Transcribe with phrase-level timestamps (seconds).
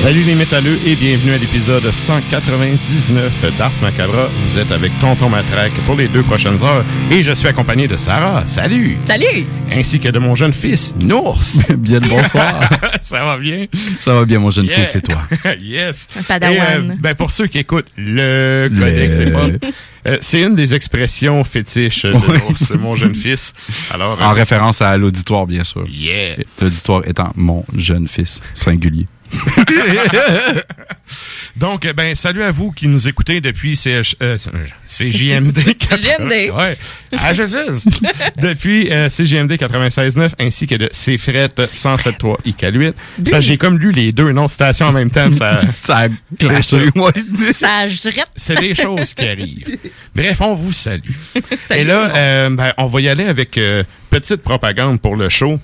[0.00, 4.28] Salut les métalleux et bienvenue à l'épisode 199 d'Ars Macabra.
[4.44, 7.98] Vous êtes avec Tonton Matraque pour les deux prochaines heures et je suis accompagné de
[7.98, 8.46] Sarah.
[8.46, 8.96] Salut!
[9.04, 9.44] Salut!
[9.70, 11.38] Ainsi que de mon jeune fils, Nours.
[11.76, 12.66] bien le bonsoir.
[13.02, 13.66] Ça va bien?
[14.00, 14.76] Ça va bien, mon jeune Yeah.
[14.78, 15.22] fils, et toi?
[15.60, 16.08] yes!
[16.26, 16.56] Padawan.
[16.56, 19.66] Et, euh, ben pour ceux qui écoutent le codex, Le- c'est pas.
[20.08, 22.38] euh, c'est une des expressions fétiches de Ouais.
[22.38, 23.52] Nours, mon jeune fils.
[23.92, 25.84] Alors, En euh, référence à l'auditoire, bien sûr.
[25.90, 26.36] Yeah!
[26.60, 29.06] L'auditoire étant mon jeune fils, singulier.
[31.56, 34.36] Donc, eh ben, salut à vous qui nous écoutez depuis CH, euh,
[34.88, 35.58] CJMD.
[35.78, 36.50] CJMD.
[36.54, 36.76] Ouais.
[37.16, 37.66] Ah, je sais.
[38.40, 42.94] depuis euh, CJMD 96.9 ainsi que de CFRET 107.3 IK8.
[43.16, 45.30] C'est parce que J'ai comme lu les deux noms de stations en même temps.
[45.32, 46.08] Ça, Ça a
[48.36, 49.78] C'est des choses qui arrivent.
[50.14, 51.10] Bref, on vous salue.
[51.68, 55.28] Salut Et là, euh, ben, on va y aller avec euh, petite propagande pour le
[55.28, 55.58] show.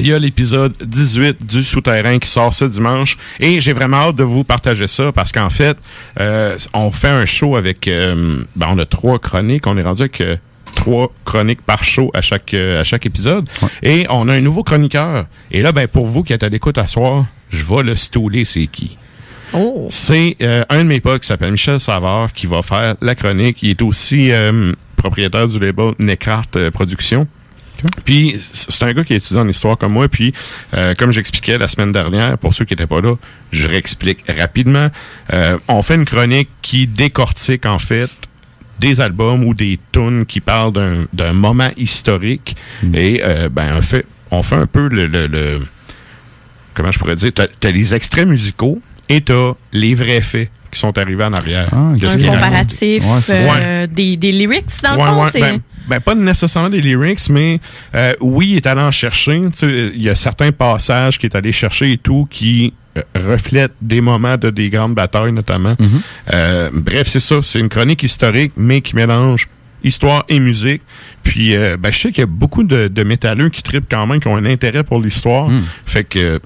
[0.00, 4.16] Il y a l'épisode 18 du Souterrain qui sort ce dimanche et j'ai vraiment hâte
[4.16, 5.78] de vous partager ça parce qu'en fait,
[6.20, 7.86] euh, on fait un show avec...
[7.88, 9.66] euh, ben, on a trois chroniques.
[9.66, 10.36] On est rendu avec euh,
[10.74, 13.48] trois chroniques par show à chaque, euh, à chaque épisode.
[13.82, 15.26] Et on a un nouveau chroniqueur.
[15.52, 18.44] Et là, ben, pour vous qui êtes à l'écoute à soir, je vais le stouler,
[18.44, 18.98] c'est qui?
[19.52, 19.86] Oh.
[19.90, 23.58] C'est euh, un de mes potes qui s'appelle Michel Savard qui va faire la chronique.
[23.62, 27.28] Il est aussi euh, propriétaire du label Necart euh, Productions.
[28.04, 30.08] Puis c'est un gars qui est étudiant en histoire comme moi.
[30.08, 30.32] Puis
[30.74, 33.14] euh, comme j'expliquais la semaine dernière, pour ceux qui n'étaient pas là,
[33.50, 34.88] je réexplique rapidement.
[35.32, 38.10] Euh, on fait une chronique qui décortique en fait
[38.80, 40.72] des albums ou des tunes qui parlent
[41.12, 42.56] d'un- moment historique.
[42.92, 45.60] Et euh, ben on fait, on fait un peu le, le- le-
[46.74, 50.80] comment je pourrais dire, t'as as les extraits musicaux et t'as les vrais faits qui
[50.80, 51.68] sont arrivés en arrière.
[51.72, 56.14] Ah, Un comparatif Ouais, euh, des, des lyrics, dans le fond, ouais, ben, ben, pas
[56.14, 57.60] nécessairement des lyrics, mais
[57.94, 59.40] euh, oui, il est allé en chercher.
[59.52, 63.02] Tu sais, Il y a certains passages qu'il est allé chercher et tout qui euh,
[63.14, 65.76] reflètent des moments de des grandes batailles, notamment.
[65.78, 66.00] Mhm.
[66.32, 67.36] Euh, bref, c'est ça.
[67.42, 69.48] C'est une chronique historique, mais qui mélange
[69.82, 70.82] histoire et musique.
[71.22, 74.06] Puis, euh, ben, je sais qu'il y a beaucoup de, de métalleux qui tripent quand
[74.06, 75.48] même, qui ont un intérêt pour l'histoire.
[75.48, 75.62] Mm.
[75.84, 76.40] Fait que,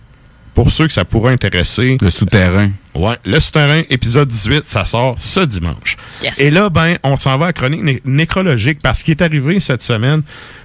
[0.58, 2.72] pour ceux que ça pourrait intéresser, Le souterrain.
[2.92, 5.96] Ouais, le souterrain, épisode 18, ça sort ce dimanche.
[6.20, 6.34] Yes.
[6.40, 9.82] Et là, ben, on s'en va à chronique né- nécrologique parce qu'il est arrivé cette
[9.82, 10.22] semaine.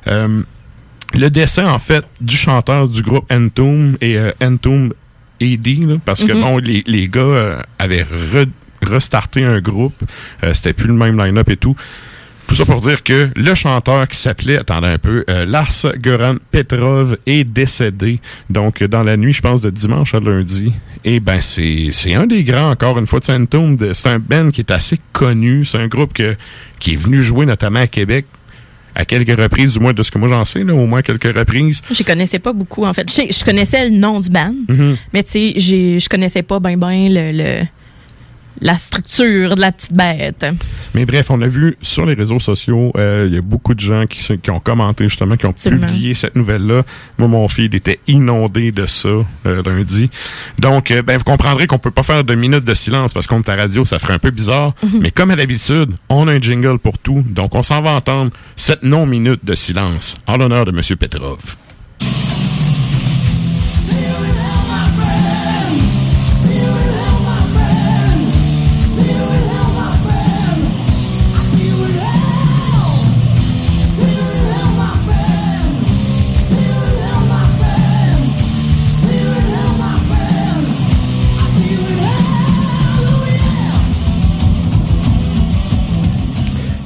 [0.08, 0.42] euh,
[1.14, 4.94] le décès, en fait, du chanteur du groupe Entomb et euh, Entomb
[5.40, 6.42] AD, là, parce que, Mhm.
[6.42, 8.02] bon, les, les gars euh, avaient
[8.34, 8.50] re-
[8.82, 9.94] restarté un groupe.
[10.44, 11.76] Euh, C'était plus le même line-up et tout.
[12.48, 16.36] Tout ça pour dire que le chanteur qui s'appelait, attendez un peu, euh, Lars Goran
[16.52, 18.20] Petrov est décédé.
[18.50, 20.72] Donc, euh, dans la nuit, je pense, de dimanche à lundi.
[21.06, 23.94] Et ben, c'est c'est un des grands, encore une fois, de Saint-Tomb.
[23.94, 25.66] C'est un band qui est assez connu.
[25.66, 26.36] C'est un groupe que,
[26.80, 28.26] qui est venu jouer notamment à Québec
[28.96, 31.36] à quelques reprises, du moins de ce que moi j'en sais, là, au moins quelques
[31.36, 31.82] reprises.
[31.92, 33.10] Je connaissais pas beaucoup, en fait.
[33.10, 34.98] Je, sais- je connaissais le nom du band, Mhm.
[35.14, 37.66] mais tu sais, je connaissais pas ben ben le, le-
[38.64, 40.46] la structure de la petite bête.
[40.96, 43.80] Mais bref, on a vu sur les réseaux sociaux, euh, il y a beaucoup de
[43.82, 45.86] gens qui, ont commenté justement, qui ont Absolument.
[45.86, 46.84] publié cette nouvelle-là.
[47.18, 50.10] Moi, mon fils il était inondé de ça euh, lundi.
[50.60, 53.40] Donc, euh, ben, vous comprendrez qu'on peut pas faire de minutes de silence parce qu'on
[53.40, 54.74] est à radio, ça ferait un peu bizarre.
[55.00, 57.24] Mais comme à l'habitude, on a un jingle pour tout.
[57.28, 60.98] Donc, on s'en va entendre cette non-minute de silence en l'honneur de M.
[60.98, 61.56] Petrov.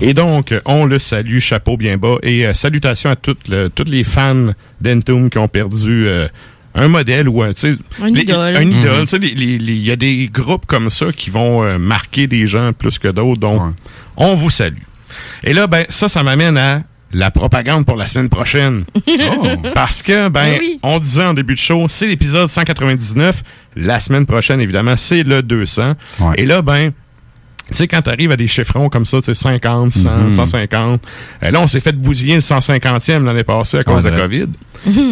[0.01, 3.89] Et donc, on le salue, chapeau bien bas, et euh, salutations à toutes, le- toutes
[3.89, 6.27] les fans d'Entombed qui ont perdu euh,
[6.75, 8.55] un modèle ou un, tu sais, Un les- idole.
[8.55, 9.01] Un idole.
[9.11, 9.23] Mhm.
[9.23, 13.07] Il y a des groupes comme ça qui vont euh, marquer des gens plus que
[13.07, 13.39] d'autres.
[13.39, 13.71] Donc, Ouais.
[14.17, 14.83] on vous salue.
[15.43, 18.85] Et là, ben, ça, ça m'amène à la propagande pour la semaine prochaine.
[19.07, 19.47] Oh.
[19.73, 20.79] Parce que, ben, Ben oui.
[20.83, 23.41] on disait en début de show, c'est l'épisode 199.
[23.75, 25.93] La semaine prochaine, évidemment, c'est le 200.
[26.19, 26.33] Ouais.
[26.37, 26.91] Et là, ben,
[27.67, 30.31] tu sais, quand t'arrives à des chiffrons comme ça, tu sais, 50, 100, Mhm.
[30.31, 31.01] 150,
[31.43, 34.21] euh, là, on s'est fait bousiller le 150e l'année passée à cause Ouais, de la.
[34.21, 34.47] COVID.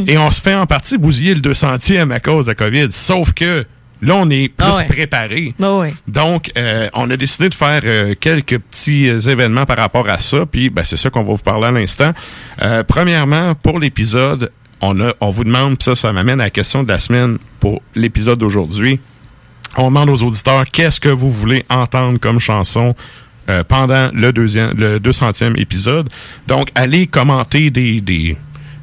[0.08, 2.88] Et on se fait en partie bousiller le 200e à cause de la COVID.
[2.92, 3.66] Sauf que
[4.02, 4.86] là, on est plus Ah ouais.
[4.86, 5.54] préparé.
[5.60, 5.94] Ouais.
[6.08, 10.20] Donc, euh, on a décidé de faire euh, quelques petits euh, événements par rapport à
[10.20, 10.46] ça.
[10.46, 12.12] Puis, ben, c'est ça qu'on va vous parler à l'instant.
[12.62, 16.50] Euh, premièrement, pour l'épisode, on, a, on vous demande, puis ça, ça m'amène à la
[16.52, 19.00] question de la semaine pour l'épisode d'aujourd'hui.
[19.78, 22.96] On demande aux auditeurs qu'est-ce que vous voulez entendre comme chanson
[23.50, 26.10] euh, pendant le deuxième, le 200e épisode?
[26.48, 28.38] Donc, allez commenter des, des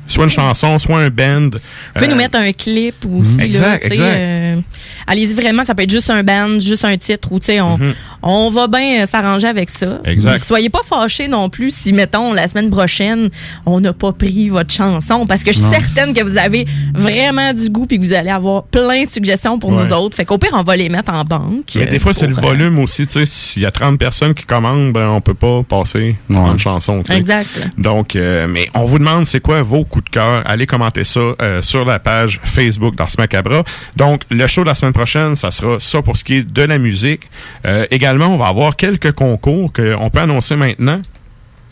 [0.06, 1.50] soit une chanson, soit un band.
[1.52, 1.58] Vous
[1.94, 3.36] pouvez Euh, nous mettre un clip aussi.
[3.38, 4.04] là, Exact, sais, exact.
[4.18, 4.60] euh,
[5.06, 7.78] Allez-y vraiment, ça peut être juste un band, juste un titre, ou tu sais, on,
[7.78, 7.94] Mhm.
[8.22, 10.00] On va bien euh, s'arranger avec ça.
[10.04, 10.32] Exact.
[10.36, 13.30] Puis Soyez pas fâchés non plus si, mettons, la semaine prochaine,
[13.66, 15.72] on n'a pas pris votre chanson, parce que je suis Non.
[15.72, 19.58] certaine que vous avez vraiment du goût puis que vous allez avoir plein de suggestions
[19.58, 19.82] pour Ouais.
[19.84, 20.16] nous autres.
[20.16, 21.72] Fait qu'au pire, on va les mettre en banque.
[21.74, 23.06] Mais euh, des fois, c'est le euh, volume aussi.
[23.06, 26.36] Tu sais, s'il y a 30 personnes qui commandent, ben, on peut pas passer Ouais.
[26.52, 27.00] une chanson.
[27.00, 27.18] tu sais.
[27.18, 27.48] Exact.
[27.78, 30.42] Donc, euh, mais on vous demande c'est quoi vos coups de cœur?
[30.46, 33.64] Allez commenter ça euh, sur la page Facebook d'Ars Macabra.
[33.96, 36.62] Donc, le show de la semaine prochaine, ça sera ça pour ce qui est de
[36.62, 37.22] la musique.
[37.66, 41.00] Euh, également, on va avoir quelques concours qu'on peut annoncer maintenant.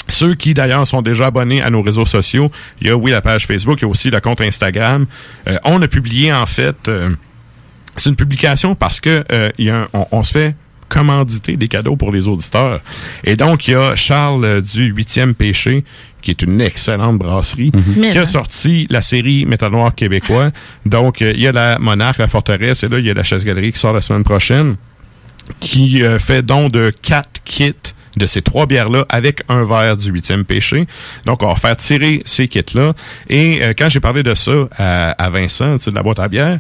[0.09, 2.51] Ceux qui, d'ailleurs, sont déjà abonnés à nos réseaux sociaux,
[2.81, 5.07] il y a, oui, la page Facebook, il y a aussi le compte Instagram.
[5.47, 7.11] Euh, on a publié, en fait, euh,
[7.97, 10.55] c'est une publication parce que euh, il y a un- on, on se fait
[10.89, 12.81] commanditer des cadeaux pour les auditeurs.
[13.23, 15.85] Et donc, il y a Charles du Huitième Péché,
[16.21, 18.27] qui est une excellente brasserie, Mais qui a non.
[18.27, 20.51] sorti la série Métal Noir québécois.
[20.87, 23.23] Donc, euh, il y a la Monarque, la Forteresse, et là, il y a la
[23.23, 24.75] Chasse-Galerie qui sort la semaine prochaine,
[25.59, 27.75] qui euh, fait don de quatre kits
[28.16, 30.87] de ces trois bières-là avec un verre du huitième péché.
[31.26, 32.92] Donc, on va faire tirer ces kits-là.
[33.28, 36.59] Et euh, quand j'ai parlé de ça à, Vincent, de la boîte à bière,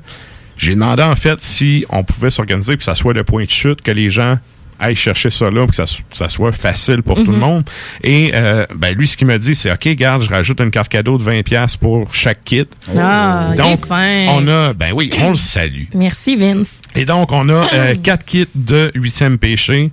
[0.56, 3.80] j'ai demandé en fait si on pouvait s'organiser que ça soit le point de chute,
[3.82, 4.38] que les gens
[4.80, 7.64] aillent chercher ça là, pour que ça, so- ça soit facile pour tout le monde.
[8.02, 10.88] Et euh, ben lui, ce qu'il m'a dit, c'est OK, garde, je rajoute une carte
[10.88, 12.66] cadeau de 20$ pour chaque kit.
[12.98, 15.84] Ah, Donc, on a, ben oui, on le salue.
[15.94, 16.70] Merci, Vince.
[16.96, 19.90] Et donc, on a euh, quatre kits de huitième péché.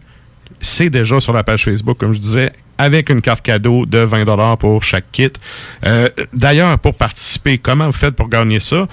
[0.60, 4.56] C'est déjà sur la page Facebook, comme je disais, avec une carte cadeau de 20
[4.58, 5.27] pour chaque kit.
[5.86, 8.88] Euh, D'ailleurs, pour participer, comment vous faites pour gagner ça?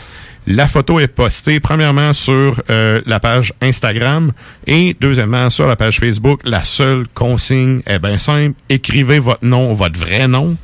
[0.47, 4.33] La photo est postée premièrement sur euh, la page Instagram
[4.67, 6.41] et deuxièmement sur la page Facebook.
[6.45, 8.55] La seule consigne est bien simple.
[8.69, 10.57] Écrivez votre nom, votre vrai nom,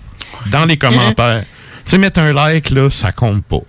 [0.50, 1.44] dans les commentaires.
[1.84, 3.60] tu sais, mettre un like, là, ça compte pas.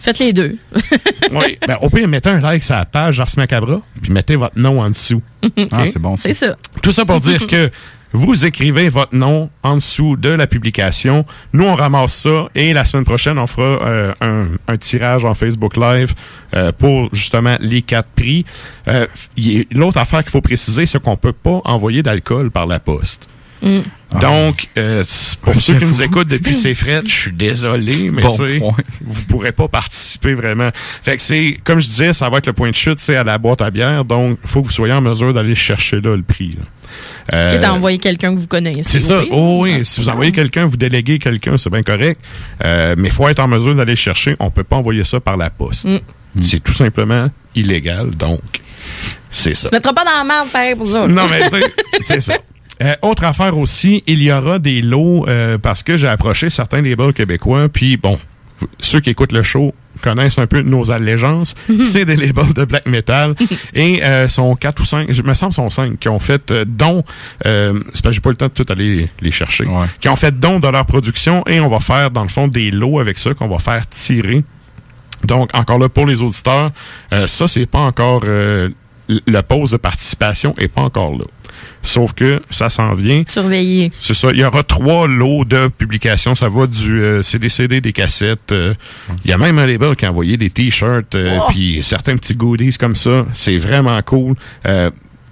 [0.00, 0.56] Faites les deux.
[1.32, 1.58] Oui.
[1.66, 4.80] Ben, au pire, mettez un like sur la page d'Ars Macabra, puis mettez votre nom
[4.80, 5.22] en dessous.
[5.72, 6.16] Ah, c'est bon.
[6.16, 6.54] C'est ça.
[6.82, 7.70] Tout ça pour dire que
[8.14, 11.26] vous écrivez votre nom en dessous de la publication.
[11.52, 15.34] Nous, on ramasse ça et la semaine prochaine, on fera euh, un, un tirage en
[15.34, 16.14] Facebook Live
[16.54, 18.46] euh, pour justement les quatre prix.
[18.88, 19.06] Euh,
[19.72, 23.28] L'autre affaire qu'il faut préciser, c'est qu'on peut pas envoyer d'alcool par la poste.
[23.62, 23.80] Mm.
[24.20, 25.02] Donc, euh,
[25.42, 28.60] pour Ouais, ceux qui nous écoutent depuis ces frettes, je suis désolé, mais Bon tu
[29.04, 30.70] vous pourrez pas participer vraiment.
[31.02, 33.24] Fait que c'est, comme je disais, ça va être le point de chute, c'est à
[33.24, 36.14] la boîte à bière, donc il faut que vous soyez en mesure d'aller chercher là
[36.14, 36.50] le prix.
[36.50, 36.64] là.
[37.32, 38.82] Euh, Quitte à envoyer quelqu'un que vous connaissez.
[38.84, 39.22] c'est ça.
[39.30, 42.20] Oh, oui, si vous envoyez quelqu'un, vous déléguez quelqu'un, c'est bien correct.
[42.64, 44.36] Euh, mais il faut être en mesure d'aller chercher.
[44.40, 45.86] On peut pas envoyer ça par la poste.
[45.86, 46.42] Mm.
[46.42, 48.40] C'est tout simplement illégal, donc
[49.30, 49.68] c'est ça.
[49.68, 51.06] Tu mettras pas dans la merde, pareil, pour ça.
[51.06, 52.34] Non, mais tu sais, c'est ça.
[52.82, 56.82] Euh, autre affaire aussi, il y aura des lots euh, parce que j'ai approché certains
[56.82, 58.18] labels québécois, puis bon,
[58.78, 61.54] ceux qui écoutent le show connaissent un peu nos allégeances.
[61.84, 63.34] C'est des labels de black metal
[63.74, 66.64] et euh, sont quatre ou cinq, je me semble sont cinq qui ont fait euh,
[66.66, 67.04] don.
[67.46, 69.64] Euh, c'est parce que j'ai pas eu le temps de tout aller les chercher.
[69.64, 69.86] Ouais.
[70.00, 72.70] Qui ont fait don de leur production et on va faire dans le fond des
[72.70, 74.42] lots avec ça qu'on va faire tirer.
[75.24, 76.70] Donc, encore là, pour les auditeurs,
[77.12, 78.22] euh, ça, c'est pas encore...
[78.26, 78.68] euh,
[79.26, 81.24] la pause de participation est pas encore là.
[81.84, 83.22] Sauf que ça s'en vient.
[83.28, 83.92] Surveiller.
[84.00, 84.30] C'est ça.
[84.32, 86.34] Il y aura trois lots de publications.
[86.34, 88.50] Ça va du euh, CDCD, des cassettes.
[88.52, 88.74] euh,
[89.24, 91.46] Il y a même un label qui a envoyé des t-shirts, euh, Oh!
[91.50, 93.26] puis certains petits goodies comme ça.
[93.32, 94.34] C'est vraiment cool.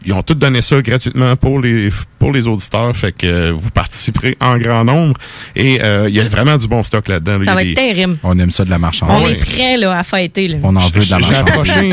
[0.05, 2.97] Ils ont tout donné ça gratuitement pour les pour les auditeurs.
[2.97, 5.15] Fait que euh, vous participerez en grand nombre.
[5.57, 7.43] Et euh, il y a vraiment du bon stock là-dedans.
[7.45, 8.19] Ça va des- être terrible.
[8.23, 9.25] On aime ça de la On marchandise.
[9.25, 9.33] ouais.
[9.33, 10.49] est prêt là, à fêter.
[10.49, 10.59] Là.
[10.63, 11.39] On en veut de la J'ai marchandise.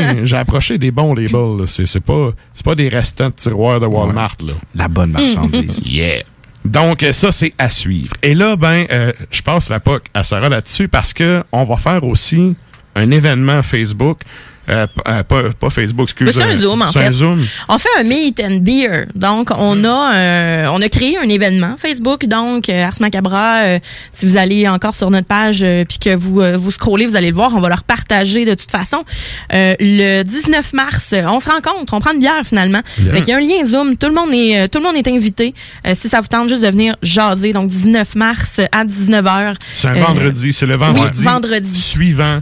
[0.24, 1.66] j'ai approché des bons labels.
[1.66, 4.54] C'est c'est pas c'est pas des restants de tiroirs de Walmart là.
[4.74, 5.80] La bonne marchandise.
[5.86, 6.22] Yeah.
[6.64, 8.12] Donc euh, ça c'est à suivre.
[8.22, 11.76] Et là ben euh, je passe la POC à Sarah là-dessus parce que on va
[11.78, 12.54] faire aussi
[12.94, 14.20] un événement Facebook.
[14.70, 17.12] Euh, euh, pas, pas Facebook, excusez C'est un Zoom, en C'est un fait.
[17.12, 17.44] Zoom.
[17.68, 19.06] On fait un meet and beer.
[19.14, 19.84] Donc, on Mm.
[19.86, 22.26] a euh, on a créé un événement Facebook.
[22.26, 23.78] Donc, euh, Ars Macabra, euh,
[24.12, 27.28] si vous allez encore sur notre page euh, puis que vous vous scrollez, vous allez
[27.30, 27.52] le voir.
[27.54, 29.04] On va leur partager de toute façon.
[29.52, 32.80] Le 19 mars, on se rencontre, on prend une bière finalement.
[33.10, 33.96] Fait qu'il y a un lien Zoom.
[33.96, 35.54] Tout le monde est tout le monde est invité.
[35.94, 37.52] Si ça vous tente juste de venir jaser.
[37.52, 39.54] Donc, 19 mars à 19h.
[39.74, 41.80] C'est un vendredi, c'est le vendredi, vendredi.
[41.80, 42.40] suivant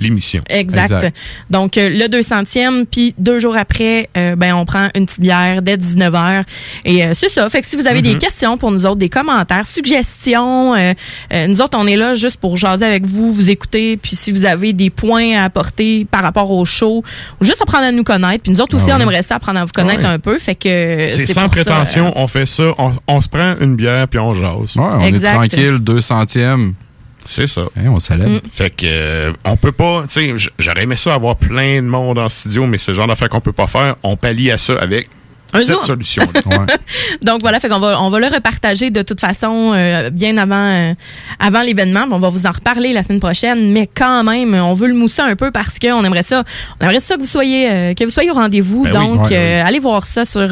[0.00, 0.42] l'émission.
[0.48, 0.90] Exact.
[0.92, 1.16] Exact.
[1.50, 5.62] Donc, euh, le 200e, puis deux jours après, euh, ben on prend une petite bière
[5.62, 6.44] dès 19h.
[6.84, 7.48] Et euh, c'est ça.
[7.48, 10.92] Fait que si vous avez des questions pour nous autres, des commentaires, suggestions, euh,
[11.32, 13.96] euh, nous autres, on est là juste pour jaser avec vous, vous écouter.
[13.96, 17.02] Puis si vous avez des points à apporter par rapport au show,
[17.40, 18.42] ou juste apprendre à nous connaître.
[18.44, 19.02] Puis nous autres aussi, Ah on ouais.
[19.04, 20.06] aimerait ça apprendre à vous connaître Ouais.
[20.06, 20.38] un peu.
[20.38, 20.60] Fait que
[21.08, 23.76] C'est c'est sans pour ça, prétention, euh, on fait ça, on, on se prend une
[23.76, 24.76] bière puis on jase.
[24.76, 25.30] Ouais, on Exact.
[25.30, 26.74] est tranquille, deux centièmes.
[27.30, 27.62] C'est ça.
[27.76, 28.28] Hein, on célèbre.
[28.28, 28.50] Mm.
[28.50, 32.18] Fait que euh, on peut pas, tu sais, j'aurais aimé ça avoir plein de monde
[32.18, 33.94] en studio, mais c'est le genre d'affaire qu'on peut pas faire.
[34.02, 35.08] On pallie à ça avec
[35.52, 36.22] Un cette solution.
[36.46, 36.56] Ouais.
[37.22, 40.54] Donc voilà, fait qu'on va on va le repartager de toute façon euh, bien avant
[40.56, 40.94] euh,
[41.38, 42.04] avant l'événement.
[42.10, 45.22] On va vous en reparler la semaine prochaine, mais quand même, on veut le mousser
[45.22, 46.44] un peu parce qu'on aimerait ça,
[46.80, 48.84] on aimerait ça que vous soyez euh, que vous soyez au rendez-vous.
[48.84, 50.48] Ben oui, Donc ouais, allez voir ça sur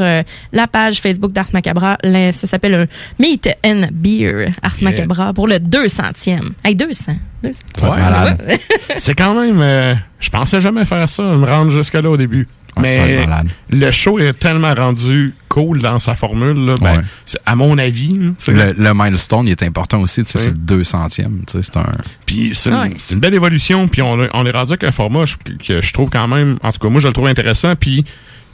[0.53, 1.97] la page Facebook d'Ars Macabra.
[2.03, 2.87] Là, ça s'appelle un
[3.19, 4.91] Meet and Beer Ars Yeah.
[4.91, 6.53] Macabra pour le 200e.
[6.65, 7.17] Hey 200.
[7.43, 7.59] 200.
[7.83, 8.59] Ouais, malade.
[8.99, 12.47] c'est quand même, je pensais jamais faire ça, me rendre jusque là au début.
[12.81, 13.27] Va mais
[13.71, 17.03] le show est tellement rendu cool dans sa formule, là, ben, Ouais.
[17.47, 18.11] à mon avis,
[18.49, 20.23] là, Le, le milestone, il est important aussi.
[20.27, 21.41] C'est le deux centième.
[21.47, 21.87] tu sais, C'est un.
[22.27, 23.89] Puis c'est une, belle évolution.
[23.89, 26.79] Puis on, est rendu avec un format je- que je trouve quand même, en tout
[26.79, 27.75] cas moi je le trouve intéressant.
[27.77, 28.05] Puis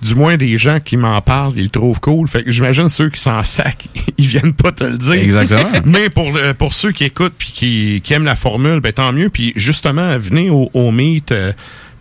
[0.03, 2.29] du moins des gens qui m'en parlent, ils le trouvent cool.
[2.29, 3.87] Fait que j'imagine ceux qui s'en sac,
[4.19, 5.13] ils viennent pas te le dire.
[5.15, 5.71] Exactement.
[5.85, 9.13] Mais pour le- pour ceux qui écoutent puis qui, qui aiment la formule, ben tant
[9.13, 9.29] mieux.
[9.31, 11.53] Puis justement, venez au, au meet, euh,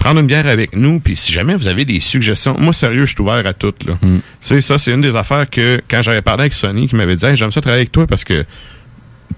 [0.04, 1.00] prendre une bière avec nous.
[1.00, 3.86] Puis si jamais vous avez des suggestions, moi sérieux, je suis ouvert à toutes.
[3.86, 3.94] Là.
[4.02, 4.18] Mm.
[4.18, 7.16] Tu sais, ça c'est une des affaires que quand j'avais parlé avec Sony, qui m'avait
[7.16, 8.46] dit, Hey, j'aime ça travailler avec toi parce que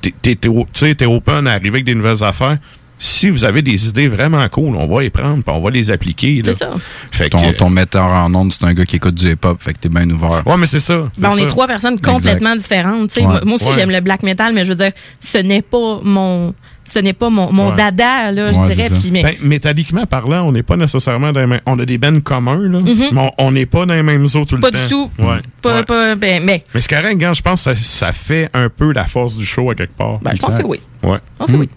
[0.02, 2.58] t'es t'es open à arriver avec des nouvelles affaires.
[2.98, 5.92] Si vous avez des idées vraiment cool, on va les prendre puis on va les
[5.92, 6.42] appliquer.
[6.46, 6.74] C'est ça.
[7.12, 9.62] Fait que, Ton, ton metteur en ondes, c'est un gars qui écoute du hip-hop.
[9.62, 10.48] Fait que t'es bien ouvert.
[10.48, 11.10] Ouais, mais c'est ça.
[11.18, 13.14] Ben, on est trois personnes complètement différentes.
[13.18, 13.24] Ouais.
[13.24, 13.72] Moi moi aussi, Ouais.
[13.76, 16.54] j'aime le black metal, mais je veux dire, ce n'est pas mon,
[16.92, 17.76] ce n'est pas mon, mon Ouais.
[17.76, 18.90] dada, là, je dirais.
[19.12, 21.62] mais, Ben, métalliquement parlant, on n'est pas nécessairement dans les mêmes.
[21.66, 24.56] On a des bennes communs, là, mais on- n'est pas dans les mêmes eaux tout
[24.56, 24.62] le Mhm.
[24.62, 24.84] pas temps.
[24.84, 25.10] du tout.
[25.20, 25.40] Ouais.
[25.62, 25.84] Pas, Ouais.
[25.84, 29.06] pas, ben, mais, Mais c'est correct, je pense que ça, ça fait un peu la
[29.06, 30.20] force du show à quelque part.
[30.22, 30.80] ben, je pense que oui.
[31.04, 31.18] Ouais.
[31.34, 31.70] Je pense que oui.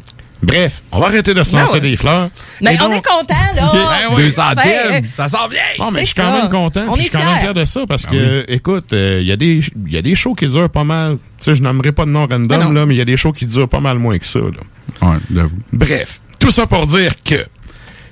[0.43, 1.81] Bref, on va arrêter de se Ben lancer ouais.
[1.81, 2.31] des fleurs.
[2.61, 3.71] Mais Et on donc- est content, là.
[3.73, 4.23] Ben ouais.
[4.23, 5.05] Deux Ben, centièmes!
[5.13, 5.61] Ça sent bien!
[5.79, 6.85] Bon, mais je suis quand même content.
[6.89, 9.23] On puis est je suis quand même fier de ça parce Ah que, écoute, il
[9.27, 11.15] y, a des- y a des shows qui durent pas mal.
[11.39, 12.71] Tu sais, je nommerai pas de nom Ben random, non.
[12.73, 14.39] là, mais il y a des shows qui durent pas mal moins que ça.
[14.39, 15.09] Là.
[15.11, 15.59] Ouais, j'avoue.
[15.73, 17.45] Bref, tout ça pour dire que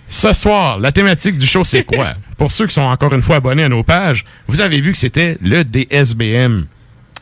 [0.08, 2.14] ce soir, la thématique du show, c'est quoi?
[2.38, 4.98] pour ceux qui sont encore une fois abonnés à nos pages, vous avez vu que
[4.98, 6.66] c'était le DSBM.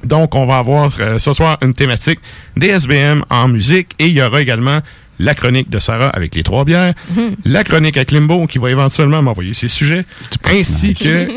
[0.05, 2.19] Donc, on va avoir euh, ce soir une thématique
[2.57, 4.81] DSBM en musique et il y aura également
[5.19, 6.95] la chronique de Sarah avec les trois bières,
[7.45, 10.05] la chronique avec Limbo qui va éventuellement m'envoyer ses sujets,
[10.45, 11.29] ainsi que,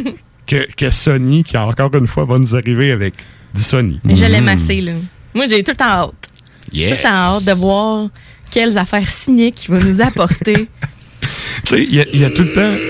[0.48, 3.14] que, que Sony qui encore une fois va nous arriver avec
[3.54, 4.00] du Sony.
[4.04, 4.94] Mais je l'aime assez, là.
[5.36, 6.30] Moi, j'ai tout le temps hâte.
[6.74, 6.90] Yes.
[6.90, 8.08] Tout le temps hâte de voir
[8.50, 10.68] quelles affaires cyniques il va nous apporter.
[11.66, 12.74] Tu sais, il y, y a tout le temps.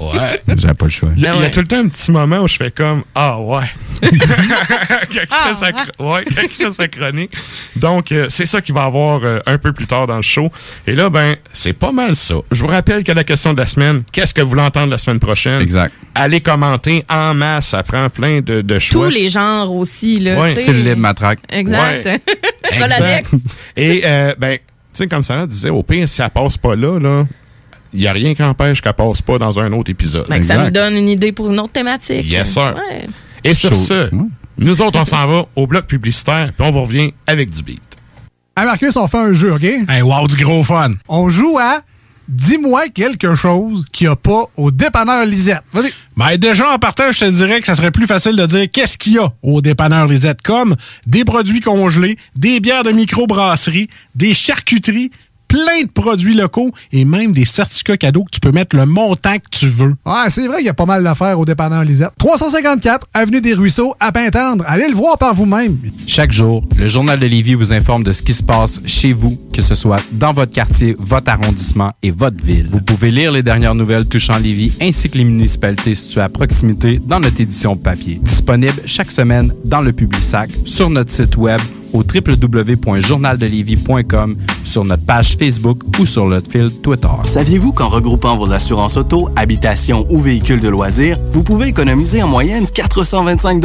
[0.00, 0.40] Ouais.
[0.58, 1.08] J'avais pas le choix.
[1.16, 2.56] Il y, a- Ah il y a tout le temps un petit moment où je
[2.56, 3.62] fais comme Ah ouais.
[4.02, 7.30] quand, il fait sa, Ah, chro- ouais, quand il fait sa chronique.
[7.76, 10.50] Donc, euh, c'est ça qu'il va avoir euh, un peu plus tard dans le show.
[10.86, 12.34] Et là, ben, c'est pas mal ça.
[12.50, 14.98] Je vous rappelle que la question de la semaine, qu'est-ce que vous voulez entendre la
[14.98, 15.60] semaine prochaine?
[15.62, 15.94] Exact.
[16.14, 17.68] Allez commenter en masse.
[17.68, 19.06] Ça prend plein de, de choix.
[19.06, 20.38] Tous les genres aussi, là.
[20.40, 20.50] Ouais.
[20.50, 21.38] C'est le libre matraque.
[21.48, 22.04] Exact.
[22.06, 22.20] Ouais.
[22.72, 23.30] Exact.
[23.76, 26.98] Et, euh, ben, tu sais, comme Sarah disait, au pire, si elle passe pas là,
[26.98, 27.24] là,
[27.94, 30.26] il n'y a rien qui empêche qu'elle passe pas dans un autre épisode.
[30.28, 32.30] Ben, ça nous donne une idée pour une autre thématique.
[32.30, 32.74] Yes, sir.
[32.76, 33.04] Ouais.
[33.42, 34.10] Et sur ce,
[34.58, 37.80] nous autres, on s'en va au bloc publicitaire, puis on vous revient avec du beat.
[38.56, 39.64] Hey Marcus, on fait un jeu, OK?
[39.64, 40.90] Hey, wow, du gros fun.
[41.08, 41.80] On joue à
[42.26, 45.62] Dis-moi quelque chose qu'il n'y a pas au dépanneur Lisette.
[45.72, 45.92] Vas-y.
[46.16, 48.96] Ben, déjà, en partant, je te dirais que ça serait plus facile de dire qu'est-ce
[48.96, 50.74] qu'il y a au dépanneur Lisette, comme
[51.06, 55.10] des produits congelés, des bières de microbrasserie, des charcuteries,
[55.54, 59.36] plein de produits locaux et même des certificats cadeaux que tu peux mettre le montant
[59.36, 59.94] que tu veux.
[60.04, 62.10] Ouais, c'est vrai qu'il y a pas mal d'affaires au dépanneur Lisette.
[62.18, 64.64] 354 Avenue des Ruisseaux, à Pintendre.
[64.66, 65.78] Allez le voir par vous-même.
[66.08, 69.38] Chaque jour, le Journal de Lévis vous informe de ce qui se passe chez vous,
[69.52, 72.68] que ce soit dans votre quartier, votre arrondissement et votre ville.
[72.72, 77.00] Vous pouvez lire les dernières nouvelles touchant Lévis ainsi que les municipalités situées à proximité
[77.06, 78.18] dans notre édition papier.
[78.20, 81.60] Disponible chaque semaine dans le Publisac, sur notre site web
[81.94, 87.08] au www.journaldelévis.com, sur notre page Facebook ou sur notre fil Twitter.
[87.24, 92.28] Saviez-vous qu'en regroupant vos assurances auto, habitation ou véhicules de loisirs, vous pouvez économiser en
[92.28, 93.60] moyenne 425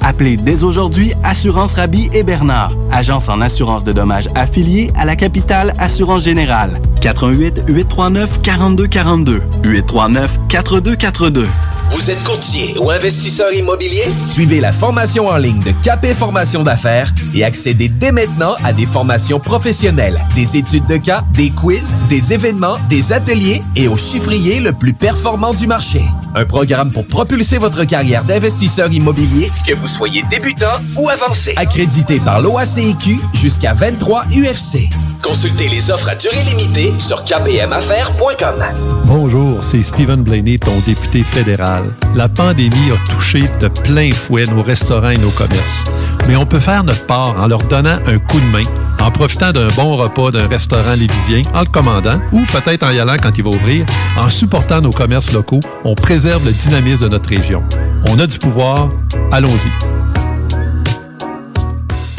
[0.00, 5.16] Appelez dès aujourd'hui Assurance Rabi et Bernard, agence en assurance de dommages affiliée à la
[5.16, 6.80] capitale Assurance Générale.
[7.00, 11.46] 88 839 4242 839 4242.
[11.90, 14.02] Vous êtes courtier ou investisseur immobilier?
[14.26, 18.86] Suivez la formation en ligne de Capé Formation d'affaires et accédez dès maintenant à des
[18.86, 24.60] formations professionnelles, des études de cas, des quiz, des événements, des ateliers et au chiffrier
[24.60, 26.02] le plus performant du marché.
[26.34, 31.54] Un programme pour propulser votre carrière d'investisseur immobilier, que vous soyez débutant ou avancé.
[31.56, 34.88] Accrédité par l'OACIQ jusqu'à 23 UFC.
[35.22, 38.62] Consultez les offres à durée limitée sur kpmaffaires.com.
[39.06, 41.94] Bonjour, c'est Stephen Blaney, ton député fédéral.
[42.14, 45.84] La pandémie a touché de plein fouet nos restaurants et nos commerces.
[46.28, 48.62] Mais on peut faire notre part en leur donnant un coup de main,
[49.00, 52.98] en profitant d'un bon repas d'un restaurant lévisien, en le commandant, ou peut-être en y
[52.98, 53.86] allant quand il va ouvrir.
[54.16, 57.62] En supportant nos commerces locaux, on préserve le dynamisme de notre région.
[58.08, 58.90] On a du pouvoir,
[59.32, 59.70] allons-y.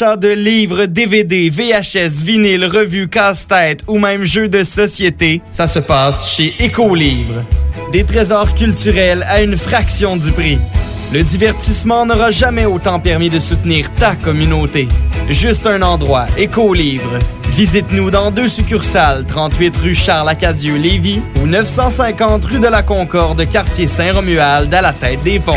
[0.00, 6.34] de livres, DVD, VHS, vinyle, revues, casse-tête ou même jeux de société, ça se passe
[6.34, 7.44] chez Écolivre.
[7.92, 10.58] Des trésors culturels à une fraction du prix.
[11.12, 14.88] Le divertissement n'aura jamais autant permis de soutenir ta communauté.
[15.28, 17.18] Juste un endroit, Écolivre.
[17.50, 23.86] Visite-nous dans deux succursales, 38 rue Charles-Acadieux, Lévis ou 950 rue de la Concorde, quartier
[23.86, 25.56] Saint-Romuald, à la tête des ponts.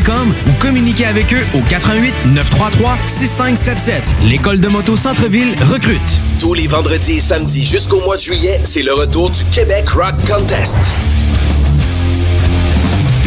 [0.01, 4.03] écolemoto.com ou communiquez avec eux au 88 933 6577.
[4.23, 6.19] L'école de moto Centre-ville recrute.
[6.39, 10.15] Tous les vendredis et samedis jusqu'au mois de juillet, c'est le retour du Québec Rock
[10.27, 10.79] Contest.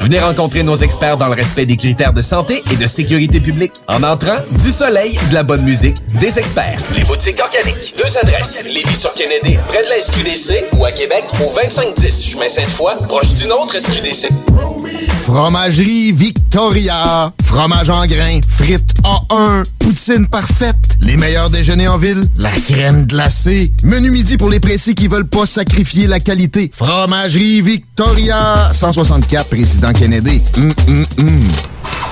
[0.00, 3.72] Venez rencontrer nos experts dans le respect des critères de santé et de sécurité publique.
[3.88, 6.78] En entrant, du soleil, de la bonne musique, des experts.
[6.96, 7.94] Les boutiques organiques.
[7.96, 8.64] Deux adresses.
[8.64, 13.32] Lévis sur Kennedy, près de la SQDC, ou à Québec, au 2510 chemin Sainte-Foy, proche
[13.34, 14.28] d'une autre SQDC.
[15.24, 17.32] Fromagerie Victoria.
[17.44, 23.72] Fromage en grains, frites A1, poutine parfaite, les meilleurs déjeuners en ville, la crème glacée,
[23.82, 26.70] menu midi pour les pressés qui veulent pas sacrifier la qualité.
[26.74, 28.70] Fromagerie Victoria.
[28.72, 30.42] 164 Président Kennedy.
[30.54, 32.07] Hum, hum, hum.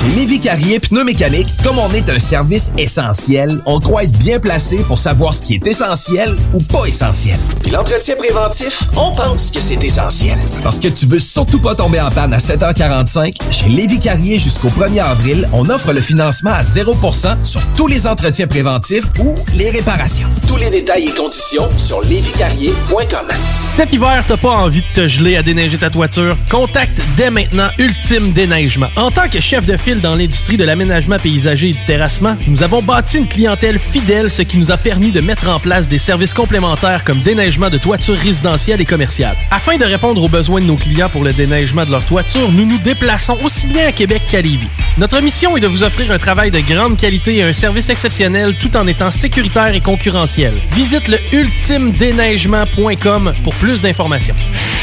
[0.00, 4.78] Chez Lévi Carrier Pneumécanique, comme on est un service essentiel, on croit être bien placé
[4.78, 7.38] pour savoir ce qui est essentiel ou pas essentiel.
[7.62, 10.36] Puis l'entretien préventif, on pense que c'est essentiel.
[10.64, 14.68] Parce que tu veux surtout pas tomber en panne à 7h45, chez Lévi Carrier jusqu'au
[14.68, 19.70] 1er avril, on offre le financement à 0% sur tous les entretiens préventifs ou les
[19.70, 20.28] réparations.
[20.48, 23.28] Tous les détails et conditions sur lévicarrier.com.
[23.70, 26.36] Cet hiver, t'as pas envie de te geler à déneiger ta toiture?
[26.50, 28.88] Contacte dès maintenant Ultime Déneigement.
[28.96, 32.62] En tant que chef de file dans l'industrie de l'aménagement paysager et du terrassement, nous
[32.62, 35.98] avons bâti une clientèle fidèle, ce qui nous a permis de mettre en place des
[35.98, 39.36] services complémentaires comme déneigement de toitures résidentielles et commerciales.
[39.50, 42.66] Afin de répondre aux besoins de nos clients pour le déneigement de leur toiture, nous
[42.66, 44.68] nous déplaçons aussi bien à Québec qu'à Lévis.
[44.98, 48.54] Notre mission est de vous offrir un travail de grande qualité et un service exceptionnel
[48.60, 50.54] tout en étant sécuritaire et concurrentiel.
[50.72, 54.36] Visite le ultimedéneigement.com pour plus d'informations.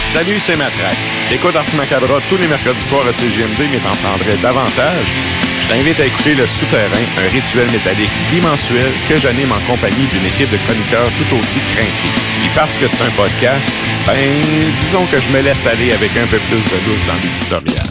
[0.06, 0.98] Salut, c'est Matraque.
[1.32, 4.91] Écoute Ars Macabra tous les mercredis soirs à CGMD, mais t'en prendrais davantage.
[5.62, 10.26] Je t'invite à écouter Le Souterrain, un rituel métallique bimensuel que j'anime en compagnie d'une
[10.26, 12.14] équipe de chroniqueurs tout aussi craintés.
[12.46, 13.72] Et parce que c'est un podcast,
[14.06, 14.18] ben,
[14.80, 17.91] disons que je me laisse aller avec un peu plus de douce dans l'éditorial.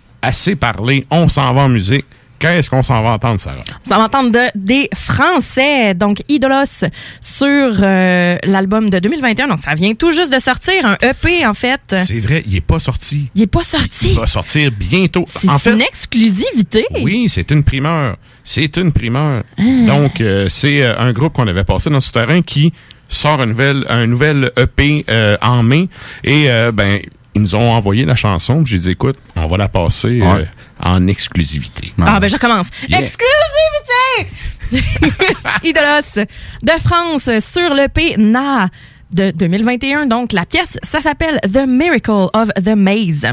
[0.21, 2.05] assez parlé, on s'en va en musique.
[2.39, 3.61] Qu'est-ce qu'on s'en va entendre, Sarah?
[3.87, 6.85] Ça va entendre de- des Français, donc Idolos,
[7.21, 7.45] sur
[7.83, 9.47] euh, l'album de 2021.
[9.47, 11.81] Donc, ça vient tout juste de sortir, un EP, en fait.
[11.99, 13.29] C'est vrai, il est pas sorti.
[13.35, 14.09] Il est pas sorti.
[14.13, 15.23] Il va sortir bientôt.
[15.27, 16.85] C'est En fait, une exclusivité.
[17.01, 18.17] oui, c'est une primeur.
[18.43, 19.43] C'est une primeur.
[19.59, 19.61] Ah.
[19.85, 22.73] Donc, euh, c'est euh, un groupe qu'on avait passé dans ce terrain qui
[23.07, 25.05] sort un nouvel, un nouvel EP
[25.43, 25.89] en mai.
[26.23, 26.99] Et, ben,
[27.33, 28.63] ils nous ont envoyé la chanson.
[28.63, 30.45] puis J'ai dit, écoute, on va la passer euh,
[30.79, 31.93] en exclusivité.
[32.01, 32.67] Ah, ben, je recommence.
[32.89, 33.01] Yeah.
[33.01, 34.27] Exclusivité!
[35.63, 36.25] Idolos
[36.61, 38.69] de France sur l'EP Na
[39.11, 40.05] de 2021.
[40.05, 43.27] Donc, la pièce, ça s'appelle The Miracle of the Maze.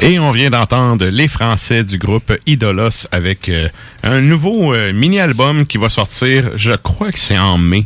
[0.00, 3.68] Et on vient d'entendre les Français du groupe Idolos avec euh,
[4.04, 7.84] un nouveau euh, mini-album qui va sortir, je crois que c'est en mai.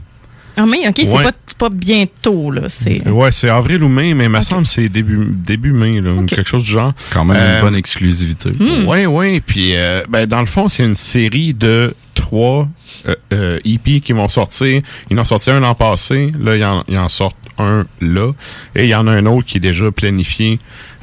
[0.59, 1.05] Ah, mais OK, Ouais.
[1.07, 2.69] c'est pas, pas bientôt, là.
[2.69, 3.09] C'est...
[3.09, 6.11] Ouais, c'est avril ou mai, mais il me semble que c'est début, début mai, là,
[6.29, 6.93] quelque chose du genre.
[7.15, 8.51] Quand même Euh, une bonne exclusivité.
[8.51, 8.87] Hmm.
[8.87, 9.41] Oui, oui.
[9.41, 12.69] Puis, euh, ben, dans le fond, c'est une série de trois
[13.09, 14.83] euh, euh, EP qui vont sortir.
[15.11, 16.31] Ils en ont sorti un l'an passé.
[16.39, 18.33] Là, ils en, ils en sortent un là.
[18.75, 20.59] Et il y en a un autre qui est déjà planifié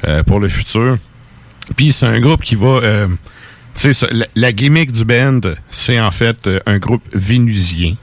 [0.06, 0.98] euh, pour le futur.
[1.76, 2.66] Puis, c'est un groupe qui va...
[2.82, 3.06] euh,
[3.74, 7.94] tu sais, la, la gimmick du band, c'est en fait euh, un groupe vénusien.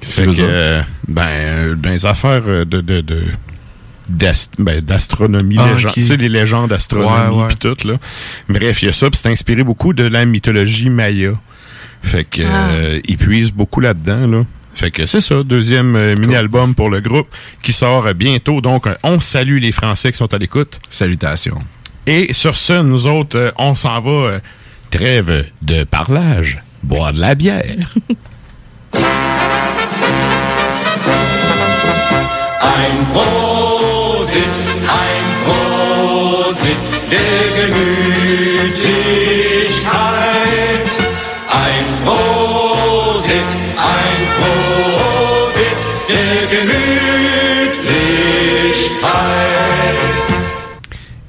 [0.00, 2.64] Qu'est-ce Fait que euh, ben, dans les affaires de...
[2.64, 3.22] de, de
[4.08, 5.94] d'ast- ben, d'astronomie, Ah, légende- ok.
[5.94, 7.94] tu sais, les légendes d'astronomie Ouais, tout, là.
[8.48, 11.32] Bref, il y a ça, puis c'est inspiré beaucoup de la mythologie maya.
[12.02, 12.68] Fait que, Ah.
[12.70, 14.44] euh, ils puisent beaucoup là-dedans, là.
[14.76, 17.28] Fait que c'est ça, deuxième euh, mini-album pour le groupe
[17.62, 18.60] qui sort bientôt.
[18.60, 20.78] Donc, euh, on salue les Français qui sont à l'écoute.
[20.90, 21.58] Salutations.
[22.06, 24.10] Et sur ce, nous autres, euh, on s'en va.
[24.10, 24.38] euh,
[24.90, 27.64] trêve de parlage, boire de la bière.
[32.76, 34.54] Ein Prosit,
[34.88, 36.76] ein Prosit
[37.10, 38.85] der Gemütlichkeit.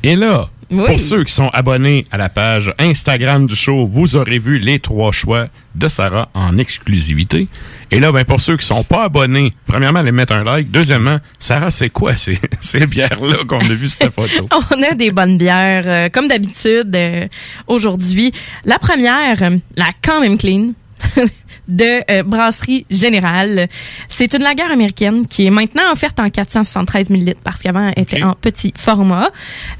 [0.07, 0.85] Et là, Oui.
[0.85, 4.79] pour ceux qui sont abonnés à la page Instagram du show, vous aurez vu les
[4.79, 7.49] trois choix de Sarah en exclusivité.
[7.91, 10.71] Et là, ben, pour ceux qui sont pas abonnés, premièrement, les mettre un like.
[10.71, 14.47] Deuxièmement, Sarah, c'est quoi ces, ces bières-là qu'on a vues cette photo?
[14.77, 17.27] On a des bonnes bières, euh, comme d'habitude, euh,
[17.67, 18.31] aujourd'hui.
[18.63, 20.71] La première, euh, la Quand même clean.
[21.67, 23.67] de euh, Brasserie Générale.
[24.07, 28.23] C'est une lagueur américaine qui est maintenant offerte en 473 ml parce qu'avant elle était
[28.23, 29.29] en petit format.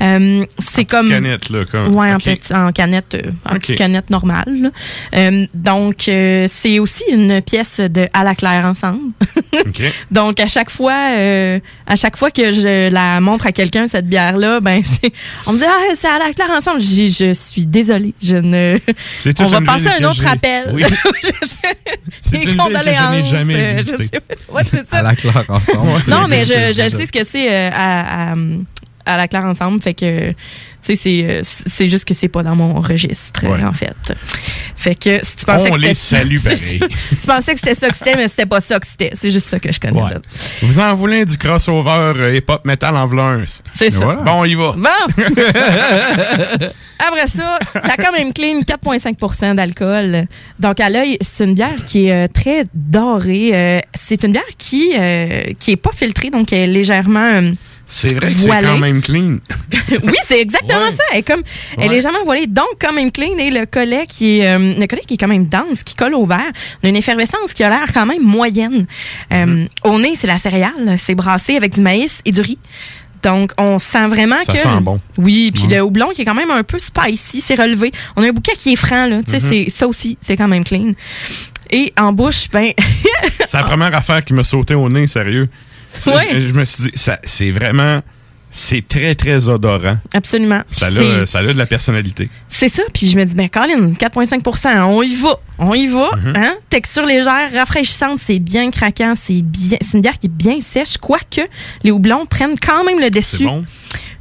[0.02, 4.10] Euh, c'est comme canette, là, comme- ouais, en, petit- en canette, euh, en petite canette
[4.10, 4.72] normale.
[5.16, 9.00] Euh, donc euh, c'est aussi une pièce de à la claire ensemble.
[10.12, 14.08] Donc à chaque fois, euh, à chaque fois que je la montre à quelqu'un cette
[14.08, 15.12] bière là, ben c'est,
[15.46, 16.82] on me dit ah c'est à la claire ensemble.
[16.82, 18.78] Je, je suis désolée, je ne.
[19.16, 20.72] C'est On va passer à un autre appel.
[20.74, 20.84] Oui.
[22.22, 24.20] C'est une ville que je n'ai condoléances, jamais visitée.
[24.50, 24.98] Ouais, c'est ça.
[24.98, 25.16] À la
[26.08, 28.36] Non, mais je, sais ce que c'est euh, à, à,
[29.08, 30.36] à la claire ensemble, fait que tu
[30.84, 33.64] sais c'est euh, c'est juste que c'est pas dans mon registre Ouais.
[33.64, 33.96] en fait.
[34.76, 36.80] Fait que si tu pensais On que les c'était- salue c'est pareil.
[36.80, 36.88] ça.
[37.22, 39.12] tu pensais que c'était ça que c'était, mais c'était pas ça que c'était.
[39.16, 40.00] C'est juste ça que je connais.
[40.02, 40.12] Ouais.
[40.62, 41.90] Vous en voulez du crossover
[42.20, 43.44] euh, hip-hop metal en v'là un.
[43.74, 43.98] C'est ça.
[44.06, 44.22] Voilà.
[44.22, 44.74] Bon, on y va.
[44.78, 45.24] Bon!
[47.00, 50.26] Après ça, t'as quand même clean 4,5% d'alcool.
[50.60, 53.52] Donc, à l'œil, c'est une bière qui est euh, très dorée.
[53.54, 54.94] Euh, c'est une bière qui
[55.60, 57.42] qui est pas filtrée, donc elle est légèrement...
[57.90, 59.38] C'est vrai que c'est quand même clean.
[60.04, 61.04] oui, c'est exactement ça.
[61.14, 61.42] Elle est, comme,
[61.78, 63.38] elle est légèrement voilée, donc quand même clean.
[63.38, 66.14] Et le collet qui est, euh, le collet qui est quand même dense, qui colle
[66.14, 66.52] au verre.
[66.84, 68.86] On a une effervescence qui a l'air quand même moyenne.
[69.32, 69.68] Euh, Mm-hmm.
[69.86, 70.98] Au nez, c'est la céréale.
[71.00, 72.58] C'est brassé avec du maïs et du riz.
[73.24, 74.60] Donc, on sent vraiment Ça que...
[74.60, 75.00] sent bon.
[75.18, 75.76] Oui, puis Ouais.
[75.78, 77.92] le houblon qui est quand même un peu spicy, c'est relevé.
[78.16, 79.22] On a un bouquet qui est franc, là.
[79.24, 79.50] Tu sais, Mhm.
[79.50, 80.92] c'est ça aussi, c'est quand même clean.
[81.72, 82.72] Et en bouche, ben...
[83.48, 85.48] C'est la première affaire qui m'a sauté au nez, sérieux.
[86.08, 86.28] Ouais.
[86.34, 88.02] Je, je me suis dit, ça, c'est vraiment,
[88.52, 89.98] c'est très, très odorant.
[90.14, 90.62] Absolument.
[90.68, 92.30] Ça a, C'est- ça a de la personnalité.
[92.50, 96.12] C'est ça, puis je me dis, ben Colin, 4,5% on y va, on y va.
[96.16, 96.34] Mhm.
[96.36, 96.56] hein?
[96.70, 100.98] Texture légère, rafraîchissante, c'est bien craquant, c'est bien, c'est une bière qui est bien sèche,
[100.98, 101.42] quoique
[101.84, 103.38] les houblons prennent quand même le dessus.
[103.38, 103.64] C'est bon.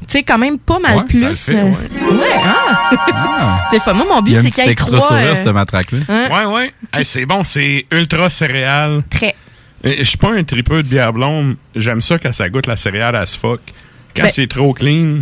[0.09, 1.21] Tu sais, quand même pas mal Ouais, plus.
[1.21, 2.17] ça le fait, euh, ouais.
[2.17, 3.67] ouais, ah.
[3.71, 3.95] c'est fun.
[3.95, 5.09] Moi, mon Il but, y c'est qu'il y ait extra trois...
[5.09, 5.99] sourire, euh, cette matraque-là.
[6.09, 6.29] hein?
[6.31, 6.73] Ouais, ouais.
[6.93, 9.03] Hey, c'est bon, c'est ultra céréal.
[9.11, 9.35] Très.
[9.85, 11.57] Je suis pas un tripeux de bière blonde.
[11.75, 13.61] J'aime ça quand ça goûte la céréale à ce fuck.
[14.15, 15.19] Quand Ben- c'est trop clean,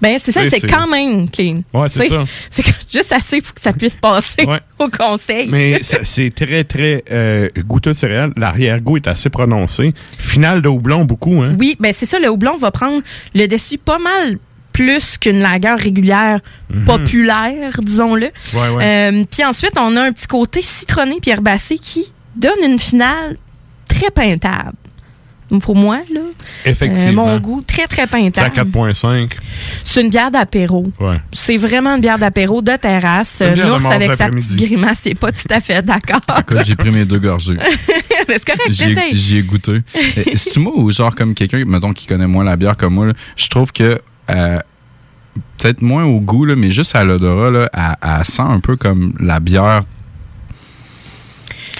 [0.00, 1.60] Ben, c'est ça, c'est quand même clean.
[1.74, 2.24] Ouais, c'est ça.
[2.50, 4.60] C'est juste assez pour que ça puisse passer Ouais.
[4.78, 5.46] au conseil.
[5.50, 8.32] mais c'est très, très euh, goûteux de céréales.
[8.36, 9.92] L'arrière-goût est assez prononcé.
[10.18, 11.54] Final de houblon, beaucoup, hein?
[11.58, 13.02] Oui, ben c'est ça, le houblon va prendre
[13.34, 14.38] le dessus pas mal
[14.72, 16.38] plus qu'une lagueur régulière
[16.70, 16.84] Mhm.
[16.84, 18.30] populaire, disons-le.
[18.54, 18.84] Ouais, ouais.
[19.12, 23.36] Euh, puis ensuite, on a un petit côté citronné puis herbacé qui donne une finale
[23.88, 24.72] très peintable.
[25.62, 26.20] Pour moi, là.
[26.66, 27.26] Effectivement.
[27.26, 28.70] Euh, mon goût, très, très C'est à peintable.
[28.70, 29.30] 4.5.
[29.82, 30.92] C'est une bière d'apéro.
[31.00, 31.16] Ouais.
[31.32, 33.40] C'est vraiment une bière d'apéro de terrasse.
[33.56, 36.20] Nours avec sa petite grimace, c'est pas tout à fait d'accord.
[36.40, 37.56] Écoute, j'ai pris mes deux gorgées.
[38.28, 38.72] C'est correct,
[39.14, 39.80] J'y ai- goûté.
[39.94, 43.06] Eh, C'est-tu moi ou genre comme quelqu'un, mettons, qui connaît moins la bière comme moi,
[43.06, 44.58] là, je trouve que euh,
[45.56, 48.76] peut-être moins au goût, là, mais juste à l'odorat, là, elle, elle sent un peu
[48.76, 49.82] comme la bière.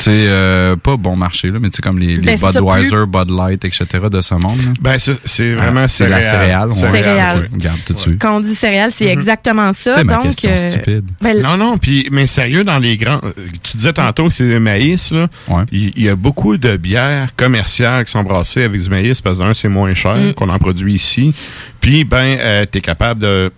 [0.01, 2.89] C'est euh, pas bon marché, là, mais tu sais, comme les, les Ben, c'est Budweiser,
[2.91, 3.85] plus- Bud Light, etc.
[4.09, 4.59] de ce monde.
[4.59, 4.73] là.
[4.81, 6.73] Ben, c'est c'est Ah, vraiment c'est la céréale.
[6.73, 6.93] céréale.
[6.93, 6.99] ouais.
[7.03, 7.39] Céréale.
[7.41, 8.21] Ouais, Regarde tout de suite.
[8.21, 10.05] Quand on dit céréales, c'est exactement ça.
[10.05, 11.05] Ma Donc, question euh, stupide.
[11.21, 13.21] ben, Non, non, puis mais sérieux, dans les grands...
[13.25, 13.33] euh,
[13.65, 15.27] Tu disais tantôt que c'est le maïs, là.
[15.73, 19.39] Il il y, a beaucoup de bières commerciales qui sont brassées avec du maïs parce
[19.39, 20.35] que d'un, c'est moins cher Mm.
[20.35, 21.35] qu'on en produit ici.
[21.81, 23.51] Puis, ben, euh, t'es capable de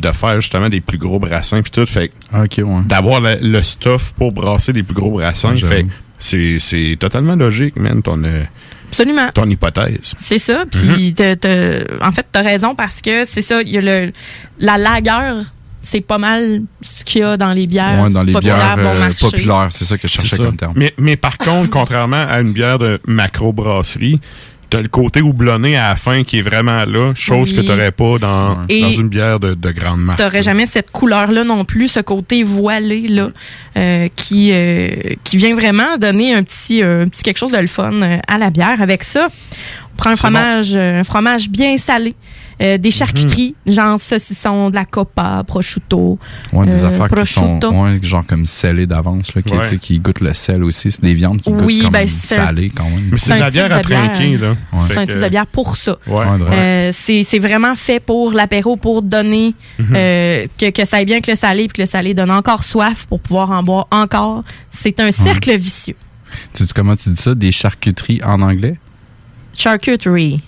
[0.00, 2.10] de faire justement des plus gros brassins puis tout fait
[2.50, 5.88] que d'avoir le, le stuff pour brasser des plus gros brassins Ouais, fait que
[6.18, 8.42] c'est c'est totalement logique man ton euh,
[8.88, 9.28] Absolument.
[9.34, 10.64] ton hypothèse C'est ça.
[10.70, 13.60] Puis, t'as- t'as- en fait, tu as raison parce que c'est ça.
[13.62, 14.12] Il y a le,
[14.60, 15.36] la lagueur,
[15.82, 18.00] c'est pas mal ce qu'il y a dans les bières.
[18.02, 20.72] Ouais, dans les populaires, bières euh, populaires, c'est ça que je cherchais comme terme.
[20.76, 24.20] Mais, mais par contre, contrairement à une bière de macro-brasserie,
[24.70, 27.56] t'as le côté houblonné à la fin qui est vraiment là, chose Oui.
[27.56, 30.18] que t'aurais pas dans, Et- dans une bière de, de grande marque.
[30.18, 33.30] T'aurais jamais cette couleur-là non plus, ce côté voilé là,
[33.76, 34.90] euh, qui euh,
[35.24, 38.38] qui vient vraiment donner un petit euh, un petit quelque chose de le fun à
[38.38, 38.80] la bière.
[38.82, 39.28] Avec ça,
[39.92, 42.14] on prend un fromage un fromage bien salé,
[42.62, 46.18] euh, des charcuteries, genre saucisson, de la copa, prosciutto,
[46.52, 47.70] Ouais, des euh, affaires qui sont prosciutto.
[47.70, 49.62] ouais, genre comme scellées d'avance, là, qui, Ouais.
[49.64, 50.90] tu sais, qui goûtent le sel aussi.
[50.90, 53.08] C'est des viandes qui Oui, goûtent comme ben, c'est- salées quand même.
[53.12, 54.56] Mais c'est de la un bière à trinquer, là.
[54.78, 55.96] C'est un que- type de bière pour ça.
[56.06, 56.24] Ouais.
[56.50, 59.86] Euh, c'est c'est vraiment fait pour l'apéro, pour donner Mhm.
[59.94, 62.64] euh, que, que ça aille bien avec le salé, puis que le salé donne encore
[62.64, 64.44] soif pour pouvoir en boire encore.
[64.70, 65.96] C'est un cercle vicieux.
[66.54, 67.34] Tu sais comment tu dis ça?
[67.34, 68.76] Des charcuteries en anglais?
[69.54, 70.42] Charcuterie.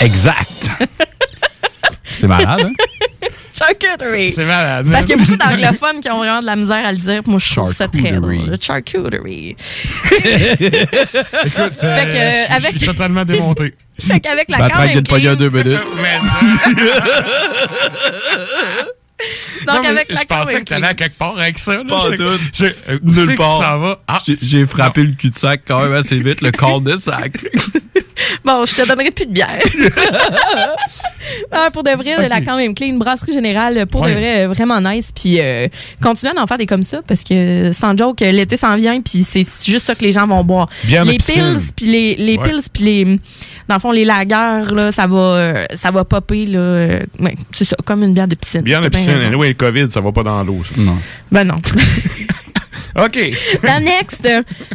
[0.00, 0.68] Exact!
[2.04, 2.72] c'est malade, hein?
[3.52, 4.32] Charcuterie.
[4.32, 4.88] C'est malade.
[4.90, 7.20] Parce qu'il y a beaucoup d'anglophones qui ont vraiment de la misère à le dire.
[7.26, 8.38] Moi, je trouve ça très Charcuterie.
[8.38, 8.56] drôle.
[8.60, 9.56] Charcuterie.
[10.10, 13.74] Écoute, Fait que, euh, je- avec- je suis totalement démonté.
[14.00, 15.80] Fait qu'avec la clean- deux minutes.
[19.66, 21.74] Donc, Non, mais avec la je pensais que t'allais à quelque part avec ça.
[21.74, 21.82] là.
[21.86, 22.22] Pas tout.
[22.54, 23.58] je- euh, Nulle part.
[23.60, 24.00] ça va?
[24.08, 27.32] Ah, J'ai- frappé le cul-de-sac quand même assez vite, le col de sac.
[28.44, 29.58] Bon, je te donnerai plus de bière.
[31.52, 34.14] non, pour de vrai, la quand même clean, brasserie générale, pour Ouais.
[34.14, 35.10] de vrai, euh, vraiment nice.
[35.14, 35.68] Puis euh,
[36.02, 39.00] continuez à en faire des comme ça parce que sans joke, euh, l'été s'en vient
[39.00, 40.68] puis c'est juste ça que les gens vont boire.
[40.86, 42.42] Les pills puis les les Ouais.
[42.44, 43.04] pills puis les
[43.68, 47.64] dans le fond les lagers là, ça va euh, ça va popper là, ouais, c'est
[47.64, 48.62] ça comme une bière de piscine.
[48.62, 49.14] Bière de bien piscine.
[49.14, 49.26] raison.
[49.28, 50.62] Anyway, le COVID, ça va pas dans l'eau.
[50.64, 50.80] ça.
[50.80, 50.98] Non.
[51.30, 51.56] Ben non.
[52.96, 53.18] OK.
[53.62, 54.26] La next,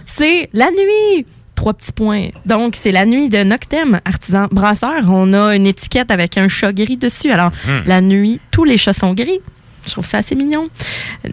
[0.05, 1.25] c'est la nuit.
[1.65, 2.27] Trois petits points.
[2.45, 5.01] Donc, c'est la nuit de Noctem, artisan brasseur.
[5.09, 7.31] On a une étiquette avec un chat gris dessus.
[7.31, 7.81] Alors, Hmm.
[7.87, 9.39] la nuit, tous les chats sont gris.
[9.87, 10.69] Je trouve ça assez mignon.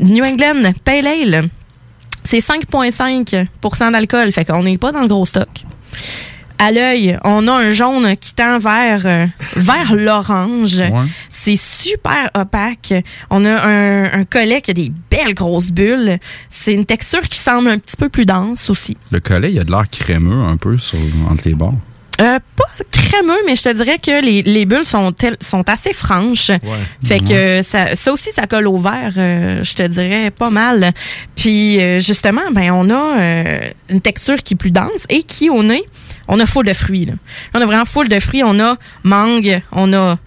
[0.00, 1.48] New England Pale Ale.
[2.24, 4.32] C'est 5,5% d'alcool.
[4.32, 5.50] Fait qu'on n'est pas dans le gros stock.
[6.58, 9.26] À l'œil, on a un jaune qui tend vers, euh,
[9.56, 10.80] vers l'orange.
[10.80, 11.08] Ouais.
[11.44, 12.94] C'est super opaque.
[13.28, 16.18] On a un, un collet qui a des belles grosses bulles.
[16.48, 18.96] C'est une texture qui semble un petit peu plus dense aussi.
[19.10, 21.74] Le collet, il a de l'air crémeux un peu sur, entre les bords.
[22.20, 26.52] Euh, pas crémeux, mais je te dirais que les, les bulles sont, sont assez franches.
[27.02, 30.92] Fait que ça, ça aussi, ça colle au verre, euh, je te dirais pas mal.
[31.34, 35.64] Puis euh, justement, ben on a une texture qui est plus dense et qui au
[35.64, 35.82] nez,
[36.28, 37.06] on a full de fruits.
[37.06, 37.14] Là,
[37.54, 38.44] on a vraiment full de fruits.
[38.44, 40.18] On a mangue, on a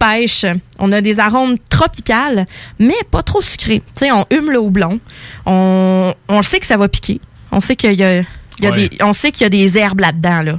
[0.00, 0.46] pêche,
[0.78, 2.46] on a des arômes tropicales,
[2.78, 3.80] mais pas trop sucrés.
[3.94, 4.98] Tu sais, on hume le houblon.
[5.46, 7.20] On, on sait que ça va piquer.
[7.52, 8.24] On sait qu'il y a, il
[8.64, 8.88] y a Ouais.
[8.88, 10.58] des, on sait qu'il y a des herbes là-dedans, là.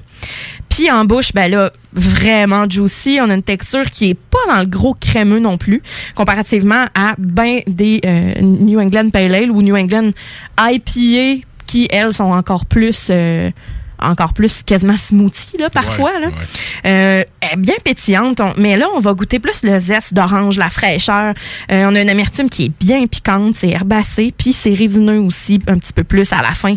[0.69, 3.19] Puis en bouche, ben là, vraiment juicy.
[3.21, 5.81] On a une texture qui est pas dans le gros crémeux non plus,
[6.15, 10.11] comparativement à ben des euh, New England Pale Ale ou New England
[10.59, 13.07] IPA qui, elles, sont encore plus...
[13.09, 13.49] euh,
[14.01, 16.27] encore plus quasiment smoothie là parfois là.
[16.85, 20.57] Euh, elle est bien pétillante on- mais là on va goûter plus le zeste d'orange
[20.57, 21.33] la fraîcheur.
[21.71, 25.59] Euh, on a une amertume qui est bien piquante c'est herbacé puis c'est résineux aussi
[25.67, 26.75] un petit peu plus à la fin.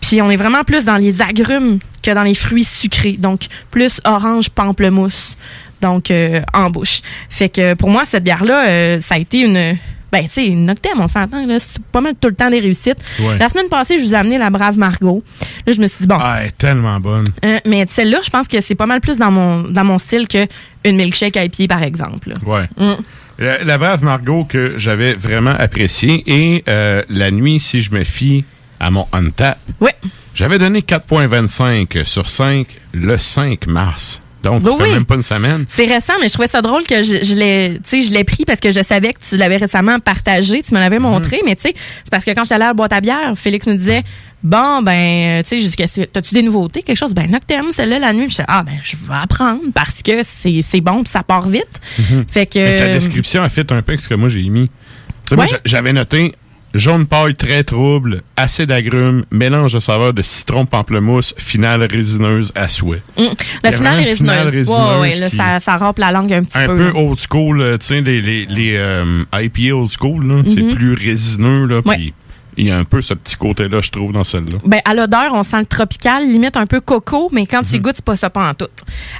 [0.00, 4.00] Puis on est vraiment plus dans les agrumes que dans les fruits sucrés donc plus
[4.04, 5.36] orange pamplemousse
[5.80, 7.00] donc euh, en bouche.
[7.28, 9.76] Fait que pour moi cette bière là ça a été une
[10.18, 12.98] ben, tu sais, Noctem, on s'entend, là, c'est pas mal tout le temps des réussites.
[13.20, 13.36] Ouais.
[13.38, 15.22] La semaine passée, je vous ai amené la brave Margot.
[15.66, 17.24] Là, je me suis dit, bon, Ah, elle est tellement bonne.
[17.44, 20.28] euh, mais celle-là, je pense que c'est pas mal plus dans mon, dans mon style
[20.28, 20.46] que
[20.84, 22.30] une milkshake à pied, par exemple.
[22.30, 22.36] là.
[22.46, 22.68] Ouais.
[22.76, 23.00] Mm.
[23.38, 28.04] La, la brave Margot que j'avais vraiment appréciée et euh, la nuit, si je me
[28.04, 28.44] fie
[28.78, 29.94] à mon Untap, Ouais.
[30.34, 34.22] j'avais donné 4.25 sur 5 le 5 mars.
[34.44, 34.94] Donc, ça Oui, fait oui.
[34.94, 35.64] même pas une semaine.
[35.68, 38.70] C'est récent, mais je trouvais ça drôle que je, je l'ai, je pris parce que
[38.70, 42.10] je savais que tu l'avais récemment partagé, tu me l'avais montré, mais tu sais, c'est
[42.10, 44.02] parce que quand j'étais allée à la boîte à bière, Félix me disait,
[44.42, 47.14] bon, ben, tu sais, jusqu'à, t'as-tu des nouveautés, quelque chose?
[47.14, 48.28] Ben, Noctem, celle-là, la nuit.
[48.30, 51.80] Je ah, ben, je vais apprendre parce que c'est, c'est bon puis ça part vite.
[51.98, 52.24] Mhm.
[52.30, 52.58] Fait que.
[52.58, 54.68] Mais ta description a fait un peu avec ce que moi j'ai mis.
[54.68, 55.58] Tu sais, moi, Ouais.
[55.64, 56.34] j'avais noté
[56.74, 62.68] jaune paille très trouble, acide agrumes, mélange de saveurs de citron pamplemousse, finale résineuse à
[62.68, 63.02] souhait.
[63.16, 63.22] Mm.
[63.22, 63.28] Y
[63.62, 64.78] La finale est une finale résineuse.
[64.78, 66.76] Ouais, ouais, là, ça, ça rampe la langue un petit un peu.
[66.76, 66.96] peu là.
[66.96, 70.74] old school, tu sais, les, les, les euh, IPA old school, là, c'est Mhm.
[70.74, 72.12] plus résineux, là, Ouais.
[72.56, 74.58] Il y a un peu ce petit côté-là, je trouve, dans celle-là.
[74.64, 77.80] Ben, à l'odeur, on sent le tropical, limite un peu coco, mais quand tu y
[77.80, 78.68] goûtes, c'est pas ça pas en tout.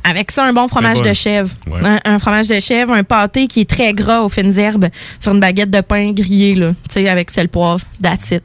[0.02, 1.50] Avec ça, un bon fromage de chèvre.
[1.66, 1.80] Ouais.
[1.82, 4.88] Un, un fromage de chèvre, un pâté qui est très gras aux fines herbes
[5.20, 6.72] sur une baguette de pain grillé, là.
[6.88, 8.30] Tu sais, avec sel poivre, it.
[8.30, 8.42] Tu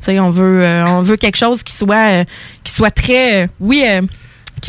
[0.00, 2.24] sais, on veut, euh, on veut quelque chose qui soit, euh,
[2.62, 3.84] qui soit très, euh, oui,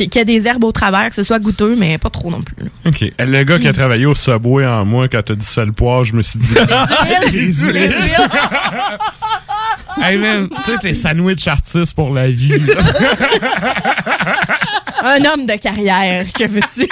[0.00, 2.40] qui, qui a des herbes au travers, que ce soit goûteux, mais pas trop non
[2.42, 2.56] plus.
[2.64, 2.70] là.
[2.86, 3.04] OK.
[3.18, 6.14] Le gars qui a travaillé au Subway en moi, quand t'as dit sel poivre, je
[6.14, 6.54] me suis dit...
[7.32, 7.72] Les huiles.
[7.72, 8.28] Les huiles.
[10.02, 12.52] hey man, tu sais, t'es sandwich artiste pour la vie.
[15.02, 16.88] un homme de carrière, que veux-tu?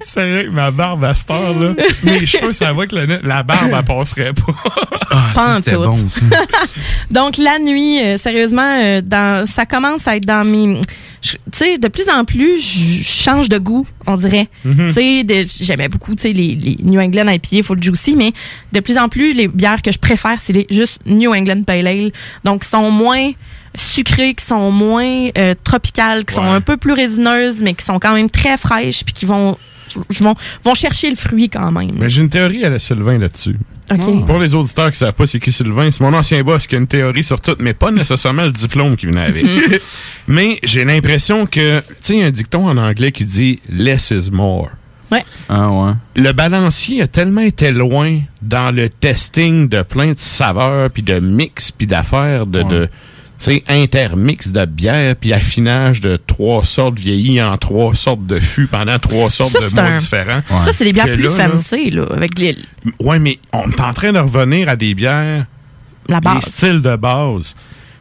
[0.00, 1.72] Sérieux, ma barbe à cette heure, là.
[2.02, 4.52] Mes cheveux, ça va que la, la barbe, elle passerait pas.
[5.10, 6.06] Ah, Pas en tout.
[7.10, 10.78] Donc la nuit, euh, sérieusement, euh, dans, ça commence à être dans mes,
[11.20, 14.48] tu sais, de plus en plus, je change de goût, on dirait.
[14.64, 14.88] Mhm.
[14.88, 18.32] Tu sais, de- j'aimais beaucoup, tu sais, les, les New England IPA, full juicy, mais
[18.72, 21.86] de plus en plus, les bières que je préfère, c'est les juste New England Pale
[21.86, 22.12] Ale.
[22.44, 23.30] Donc, qui sont moins
[23.76, 27.98] sucrées, qui sont moins euh, tropicales, qui sont un peu plus résineuses, mais qui sont
[27.98, 29.56] quand même très fraîches, puis qui vont,
[30.20, 31.92] vont, vont chercher le fruit quand même.
[31.98, 33.56] Mais j'ai une théorie à la Sylvain là-dessus.
[33.90, 34.26] OK.
[34.26, 36.78] Pour les auditeurs qui savent pas c'est qui Sylvain, c'est mon ancien boss qui a
[36.78, 39.46] une théorie sur tout, mais pas nécessairement le diplôme qui venait avec.
[40.28, 43.60] Mais j'ai l'impression que, tu sais, il y a un dicton en anglais qui dit
[43.70, 44.68] less is more.
[45.10, 45.24] Ouais.
[45.48, 45.92] Ah ouais.
[46.16, 51.18] Le balancier a tellement été loin dans le testing de plein de saveurs, puis de
[51.18, 52.88] mix, puis d'affaires, de, de
[53.44, 58.66] sais, intermix de bière, puis affinage de trois sortes vieillies en trois sortes de fûts
[58.66, 60.42] pendant trois sortes Ça, de c'est mois un- différents.
[60.58, 62.56] Ça, c'est des bières Que plus là, fancy, là, avec les,
[63.00, 65.46] Ouais, mais on est en train de revenir à des bières,
[66.08, 67.54] la les styles de base.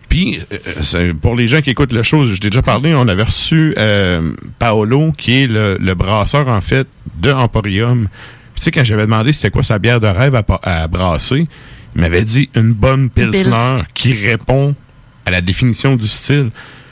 [0.10, 3.08] Puis, euh, c'est- pour les gens qui écoutent le show, je t'ai déjà parlé, on
[3.10, 6.88] avait reçu euh, Paolo, qui est le, le brasseur, en fait,
[7.22, 8.08] de Emporium.
[8.54, 11.48] Puis, tu sais, quand j'avais demandé c'était quoi sa bière de rêve à, brasser,
[11.96, 13.86] il m'avait dit une bonne Pilsner Pils.
[13.94, 14.74] qui répond
[15.28, 16.50] à la définition du style.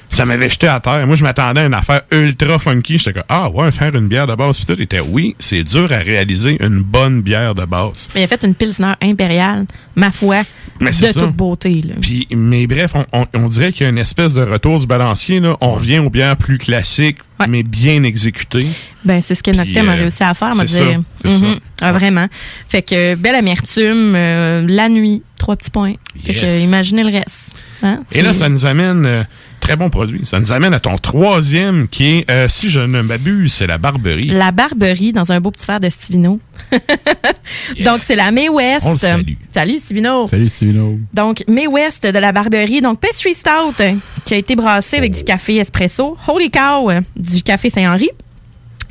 [0.07, 1.05] Ça m'avait jeté à terre.
[1.07, 2.99] Moi, je m'attendais à une affaire ultra funky.
[2.99, 4.57] J'étais comme, ah ouais, faire une bière de base.
[4.57, 8.07] Puis tout était, oui, c'est dur à réaliser une bonne bière de base.
[8.13, 9.65] Mais il a fait une Pilsner impériale,
[9.95, 10.43] ma foi,
[10.79, 11.11] Mais de ça.
[11.13, 11.81] toute beauté.
[11.85, 11.95] Là.
[11.99, 14.85] Puis, mais bref, on, on- on dirait qu'il y a une espèce de retour du
[14.85, 15.39] balancier.
[15.39, 15.57] Là.
[15.59, 17.17] On revient aux bières plus classiques,
[17.49, 18.67] mais bien exécutées.
[19.03, 20.69] Ben, c'est ce que Noctem a euh, réussi à faire, dire.
[20.69, 20.83] ça,
[21.27, 21.59] Mhm.
[21.81, 22.27] Ah, vraiment.
[22.69, 25.95] Fait que belle amertume, euh, la nuit, trois petits points.
[26.23, 27.55] Fait que imaginez le reste.
[27.83, 27.99] Hein?
[28.11, 29.23] Et là, ça nous amène, euh,
[29.59, 33.01] très bon produit, ça nous amène à ton troisième qui est, euh, si je ne
[33.01, 34.27] m'abuse, c'est la Barberie.
[34.27, 36.39] La Barberie dans un beau petit verre de Stivino.
[37.83, 38.85] Donc, c'est la May West.
[38.85, 39.33] On le salue.
[39.53, 40.27] Salut, Stivino.
[40.27, 40.99] Salut, Stivino.
[41.13, 42.81] Donc, May West de la Barberie.
[42.81, 43.93] Donc, Pastry Stout euh,
[44.25, 46.17] qui a été brassé avec du café espresso.
[46.27, 48.09] Holy Cow du café Saint-Henri.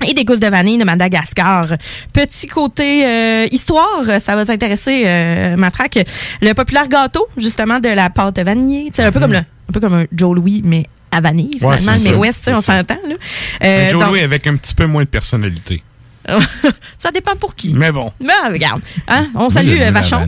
[0.08, 1.66] Et des gousses de vanille de Madagascar.
[2.12, 5.98] Petit côté euh, histoire, ça va t'intéresser, euh, Matraque.
[6.42, 8.90] Le populaire gâteau, justement, de la pâte vanillée.
[8.92, 11.78] C'est un peu comme le, un peu comme un Joe Louis, mais à vanille, Ouais,
[11.78, 11.94] finalement.
[12.02, 12.98] c'est mais c'est on s'entend.
[13.64, 15.82] Euh, Joe donc- Louis avec un petit peu moins de personnalité.
[16.98, 17.74] ça dépend pour qui.
[17.74, 18.12] Mais bon.
[18.20, 20.26] Mais regarde, hein, on salue euh, Vachon.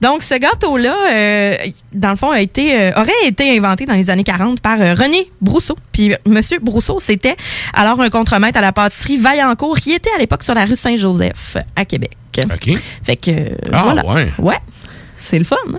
[0.00, 1.56] Donc, ce gâteau-là, euh,
[1.92, 4.94] dans le fond, a été, euh, aurait été inventé dans les années 40 par euh,
[4.94, 5.76] René Brousseau.
[5.92, 7.36] Puis, Monsieur Brousseau, c'était
[7.74, 11.56] alors un contremaître à la pâtisserie Vaillancourt, qui était à l'époque sur la rue Saint-Joseph,
[11.76, 12.12] à Québec.
[12.38, 12.70] OK.
[13.04, 14.06] Fait que, euh, Ah, voilà.
[14.06, 14.32] ouais.
[14.38, 14.58] Ouais.
[15.20, 15.56] C'est le fun.
[15.72, 15.78] hein?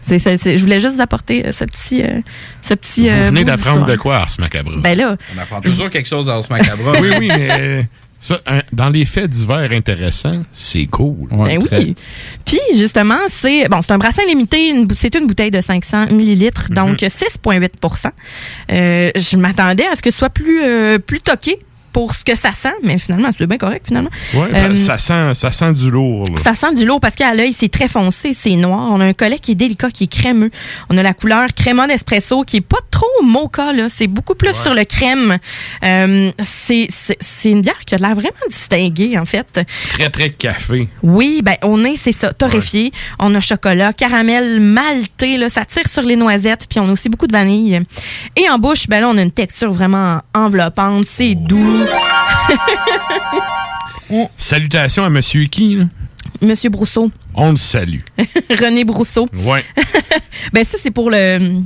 [0.00, 2.20] C'est, c'est- c'est- je voulais juste vous apporter ce petit, euh,
[2.60, 3.08] ce petit.
[3.08, 4.72] Vous venez d'apprendre de quoi, Ars Macabre?
[4.78, 5.16] Ben là.
[5.36, 6.92] On apprend toujours quelque chose dans ce macabre.
[7.00, 7.86] oui, oui, mais
[8.22, 11.28] ça, hein, dans les faits divers intéressants, c'est cool.
[11.30, 11.94] Ben oui.
[12.46, 16.76] Puis justement, c'est bon, c'est un brassin limité, c'est une bouteille de 500 millilitres, Mhm.
[16.76, 18.10] donc 6,8%
[18.70, 21.58] euh, Je m'attendais à ce que ce soit plus euh, plus toqué
[21.92, 24.10] pour ce que ça sent, mais finalement, c'est bien correct finalement.
[24.34, 26.24] Ouais, Euh, ben, ça, sent, ça sent du lourd.
[26.34, 26.40] là.
[26.42, 28.88] ça sent du lourd parce qu'à l'œil, c'est très foncé, c'est noir.
[28.90, 30.50] On a un collet qui est délicat, qui est crémeux.
[30.88, 33.88] On a la couleur crémon d'espresso qui est pas trop mocha, là.
[33.88, 35.38] C'est beaucoup plus sur le crème.
[35.84, 36.88] Euh, c'est,
[37.44, 39.60] une bière qui a l'air vraiment distinguée, en fait.
[39.90, 40.88] Très, très café.
[41.02, 42.92] Oui, ben au nez, c'est ça, torréfié.
[43.18, 47.08] On a chocolat, caramel malté, là, ça tire sur les noisettes, puis on a aussi
[47.08, 47.80] beaucoup de vanille.
[48.36, 51.81] Et en bouche, ben là, on a une texture vraiment enveloppante, c'est doux.
[54.36, 55.84] Salutations à Monsieur qui, là?
[56.42, 58.00] Monsieur Brousseau, On le salue.
[58.50, 59.28] René Brousseau.
[59.34, 59.64] Ouais.
[60.52, 61.60] Ben ça, c'est pour le...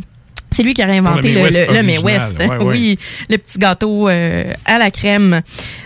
[0.53, 2.05] C'est lui qui a réinventé le, le May le, West le May original.
[2.05, 2.39] West.
[2.39, 2.65] Ouais, ouais.
[2.65, 2.99] Oui,
[3.29, 5.43] le petit gâteau euh, à la crème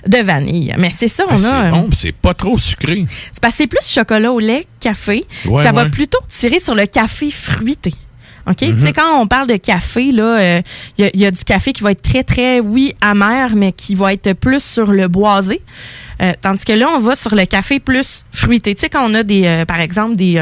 [0.07, 0.75] de vanille.
[0.79, 1.65] Mais c'est ça, on Ah, c'est a.
[1.67, 3.05] euh, bon, c'est pas trop sucré.
[3.33, 5.25] C'est parce que c'est plus chocolat au lait, café.
[5.47, 7.95] Ouais, ça va plutôt tirer sur le café fruité.
[8.51, 8.63] OK?
[8.63, 8.77] Mhm.
[8.77, 10.63] Tu sais, quand on parle de café, là, euh,
[10.99, 13.55] il y, a- il y a du café qui va être très, très, oui, amer,
[13.57, 15.61] mais qui va être plus sur le boisé.
[16.23, 18.75] Euh, tandis que là, on va sur le café plus fruité.
[18.75, 20.37] Tu sais, quand on a des, euh, par exemple, des...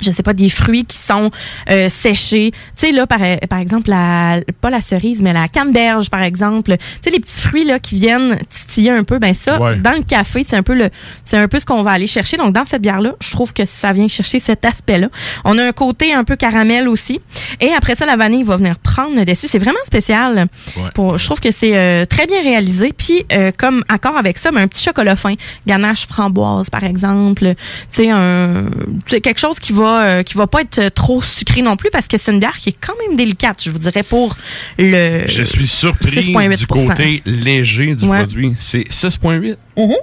[0.00, 1.30] euh, je sais pas, des fruits qui sont
[1.70, 2.50] euh, séchés.
[2.76, 6.76] Tu sais, là, par, par exemple, la, pas la cerise, mais la canneberge, par exemple.
[6.76, 9.76] Tu sais, les petits fruits, là, qui viennent titiller un peu, ben ça, Ouais.
[9.76, 10.88] dans le café, c'est un peu le,
[11.24, 12.36] c'est un peu ce qu'on va aller chercher.
[12.36, 15.08] Donc, dans cette bière-là, je trouve que ça vient chercher cet aspect-là.
[15.44, 17.20] On a un côté un peu caramel aussi.
[17.60, 19.46] Et après ça, la vanille va venir prendre le dessus.
[19.48, 20.46] C'est vraiment spécial.
[20.94, 22.92] Pour, je trouve que c'est euh, très bien réalisé.
[22.96, 25.34] Puis, euh, comme accord avec ça, ben, un petit chocolat fin,
[25.66, 27.54] ganache framboise, par exemple.
[27.92, 28.64] Tu sais, un,
[29.06, 31.76] tu sais, quelque chose qui va, euh, qui va pas être euh, trop sucré non
[31.76, 34.36] plus parce que c'est une bière qui est quand même délicate, je vous dirais, pour
[34.78, 35.24] le.
[35.26, 36.56] Je suis surpris 6,8%.
[36.58, 38.18] du côté léger du Ouais.
[38.18, 38.54] produit.
[38.60, 39.56] C'est 6,8.
[39.76, 39.94] Mhm.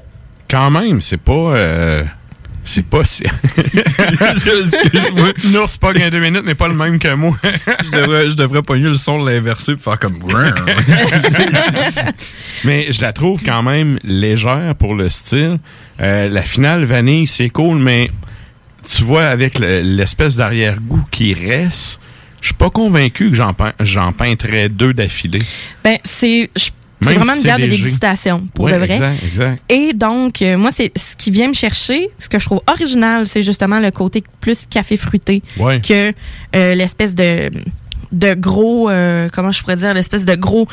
[0.50, 1.34] Quand même, c'est pas.
[1.34, 2.04] euh,
[2.66, 3.24] c'est pas si.
[3.58, 5.30] Excuse-moi.
[5.54, 7.38] Non, c'est pas gain deux minutes, mais pas le même que moi.
[7.86, 10.20] je, devrais, je devrais pogner le son de l'inversé pour faire comme.
[12.66, 15.60] mais je la trouve quand même légère pour le style.
[16.02, 18.10] Euh, la finale vanille, c'est cool, mais
[18.90, 22.00] tu vois, avec le- l'espèce d'arrière-goût qui reste,
[22.42, 25.42] je suis pas convaincu que j'en j'en peintrais deux d'affilée.
[25.84, 26.72] Ben, c'est, c'est
[27.02, 28.94] vraiment une bière de dégustation, pour Ouais, de vrai.
[28.96, 29.62] Exact, exact.
[29.70, 33.28] Et donc, euh, moi, c'est ce qui vient me chercher, ce que je trouve original,
[33.28, 35.82] c'est justement le côté plus café fruité Ouais.
[35.82, 36.14] que
[36.56, 37.52] euh, l'espèce de,
[38.12, 40.68] de gros, euh, comment je pourrais dire, l'espèce de gros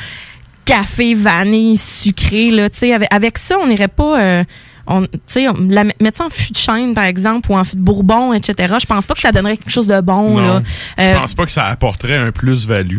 [0.64, 2.50] café vanille sucré.
[2.50, 4.20] Là, Tu sais, avec, avec ça, on n'irait pas...
[4.86, 7.64] on, tu sais, on- la, mettre ça en fût de chêne, par exemple, ou en
[7.64, 8.74] fût de bourbon, etc.
[8.80, 10.36] Je pense pas que ça donnerait quelque chose de bon.
[10.40, 10.62] Non, là.
[10.98, 12.98] je Euh, pense pas que ça apporterait un plus-value.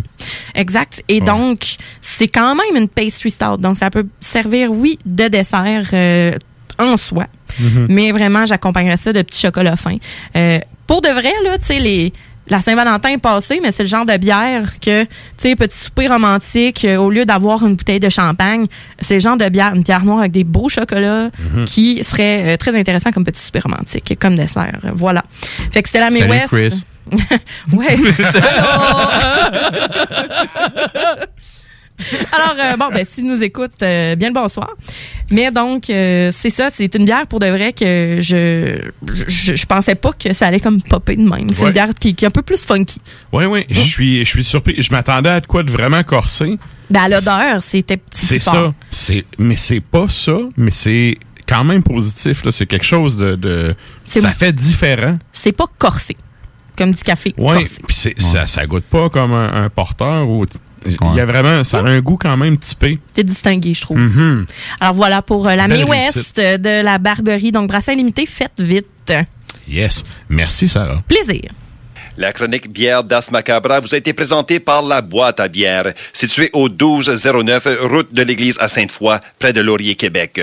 [0.53, 1.03] Exact.
[1.07, 3.57] Et donc, c'est quand même une pastry stout.
[3.57, 6.37] Donc, ça peut servir, oui, de dessert euh,
[6.79, 7.27] en soi.
[7.59, 7.87] Mhm.
[7.89, 9.97] Mais vraiment, j'accompagnerais ça de petits chocolats fins.
[10.35, 12.13] Euh, pour de vrai, là, tu sais, les.
[12.47, 16.07] La Saint-Valentin est passée, mais c'est le genre de bière que, tu sais, petit souper
[16.07, 18.67] romantique, euh, au lieu d'avoir une bouteille de champagne,
[19.01, 21.65] c'est le genre de bière, une bière noire avec des beaux chocolats Mhm.
[21.65, 24.79] qui serait euh, très intéressant comme petit souper romantique, comme dessert.
[24.93, 25.23] Voilà.
[25.73, 26.39] Fait que c'était la Salut.
[26.47, 26.83] Chris.
[27.73, 27.97] ouais.
[32.33, 34.69] Alors, euh, bon, ben, s'il nous écoute, euh, bien le bonsoir.
[35.31, 38.77] Mais donc, euh, c'est ça, c'est une bière pour de vrai que je,
[39.27, 41.49] je, je pensais pas que ça allait comme popper de même.
[41.51, 41.67] C'est Ouais.
[41.67, 42.99] une bière qui, qui est un peu plus funky.
[43.31, 44.75] Oui, oui, je suis, je suis surpris.
[44.81, 46.57] Je m'attendais à de quoi de vraiment corsé.
[46.89, 48.73] Ben, à l'odeur, c'était petit C'est ça.
[48.91, 51.17] C'est, mais c'est pas ça, mais c'est
[51.47, 52.43] quand même positif.
[52.43, 52.51] Là.
[52.51, 53.73] C'est quelque chose de.
[54.05, 55.15] ça fait différent.
[55.31, 56.17] C'est pas corsé,
[56.77, 57.33] comme du café.
[57.37, 60.29] Oui, puis ça, ça goûte pas comme un, un porteur.
[60.29, 60.45] Ou,
[60.85, 61.63] il y a vraiment.
[61.63, 62.99] Ça a un goût quand même typé.
[63.13, 63.97] C'est distingué, je trouve.
[63.97, 64.45] Mhm.
[64.79, 65.83] Alors voilà pour euh, la May.
[65.83, 67.51] West euh, de la Barberie.
[67.51, 69.13] Donc, brassin limité, faites vite.
[69.67, 70.03] Yes.
[70.29, 71.01] Merci, Sarah.
[71.07, 71.51] Plaisir.
[72.17, 76.49] La chronique bière d'As Macabra vous a été présentée par la boîte à bière, située
[76.53, 80.39] au 1209 route de l'église à Sainte-Foy, près de Laurier, Québec.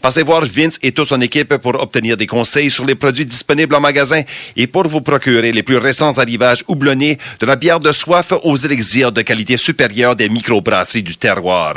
[0.00, 3.74] Passez voir Vince et toute son équipe pour obtenir des conseils sur les produits disponibles
[3.74, 4.22] en magasin
[4.56, 8.56] et pour vous procurer les plus récents arrivages houblonnés de la bière de soif aux
[8.56, 11.74] élixirs de qualité supérieure des microbrasseries du terroir.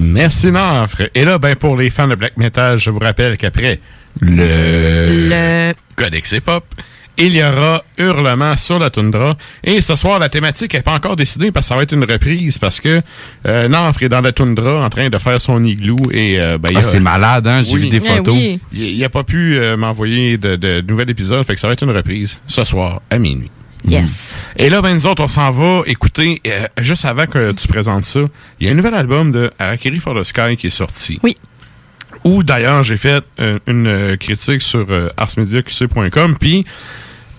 [0.00, 1.10] Merci, Nafre.
[1.14, 3.78] Et là, ben, pour les fans de black metal, je vous rappelle qu'après
[4.20, 6.64] le, le Codex Hip-Hop,
[7.18, 9.36] il y aura Hurlement sur la toundra.
[9.64, 12.04] Et ce soir, la thématique n'est pas encore décidée parce que ça va être une
[12.04, 13.00] reprise parce que
[13.46, 16.72] euh, Nafre est dans la toundra en train de faire son igloo et euh, ben,
[16.74, 17.62] Ah, a- c'est malade, hein?
[17.62, 18.34] J'ai vu des Eh photos.
[18.34, 18.60] oui.
[18.72, 21.82] Il n'a pas pu euh, m'envoyer de, de nouvel épisode, fait que ça va être
[21.84, 23.50] une reprise ce soir à minuit.
[23.88, 24.34] Yes.
[24.56, 28.02] Et là, ben, nous autres, on s'en va écouter, euh, juste avant que tu présentes
[28.04, 28.20] ça,
[28.60, 31.20] il y a un nouvel album de Harakiri for the Sky qui est sorti.
[31.22, 31.36] Oui.
[32.24, 36.64] Où, d'ailleurs, j'ai fait euh, une critique sur euh, arsmediaqc.com, puis,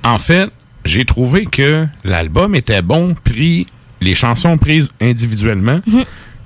[0.04, 0.50] en fait,
[0.86, 3.66] j'ai trouvé que l'album était bon, pris
[4.02, 5.82] les chansons prises individuellement,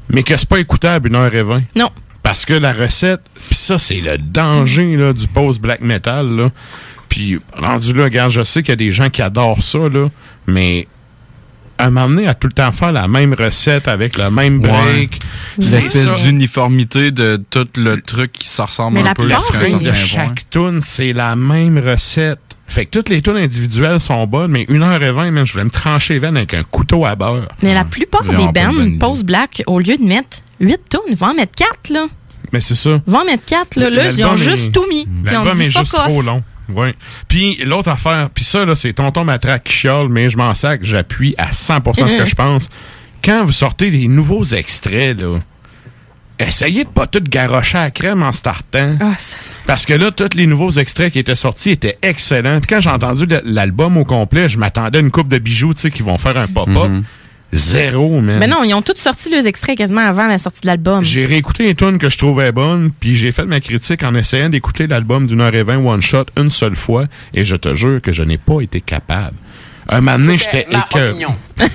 [0.09, 1.63] mais que c'est pas écoutable une heure et vingt.
[1.75, 1.89] Non.
[2.23, 6.27] Parce que la recette, puis ça, c'est le danger là, du post-black metal.
[6.35, 6.49] Là.
[7.09, 10.07] Puis rendu là, regarde, je sais qu'il y a des gens qui adorent ça, là,
[10.47, 10.87] mais
[11.77, 14.59] à un moment donné, à tout le temps faire la même recette avec le même
[14.61, 15.19] break,
[15.57, 19.29] L'espèce d'uniformité de tout le truc qui se ressemble Mais un la peu.
[19.29, 22.39] certain de chaque tune, c'est la même recette.
[22.71, 25.51] Fait que toutes les tunes individuelles sont bonnes, mais une heure et vingt, man, je
[25.51, 27.49] voulais me trancher les veines avec un couteau à beurre.
[27.61, 28.97] Mais la plupart Vraiment des bands idée.
[28.97, 32.07] post-black, au lieu de mettre 8 tonnes, ils vont en mettre 4, là.
[32.53, 33.01] Mais c'est ça.
[33.05, 33.89] Vont en mettre 4, là.
[33.89, 35.05] Là, ils ont juste est- tout mis.
[35.25, 36.07] L'album est juste off.
[36.07, 36.41] trop long.
[36.73, 36.89] Oui.
[37.27, 40.79] Puis l'autre affaire, puis ça, là, c'est tonton matraque qui chiale, mais je m'en sac,
[40.83, 42.69] j'appuie à 100% ce que je pense.
[43.23, 45.39] Quand vous sortez des nouveaux extraits, là,
[46.47, 48.95] essayez de pas tout garrocher à la crème en startant.
[48.99, 52.59] Ah, ça- Parce que là, tous les nouveaux extraits qui étaient sortis étaient excellents.
[52.59, 55.81] Puis quand j'ai entendu l'album au complet, je m'attendais à une coupe de bijoux, tu
[55.81, 56.91] sais, qui vont faire un pop-up.
[57.53, 58.39] Zéro, man.
[58.39, 61.03] Mais non, ils ont tous sorti les extraits quasiment avant la sortie de l'album.
[61.03, 64.47] J'ai réécouté les tunes que je trouvais bonnes, puis j'ai fait ma critique en essayant
[64.47, 68.01] d'écouter l'album d'une heure et vingt one shot une seule fois, et je te jure
[68.01, 69.35] que je n'ai pas été capable.
[69.89, 71.25] Un moment donné, j'étais écœuré.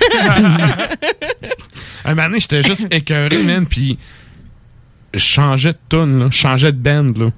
[2.05, 3.99] Un moment donné, j'étais juste écœuré, man, puis
[5.13, 7.31] je changeais de tune, changeais de band.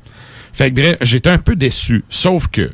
[0.53, 2.03] Fait que bref, j'étais un peu déçu.
[2.09, 2.71] Sauf que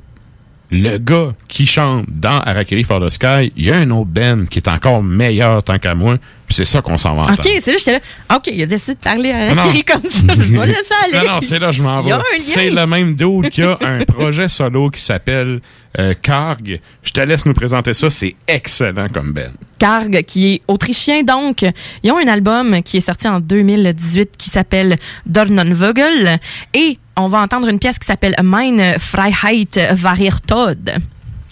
[0.71, 4.45] le gars qui chante dans Harakiri for the Sky, il y a un autre band
[4.49, 6.17] qui est encore meilleur tant qu'à moi,
[6.49, 8.35] c'est ça qu'on s'en va OK, c'est là, j'étais là.
[8.35, 10.33] OK, il a décidé de parler à comme ça.
[10.33, 11.27] Je vais laisser aller.
[11.27, 12.13] Non, non, c'est là que je m'en vais.
[12.39, 15.61] C'est le même dude qui a un projet solo qui s'appelle
[15.97, 16.79] euh, Karg.
[17.03, 18.09] Je te laisse nous présenter ça.
[18.09, 19.51] C'est excellent comme Ben.
[19.79, 21.65] Karg, qui est autrichien, donc.
[22.03, 26.39] Ils ont un album qui est sorti en 2018 qui s'appelle Dornenvogel.
[26.73, 31.01] Et on va entendre une pièce qui s'appelle Meine Freiheit war ihr Tod.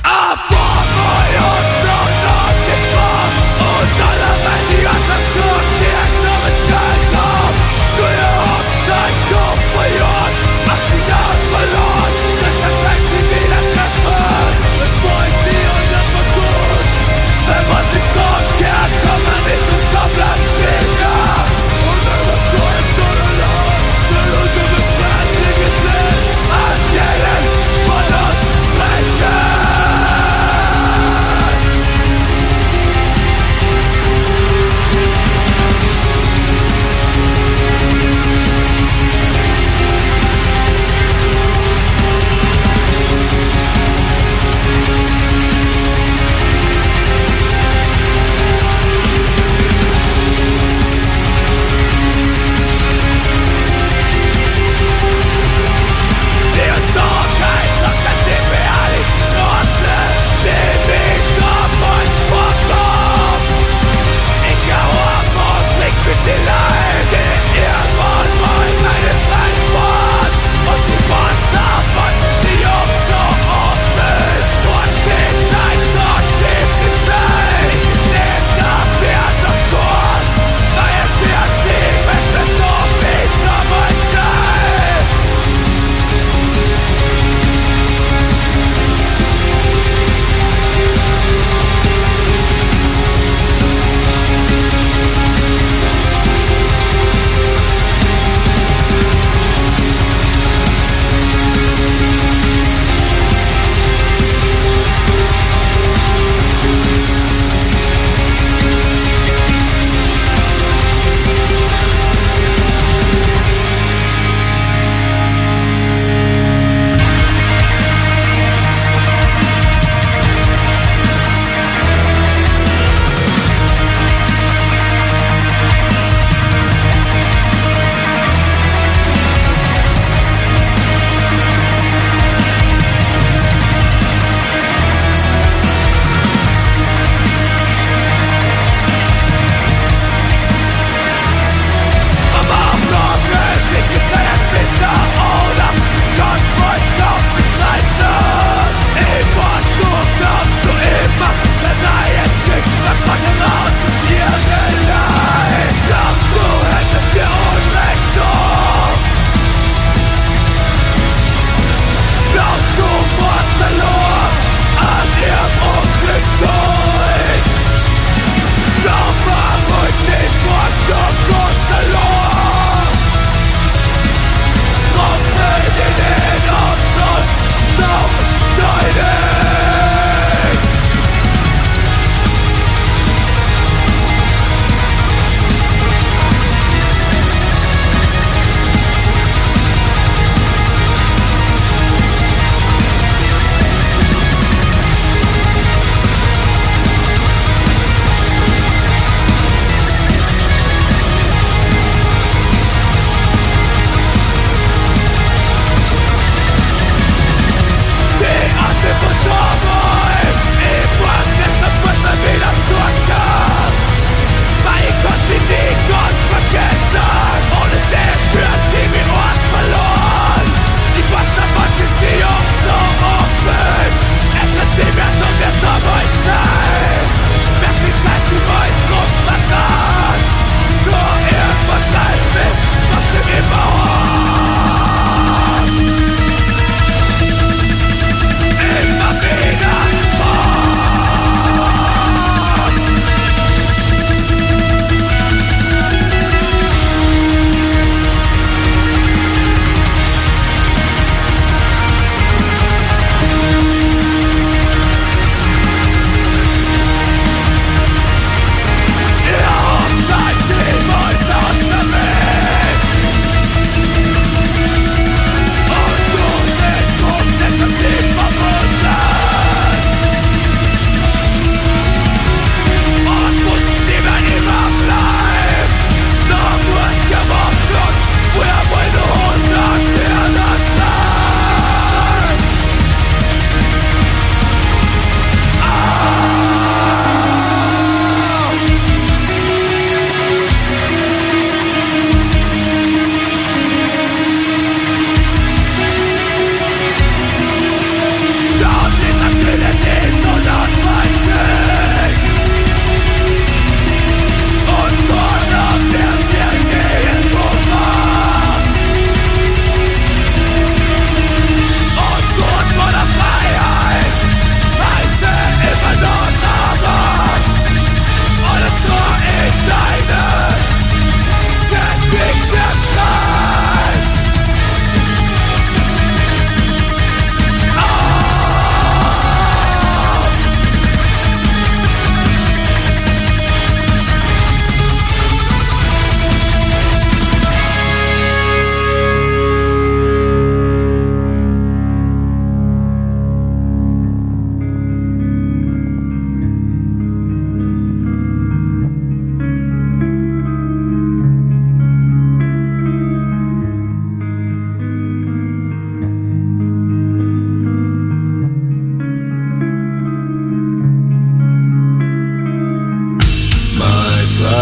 [0.03, 0.62] Thank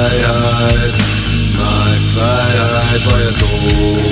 [0.02, 0.94] Freiheit,
[1.56, 4.11] meine Freiheit war tot.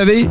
[0.00, 0.30] Savez,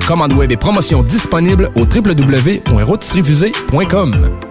[0.07, 4.50] Commande web et promotion disponible au www.routerefusée.com.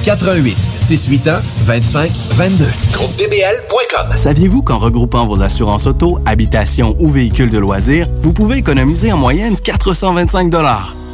[0.03, 2.65] 88 681 25 22.
[2.93, 4.15] GroupeDBL.com.
[4.15, 9.17] Saviez-vous qu'en regroupant vos assurances auto, habitation ou véhicules de loisirs, vous pouvez économiser en
[9.17, 10.49] moyenne 425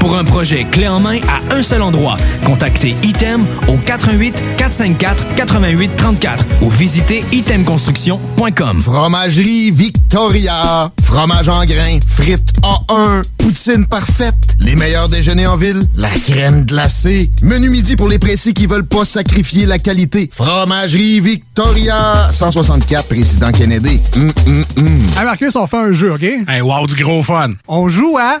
[0.00, 5.34] Pour un projet clé en main à un seul endroit, contactez ITEM au 88 454
[5.36, 8.80] 88 34 ou visitez itemconstruction.com.
[8.80, 10.90] Fromagerie Victoria.
[11.04, 11.98] Fromage en grains.
[12.08, 13.22] Frites A1.
[13.38, 14.56] Poutine parfaite.
[14.60, 15.82] Les meilleurs déjeuners en ville.
[15.96, 17.30] La crème glacée.
[17.42, 20.30] Menu midi pour les pressés qui veulent pas sacrifier la qualité.
[20.32, 22.30] Fromagerie Victoria.
[22.30, 24.00] 164 Président Kennedy.
[24.16, 25.00] Hum, hum, hum.
[25.18, 26.22] Hey Marcus, on fait un jeu, OK?
[26.22, 27.50] Hey, wow, du gros fun.
[27.68, 28.40] On joue à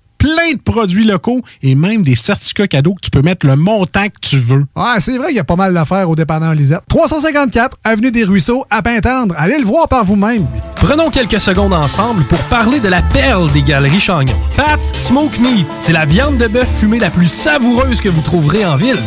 [0.21, 4.05] plein de produits locaux et même des certificats cadeaux que tu peux mettre le montant
[4.05, 4.65] que tu veux.
[4.75, 6.81] Ouais, c'est vrai qu'il y a pas mal d'affaires au dépanneur Lisette.
[6.89, 9.33] 354 Avenue des Ruisseaux, à Pintendre.
[9.35, 10.45] Allez le voir par vous-même.
[10.75, 14.35] Prenons quelques secondes ensemble pour parler de la perle des galeries Chagnon.
[14.55, 18.63] Pat Smoke Meat, c'est la viande de bœuf fumée la plus savoureuse que vous trouverez
[18.63, 18.99] en ville.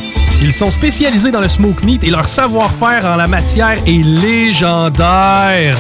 [0.43, 5.77] Ils sont spécialisés dans le smoke meat et leur savoir-faire en la matière est légendaire.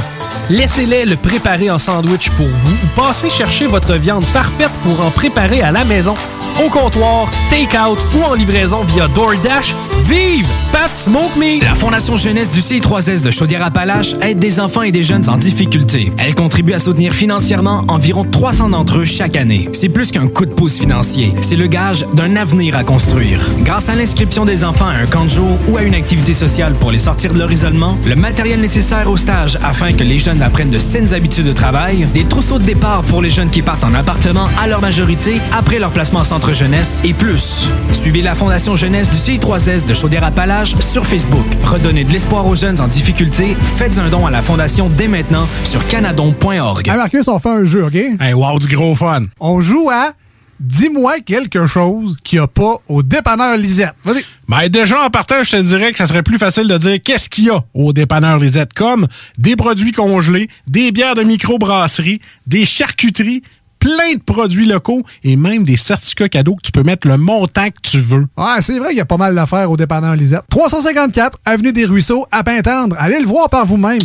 [0.50, 5.10] Laissez-les le préparer en sandwich pour vous ou passez chercher votre viande parfaite pour en
[5.10, 5.23] préparer
[5.62, 6.14] à la maison,
[6.62, 9.74] au comptoir, take-out ou en livraison via DoorDash.
[10.06, 11.62] Vive Pat Smoke Meat!
[11.62, 16.12] La Fondation Jeunesse du CI3S de Chaudière-Appalaches aide des enfants et des jeunes en difficulté.
[16.18, 19.68] Elle contribue à soutenir financièrement environ 300 d'entre eux chaque année.
[19.72, 23.40] C'est plus qu'un coup de pouce financier, c'est le gage d'un avenir à construire.
[23.62, 26.74] Grâce à l'inscription des enfants à un camp de jour ou à une activité sociale
[26.74, 30.42] pour les sortir de leur isolement, le matériel nécessaire au stage afin que les jeunes
[30.42, 33.84] apprennent de saines habitudes de travail, des trousseaux de départ pour les jeunes qui partent
[33.84, 35.13] en appartement à leur majorité
[35.52, 37.68] après leur placement en centre jeunesse et plus.
[37.92, 41.46] Suivez la Fondation Jeunesse du CI3S de Chaudière-Appalaches sur Facebook.
[41.64, 43.56] Redonnez de l'espoir aux jeunes en difficulté.
[43.76, 46.88] Faites un don à la Fondation dès maintenant sur canadon.org.
[46.88, 47.94] Hey Marcus, on fait un jeu, OK?
[47.94, 49.22] Hey, wow, du gros fun.
[49.40, 50.12] On joue à
[50.60, 53.94] Dis-moi quelque chose qu'il n'y a pas au dépanneur Lisette.
[54.04, 54.24] Vas-y.
[54.48, 57.28] Ben déjà, en partant, je te dirais que ça serait plus facile de dire qu'est-ce
[57.28, 62.64] qu'il y a au dépanneur Lisette, comme des produits congelés, des bières de microbrasserie, des
[62.64, 63.42] charcuteries,
[63.84, 67.68] plein de produits locaux et même des certificats cadeaux que tu peux mettre le montant
[67.68, 68.26] que tu veux.
[68.38, 70.44] Ouais, c'est vrai qu'il y a pas mal d'affaires au dépanneur Lisette.
[70.48, 72.96] 354 Avenue des Ruisseaux, à Pintendre.
[72.98, 73.98] Allez le voir par vous-même.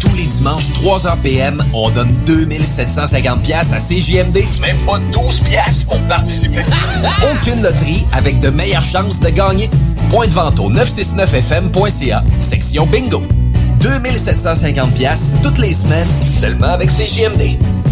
[0.00, 4.38] Tous les dimanches, 3h PM, on donne 2750 pièces à CJMD.
[4.60, 6.64] Même pas 12 pièces pour participer.
[7.32, 9.70] Aucune loterie avec de meilleures chances de gagner.
[10.10, 13.22] Point de vente au 969fm.ca, section bingo.
[13.78, 17.91] 2750 pièces toutes les semaines, seulement avec CJMD.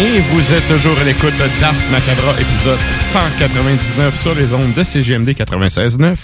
[0.00, 4.84] Et vous êtes toujours à l'écoute de Dars Macabra, épisode 199 sur les ondes de
[4.84, 6.14] CGMD 96.9.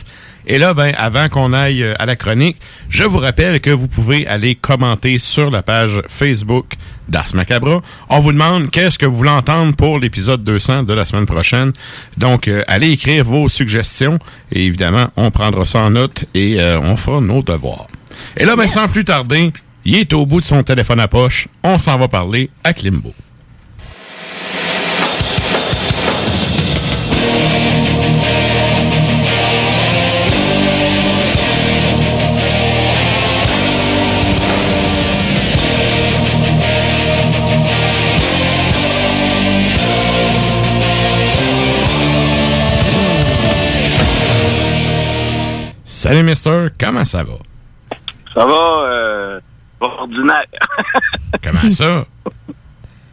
[0.47, 2.57] Et là, ben, avant qu'on aille euh, à la chronique,
[2.89, 6.75] je vous rappelle que vous pouvez aller commenter sur la page Facebook
[7.09, 7.83] d'Ars Macabra.
[8.11, 11.73] On vous demande qu'est-ce que vous voulez entendre pour l'épisode 200 de la semaine prochaine.
[12.17, 14.21] Donc, euh, allez écrire vos suggestions.
[14.53, 17.89] Et évidemment, on prendra ça en note et euh, on fera nos devoirs.
[18.37, 19.53] Et là, ben, sans plus tarder,
[19.85, 21.49] il est au bout de son téléphone à poche.
[21.65, 23.13] On s'en va parler à Klimbo.
[46.05, 46.67] Salut, mister.
[46.79, 47.33] Comment ça va?
[48.35, 49.41] Ça va, euh,
[49.81, 50.45] ordinaire.
[51.43, 52.05] Comment ça?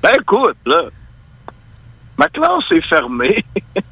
[0.04, 0.82] Ben écoute, là,
[2.18, 3.46] ma classe est fermée.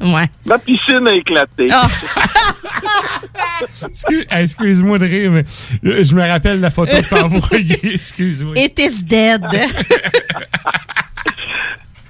[0.00, 0.30] Ouais.
[0.46, 1.66] Ma piscine a éclaté.
[1.72, 1.88] Ah.
[3.62, 5.42] Excuse- Excuse-moi de rire, mais
[5.86, 7.94] euh, je me rappelle la photo que t'as envoyée.
[7.94, 8.54] Excuse-moi.
[8.56, 9.42] It is dead.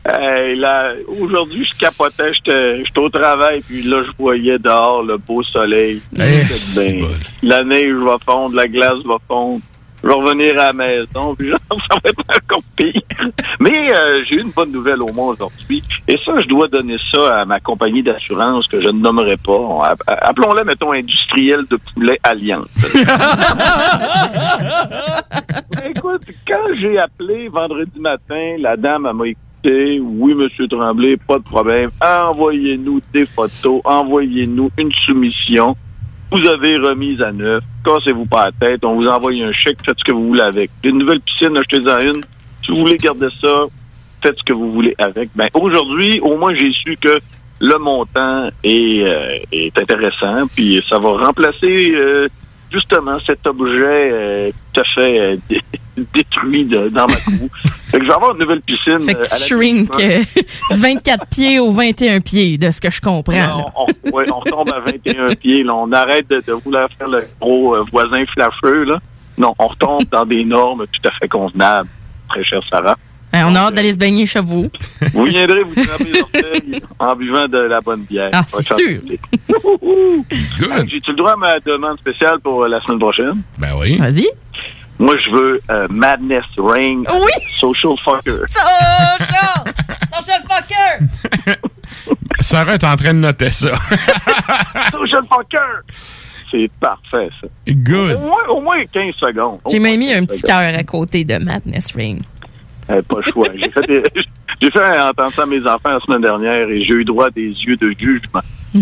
[0.07, 5.19] Hey, là, aujourd'hui, je capotais, j'étais j'étais au travail, puis là, je voyais dehors le
[5.19, 6.01] beau soleil.
[6.13, 7.07] Bien,
[7.43, 9.61] la neige va fondre, la glace va fondre.
[10.03, 12.93] Je vais revenir à la maison, puis genre, ça va être encore pire.
[13.59, 15.83] Mais euh, j'ai eu une bonne nouvelle au moins aujourd'hui.
[16.07, 19.53] Et ça, je dois donner ça à ma compagnie d'assurance que je ne nommerai pas.
[19.53, 22.69] On- app- Appelons-la, mettons, industriel de poulet Alliance.
[25.71, 29.45] Ben, écoute, quand j'ai appelé vendredi matin, la dame elle m'a écouté.
[29.65, 31.91] Oui, Monsieur Tremblay, pas de problème.
[32.01, 35.77] Envoyez-nous des photos, envoyez-nous une soumission.
[36.31, 37.65] Vous avez remise à neuf.
[37.85, 38.85] Cassez-vous pas la tête.
[38.85, 39.79] On vous envoie un chèque.
[39.85, 40.71] Faites ce que vous voulez avec.
[40.85, 42.21] Une nouvelle piscine, achetez-en une.
[42.65, 43.65] Si vous voulez garder ça,
[44.23, 45.31] faites ce que vous voulez avec.
[45.35, 47.19] Ben, aujourd'hui, au moins, j'ai su que
[47.61, 49.39] le montant est, euh,
[49.77, 50.47] intéressant.
[50.55, 52.29] Puis ça va remplacer euh,
[52.73, 55.61] justement cet objet euh, tout à fait euh, dé-
[56.15, 57.49] détruit de- dans ma cour.
[57.91, 59.01] fait que je vais avoir une nouvelle piscine.
[59.01, 60.03] Fait que euh, à la shrink fin.
[60.03, 60.19] euh,
[60.75, 63.33] du 24 pieds au 21 pieds, de ce que je comprends.
[63.59, 65.63] Non, on, ouais, on retombe à 21 pieds.
[65.65, 65.75] Là.
[65.75, 68.85] On arrête de, de vouloir faire le gros euh, voisin flasheux.
[68.85, 68.99] Là.
[69.39, 71.89] Non, on retombe dans des normes tout à fait convenables.
[72.29, 72.97] Très cher Sarah.
[73.39, 74.69] Ben, on a hâte d'aller se baigner chez vous.
[75.13, 78.31] Vous viendrez vous tremper les orteils en buvant de la bonne bière.
[78.33, 79.01] Ah, c'est sûr.
[80.87, 83.43] J'ai-tu le droit à ma demande spéciale pour euh, la semaine prochaine?
[83.57, 83.97] Ben oui.
[83.97, 84.27] Vas-y.
[84.99, 87.07] Moi, je veux euh, Madness Ring.
[87.09, 87.31] Oui!
[87.61, 88.41] Social Fucker.
[88.49, 89.73] Social!
[90.17, 91.57] Social fucker!
[92.41, 93.71] Sarah est en train de noter ça.
[94.91, 95.95] Social Fucker!
[96.51, 97.47] C'est parfait, ça.
[97.69, 98.17] Good.
[98.21, 99.61] Au moins, au moins 15 secondes.
[99.71, 102.23] J'ai même mis 15 un petit cœur à côté de Madness Ring.
[102.91, 103.49] Euh, pas le choix.
[103.55, 104.03] J'ai fait, des-
[104.71, 107.77] fait entendre ça à mes enfants la semaine dernière et j'ai eu droit des yeux
[107.77, 108.41] de jugement.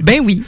[0.00, 0.42] Ben oui.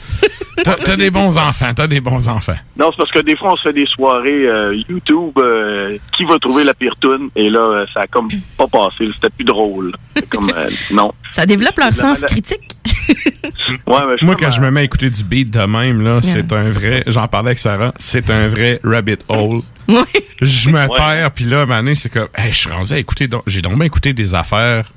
[0.63, 2.55] T'as t'as des bons enfants, t'as des bons enfants.
[2.77, 5.31] Non, c'est parce que des fois, on se fait des soirées euh, YouTube.
[5.37, 7.29] euh, qui va trouver la pire toune?
[7.35, 8.27] Et là, euh, ça a comme
[8.57, 9.09] pas passé.
[9.15, 9.93] C'était plus drôle.
[10.29, 11.11] Comme, euh, non.
[11.31, 12.71] Ça développe leur sens critique.
[13.85, 16.51] Ouais, mais Moi, quand je me mets à écouter du beat de même, là, c'est
[16.53, 17.03] un vrai.
[17.07, 19.61] J'en parlais avec Sarah, c'est un vrai rabbit hole.
[20.41, 23.29] Je me perds, puis là, mané, c'est comme, hey, je suis rendu à écouter.
[23.45, 24.91] J'ai donc bien écouté des affaires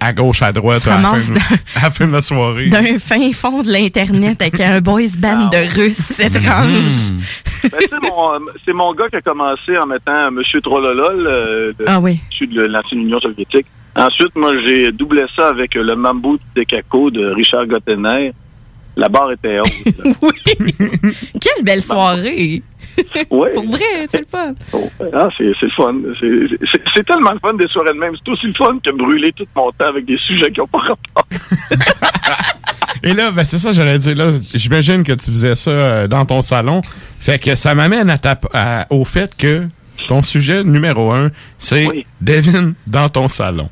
[0.00, 1.38] à gauche, à droite, à la, fin de,
[1.76, 2.68] à la fin de la soirée.
[2.68, 7.12] D'un fin fond de l'Internet avec un boys band de Russes étranges.
[7.64, 8.30] Ben, tu sais, mon,
[8.64, 12.20] c'est mon gars qui a commencé en mettant Monsieur Trollolol, euh, de, Ah oui.
[12.40, 13.66] de l'ancienne Union soviétique.
[13.96, 18.32] Ensuite, moi, j'ai doublé ça avec le Mambo de Caco de Richard Gottener.
[18.98, 19.70] La barre était haute.
[21.40, 22.62] Quelle belle soirée!
[23.30, 23.52] Ouais.
[23.52, 24.54] Pour vrai, c'est le fun.
[24.72, 25.94] Oh, ah, c'est c'est le fun.
[26.18, 28.14] C'est- C'est c'est tellement le fun des soirées de même.
[28.24, 30.78] C'est aussi le fun que brûler tout mon temps avec des sujets qui n'ont pas
[30.78, 31.26] rapport.
[33.04, 34.16] Et là, ben, c'est ça, j'allais dire.
[34.16, 36.82] Là, j'imagine que tu faisais ça euh, dans ton salon.
[37.20, 39.62] Fait que ça m'amène à ta- à- au fait que
[40.08, 41.86] ton sujet numéro un, c'est
[42.20, 43.68] Devin dans ton salon.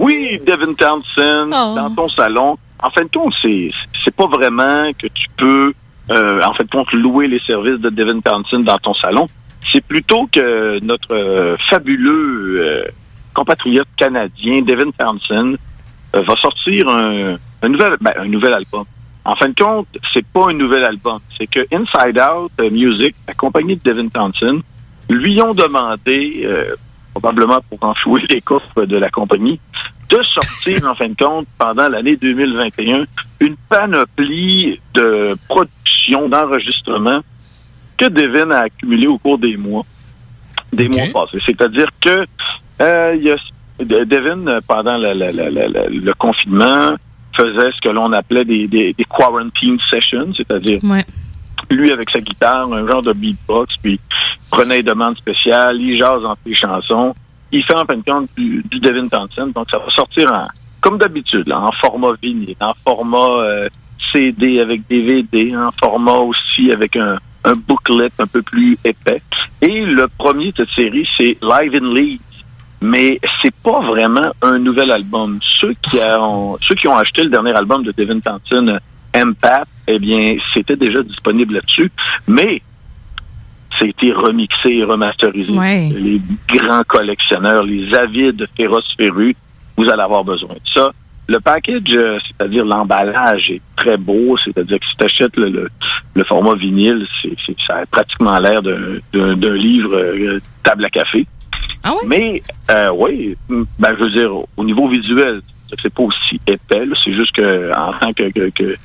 [0.00, 1.74] Oui, Devin Townsend, Oh.
[1.74, 2.58] dans ton salon.
[2.80, 3.70] En fin de compte, c'est
[4.04, 5.72] c'est pas vraiment que tu peux,
[6.10, 9.28] euh, en fin de compte, louer les services de Devin Townsend dans ton salon.
[9.72, 12.84] C'est plutôt que notre euh, fabuleux euh,
[13.34, 15.56] compatriote canadien, Devin Townsend,
[16.14, 17.36] euh, va sortir un,
[17.68, 18.84] nouvel, ben, un nouvel album.
[19.24, 21.18] En fin de compte, c'est pas un nouvel album.
[21.36, 24.62] C'est que Inside Out Music, la compagnie de Devin Townsend,
[25.10, 26.48] lui ont demandé,
[27.12, 29.60] probablement pour enfouir les coffres de la compagnie,
[30.10, 33.04] de sortir, en fin de compte, pendant l'année 2021,
[33.40, 37.20] une panoplie de production, d'enregistrement
[37.96, 39.84] que Devin a accumulé au cours des mois,
[40.72, 41.42] des mois passés.
[41.44, 42.24] C'est-à-dire que
[42.80, 43.36] euh, il y a,
[43.80, 46.94] Devin, pendant la- la- la- la- la- le confinement,
[47.36, 51.04] faisait ce que l'on appelait des, des, des quarantine sessions, c'est-à-dire Ouais.
[51.70, 54.00] lui avec sa guitare, un genre de beatbox, puis
[54.50, 57.14] prenait des demandes spéciales, il jase entre les chansons.
[57.50, 60.46] Il fait en fin de compte du, du Devin Townsend, donc ça va sortir en,
[60.80, 63.68] comme d'habitude, en format vinyle, en format euh,
[64.12, 69.22] CD avec DVD, en format aussi avec un, un booklet un peu plus épais.
[69.60, 72.20] Et le premier de cette série, c'est Live in Leeds.
[72.80, 75.40] Mais c'est pas vraiment un nouvel album.
[75.60, 78.78] Ceux qui ont, ceux qui ont acheté le dernier album de Devin Townsend,
[79.16, 81.90] Empath, eh bien, c'était déjà disponible là-dessus.
[82.28, 82.62] Mais
[83.78, 85.52] c'était remixé et remasterisé.
[85.52, 85.90] Ouais.
[85.94, 89.36] Les grands collectionneurs, les avides féroces férus,
[89.76, 90.92] vous allez avoir besoin de ça.
[91.28, 95.68] Le package, euh, c'est-à-dire l'emballage est très beau, c'est-à-dire que si tu achètes le, le,
[96.14, 97.06] le format vinyle,
[97.66, 101.26] ça a pratiquement l'air d'un, livre euh, table à café.
[101.84, 105.40] Ah Mais, euh, oui, ben, je veux dire, au niveau visuel,
[105.82, 106.84] c'est pas aussi épais.
[107.04, 108.76] C'est juste que en tant que, que, que,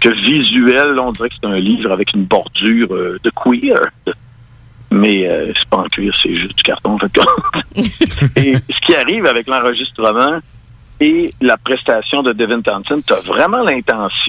[0.00, 3.88] que visuel, on dirait que c'est un livre avec une bordure euh, de queer.
[4.90, 6.92] Mais euh, c'est pas en cuir, c'est juste du carton.
[6.92, 7.12] En fait.
[8.36, 10.38] et ce qui arrive avec l'enregistrement
[11.00, 13.62] et la prestation de Devin Townsend, tu as vraiment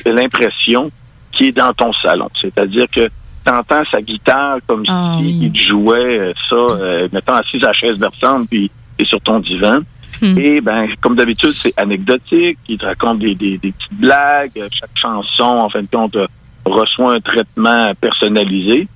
[0.06, 0.92] l'impression
[1.32, 2.30] qu'il est dans ton salon.
[2.40, 7.58] C'est-à-dire que tu entends sa guitare comme Ah s'il jouait euh, ça, euh, mettons, assis
[7.58, 8.70] à la chaise berçante, puis
[9.00, 9.80] et sur ton divan.
[10.22, 10.38] Hmm.
[10.38, 12.58] Et ben, comme d'habitude, c'est anecdotique.
[12.68, 14.52] Il te raconte des, des, des petites blagues.
[14.72, 16.28] Chaque chanson, en fin de compte, euh,
[16.66, 18.88] reçoit un traitement personnalisé.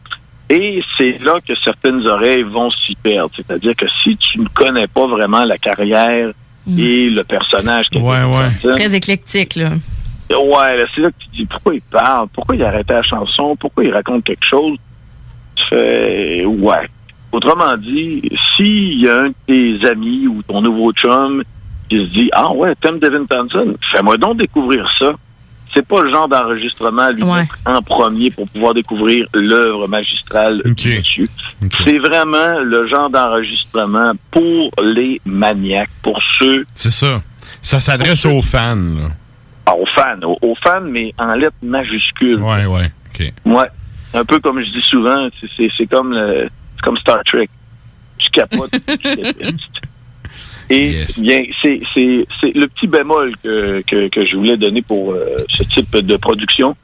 [0.54, 3.32] Et c'est là que certaines oreilles vont s'y perdre.
[3.36, 6.32] C'est-à-dire que si tu ne connais pas vraiment la carrière
[6.78, 8.72] et le personnage qui Ouais, ouais.
[8.76, 9.72] Très éclectique, là.
[10.30, 13.02] Ouais, c'est là que tu te dis pourquoi il parle, pourquoi il a arrêté la
[13.02, 14.78] chanson, pourquoi il raconte quelque chose?
[15.56, 16.88] Tu fais ouais.
[17.32, 18.22] Autrement dit,
[18.56, 21.44] s'il y a un de tes amis ou ton nouveau chum
[21.90, 25.14] qui se dit Ah ouais, t'aimes Devin Townsend, fais-moi donc découvrir ça.
[25.74, 30.62] C'est pas le genre d'enregistrement à lui mettre en premier pour pouvoir découvrir l'œuvre magistrale
[30.64, 31.28] du monsieur.
[31.84, 37.22] C'est vraiment le genre d'enregistrement pour les maniaques, pour ceux C'est ça.
[37.62, 38.76] Ça s'adresse aux fans.
[38.76, 39.10] là.
[39.66, 42.42] ah, aux fans, aux, aux fans, mais en lettres majuscules.
[42.42, 42.92] Ouais, ouais.
[43.14, 43.34] OK.
[43.46, 43.68] Ouais.
[44.14, 45.28] Un peu comme je dis souvent,
[45.58, 47.50] c'est- comme le c'est comme Star Trek.
[48.20, 48.72] Tu capotes.
[48.72, 49.10] tu
[50.70, 50.92] Et
[51.22, 55.38] bien, c'est c'est- c'est le petit bémol que, que, que je voulais donner pour euh,
[55.50, 56.76] ce type de production.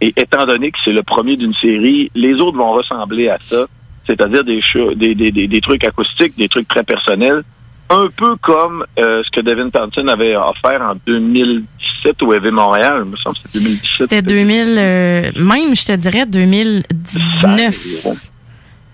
[0.00, 3.66] Et étant donné que c'est le premier d'une série, les autres vont ressembler à ça,
[4.06, 4.60] c'est-à-dire des,
[4.96, 7.42] des, des, des, des trucs acoustiques, des trucs très personnels,
[7.90, 13.02] un peu comme euh, ce que Devin Townsend avait offert en 2017 au EV Montréal,
[13.06, 13.90] il me semble que c'était 2017.
[13.96, 18.06] C'était 2000, euh, même, je te dirais, 2019.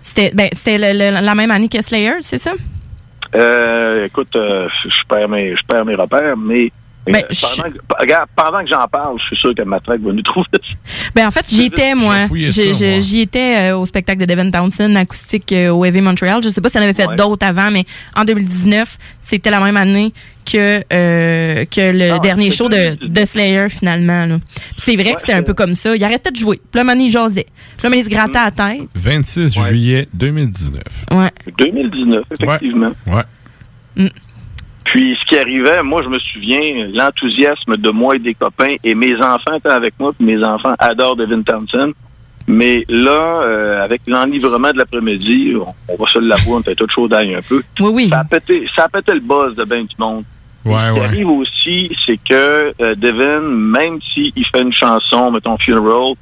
[0.00, 2.52] C'était ben, c'était le- le- la même année que Slayer, c'est ça?
[3.34, 6.70] Euh, écoute, euh, je perds mes, je perds mes repères, mais
[7.06, 7.20] Ben, euh,
[7.56, 10.22] pendant, que, regarde, pendant que j'en parle, je suis sûr que ma track va nous
[10.22, 10.46] trouver.
[11.14, 12.26] Ben en fait, j'y étais moi.
[12.32, 16.40] J'y étais euh, au spectacle de Devin Townsend acoustique euh, au EV Montreal.
[16.42, 17.16] Je sais pas si elle avait fait Ouais.
[17.16, 17.84] d'autres avant, mais
[18.16, 20.14] en 2019, c'était la même année
[20.50, 24.38] que euh, que le Ah, dernier show de, de Slayer finalement.
[24.78, 25.94] C'est vrai que c'est un peu comme ça.
[25.94, 26.56] Il arrêtait de jouer.
[26.70, 27.46] Puis là, Mané, il jasait.
[27.76, 28.88] Puis là, Mané, il se grattait à la tête.
[28.94, 30.82] 26 juillet 2019.
[31.12, 31.30] Ouais.
[31.58, 32.92] 2019, effectivement.
[33.06, 34.10] Ouais.
[34.84, 38.94] Puis ce qui arrivait, moi je me souviens, l'enthousiasme de moi et des copains, et
[38.94, 41.92] mes enfants étaient avec moi, puis mes enfants adorent Devin Townsend.
[42.46, 46.86] Mais là, euh, avec l'enivrement de l'après-midi, on, on va se l'avouer, on était tout
[46.94, 47.62] chaud d'ail un peu.
[47.80, 48.08] Oui, oui.
[48.10, 50.24] Ça a pété, ça a pété le buzz de ben du monde.
[50.66, 51.06] Ouais, Ce qui ouais.
[51.06, 56.14] arrive aussi, c'est que euh, Devin, même s'il fait une chanson, mettons Funeral,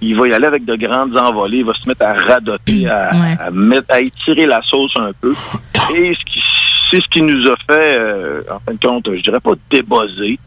[0.00, 3.10] il va y aller avec de grandes envolées, il va se mettre à radoter, à,
[3.46, 5.32] à mettre, à étirer la sauce un peu.
[5.94, 6.40] Et ce qui,
[6.94, 10.38] c'est ce qui nous a fait, euh, en fin de compte, je dirais pas débosser,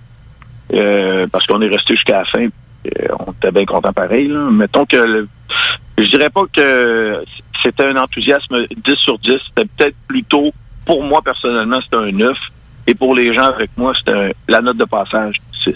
[0.74, 2.46] euh, parce qu'on est resté jusqu'à la fin.
[2.46, 4.28] euh, on était bien content pareil.
[4.30, 4.50] Là.
[4.52, 5.28] Mettons que le-
[5.98, 7.22] je dirais pas que
[7.64, 9.34] c'était un enthousiasme 10 sur 10.
[9.50, 10.52] C'était peut-être plutôt,
[10.86, 12.38] pour moi personnellement, c'était un 9.
[12.86, 15.74] Et pour les gens avec moi, c'était la note de passage 6.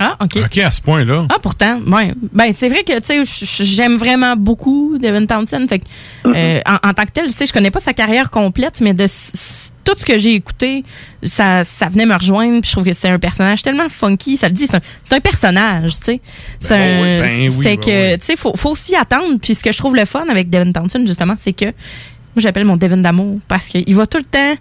[0.00, 0.38] Ah, OK.
[0.44, 1.26] OK, à ce point-là.
[1.30, 2.12] Ah, pourtant, ouais.
[2.32, 5.68] Ben, c'est vrai que, tu sais, j'aime vraiment beaucoup Devin Townsend.
[5.68, 5.84] Fait que,
[6.26, 8.94] euh, en, en tant que tel, tu sais, je connais pas sa carrière complète, mais
[8.94, 9.06] de
[9.84, 10.84] tout ce que j'ai écouté,
[11.22, 12.60] ça, ça venait me rejoindre.
[12.60, 14.36] Puis je trouve que c'est un personnage tellement funky.
[14.36, 16.20] Ça le dit, c'est un, personnage, tu sais.
[16.60, 17.02] C'est Ben un.
[17.02, 19.38] oui, ben oui, fait ben que, tu sais, faut, faut s'y attendre.
[19.40, 22.64] Puis ce que je trouve le fun avec Devin Townsend, justement, c'est que, moi, j'appelle
[22.64, 24.54] mon Devin d'amour parce qu'il va tout le temps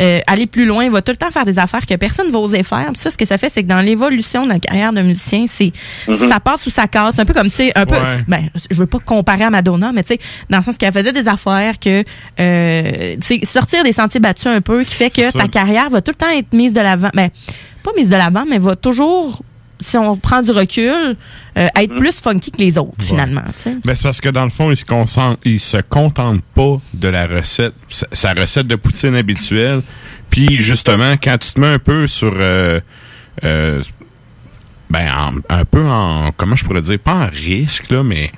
[0.00, 2.32] euh, aller plus loin, il va tout le temps faire des affaires que personne ne
[2.32, 2.86] va oser faire.
[2.92, 5.46] Puis ça, ce que ça fait, c'est que dans l'évolution de la carrière d'un musicien,
[5.48, 5.72] c'est
[6.08, 6.14] Mhm.
[6.28, 7.18] ça passe ou ça casse.
[7.18, 8.24] Un peu comme, tu sais, un peu, Ouais.
[8.28, 11.12] ben, je veux pas comparer à Madonna, mais tu sais, dans le sens qu'elle faisait
[11.12, 12.04] des affaires que,
[12.40, 16.00] euh, tu sais, sortir des sentiers battus un peu, qui fait que ta carrière va
[16.02, 17.10] tout le temps être mise de l'avant.
[17.14, 17.30] Ben,
[17.82, 19.42] pas mise de l'avant, mais va toujours,
[19.84, 21.16] si on prend du recul,
[21.56, 23.42] euh, être plus funky que les autres, finalement.
[23.84, 27.08] Ben, c'est parce que dans le fond, il se, concentre, il se contente pas de
[27.08, 29.82] la recette, sa, sa recette de poutine habituelle.
[30.30, 32.80] Puis justement, quand tu te mets un peu sur, euh,
[33.44, 33.82] euh,
[34.90, 38.30] ben, en- un peu en, comment je pourrais dire, pas en risque là, mais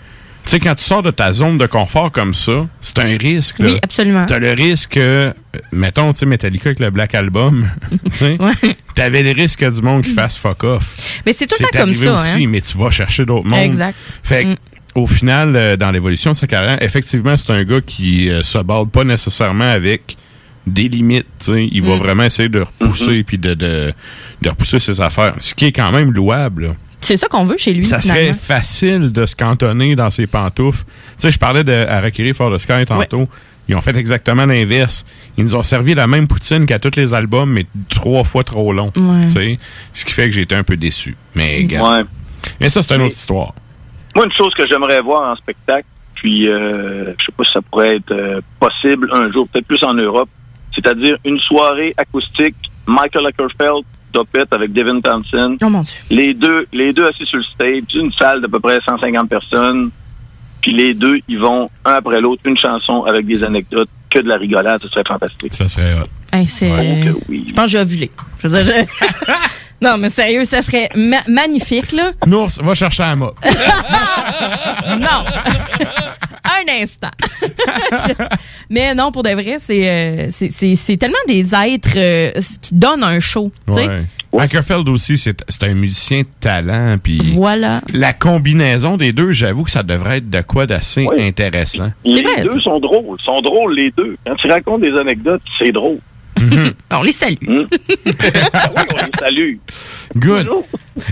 [0.46, 3.58] tu sais, quand tu sors de ta zone de confort comme ça, c'est un risque.
[3.58, 3.66] Là.
[3.66, 4.24] Oui, absolument.
[4.26, 5.32] T'as le risque, que, euh,
[5.72, 7.68] mettons, tu sais, Metallica avec le Black Album,
[8.04, 8.38] tu sais,
[8.94, 11.20] t'avais le risque du monde qui fasse fuck off.
[11.26, 12.46] Mais c'est tout le temps comme ça, aussi, hein.
[12.48, 13.58] mais tu vas chercher d'autres mondes.
[13.58, 13.96] Exact.
[14.22, 14.56] Fait que, Mm.
[14.94, 18.56] au final, euh, dans l'évolution de sa carrière, effectivement, c'est un gars qui euh, se
[18.58, 20.16] borde pas nécessairement avec
[20.66, 21.26] des limites.
[21.38, 21.68] tu sais.
[21.70, 21.98] Il va Mm.
[21.98, 23.92] vraiment essayer de repousser puis de, de,
[24.42, 25.34] de repousser ses affaires.
[25.38, 26.62] Ce qui est quand même louable.
[26.68, 26.74] là.
[27.00, 28.20] C'est ça qu'on veut chez lui, Ça finalement.
[28.22, 30.84] serait facile de se cantonner dans ses pantoufles.
[30.84, 33.28] Tu sais, je parlais de Harakiri for the Sky tantôt.
[33.68, 35.06] ils ont fait exactement l'inverse.
[35.36, 38.72] Ils nous ont servi la même poutine qu'à tous les albums, mais trois fois trop
[38.72, 38.92] long.
[38.96, 39.26] Ouais.
[39.26, 39.58] tu sais.
[39.92, 41.16] Ce qui fait que j'ai été un peu déçu.
[41.34, 41.82] Mais, gars.
[41.82, 42.02] Ouais.
[42.60, 43.54] mais ça, c'est une autre histoire.
[44.14, 47.60] Moi, une chose que j'aimerais voir en spectacle, puis euh, je sais pas si ça
[47.62, 50.30] pourrait être euh, possible un jour, peut-être plus en Europe,
[50.74, 52.56] c'est-à-dire une soirée acoustique,
[52.86, 53.84] Michael Ackerfeld,
[54.16, 55.56] Topette avec Devin Townsend.
[55.62, 55.94] Oh mon Dieu.
[56.10, 59.90] Les deux, les deux assis sur le stage, une salle d'à peu près 150 personnes,
[60.62, 64.28] puis les deux, ils vont un après l'autre, une chanson avec des anecdotes, que de
[64.28, 65.52] la rigolade, ce serait fantastique.
[65.54, 65.94] Ça serait
[66.32, 66.68] Hey, c'est.
[66.70, 68.10] Je pense que j'ai ovulé.
[68.42, 69.32] Je veux dire, je-
[69.86, 72.12] non, mais sérieux, ça serait ma- magnifique, là.
[72.26, 73.32] Nours, va chercher un mot.
[74.98, 75.24] non.
[76.46, 77.10] Un instant.
[78.70, 82.32] mais non, pour de vrai, c'est euh, c'est- tellement des êtres euh,
[82.62, 83.50] qui donnent un show.
[83.68, 84.02] Ouais.
[84.38, 86.96] Ackerfeld aussi, c'est c'est un musicien de talent.
[87.02, 87.80] Puis Voilà.
[87.94, 91.90] la combinaison des deux, j'avoue que ça devrait être de quoi d'assez intéressant.
[92.04, 94.16] Les deux sont drôles, sont drôles les deux.
[94.26, 95.98] Quand tu racontes des anecdotes, c'est drôle.
[96.90, 97.36] On les salue.
[97.48, 97.66] oui,
[98.06, 99.54] on les salue.
[100.16, 100.48] Good.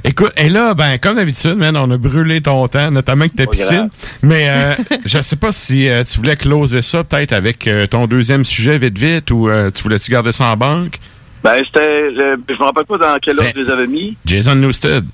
[0.04, 3.46] Écoute, et là, ben, comme d'habitude, man, on a brûlé ton temps, notamment avec ta
[3.46, 3.90] piscine.
[4.22, 4.74] Mais euh,
[5.04, 8.78] je sais pas si euh, tu voulais closer ça peut-être avec euh, ton deuxième sujet
[8.78, 10.98] vite vite ou euh, tu voulais-tu garder ça en banque?
[11.42, 12.10] Ben, c'était.
[12.14, 14.16] je me rappelle pas dans quel ordre je les avais mis.
[14.24, 15.04] Jason Newsted.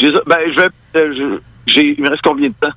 [0.00, 0.66] Ai- Ben, je vais.
[0.96, 2.72] euh, je- j'ai, il me reste combien de temps?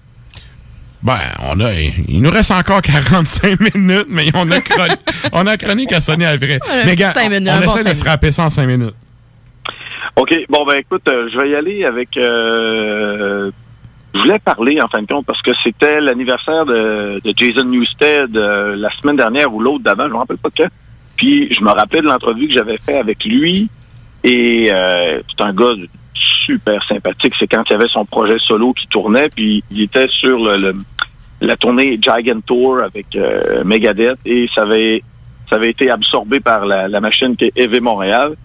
[1.03, 4.95] Ben, on a, il nous reste encore 45 minutes, mais on a, chron-
[5.31, 6.59] on a chronique à sonner à vrai.
[6.85, 8.95] Mais gars, minutes, on, essaie de se rappeler ça en 5 minutes.
[10.15, 10.33] OK.
[10.49, 12.17] Bon, ben, écoute, euh, je vais y aller avec.
[12.17, 13.51] euh,
[14.15, 18.35] je voulais parler, en fin de compte, parce que c'était l'anniversaire de, de Jason Newsted
[18.35, 20.67] euh, la semaine dernière ou l'autre d'avant, je me rappelle pas quand.
[21.15, 23.69] Puis, je me rappelais de l'entrevue que j'avais fait avec lui.
[24.23, 25.73] Et euh, c'est un gars
[26.47, 27.33] super sympathique.
[27.37, 30.39] C'est quand il avait son projet solo qui tournait, puis il était sur
[31.41, 35.03] la tournée Giant Tour avec euh, Megadeth, et ça avait,
[35.63, 38.35] été absorbé par la, machine qui est EV Montréal.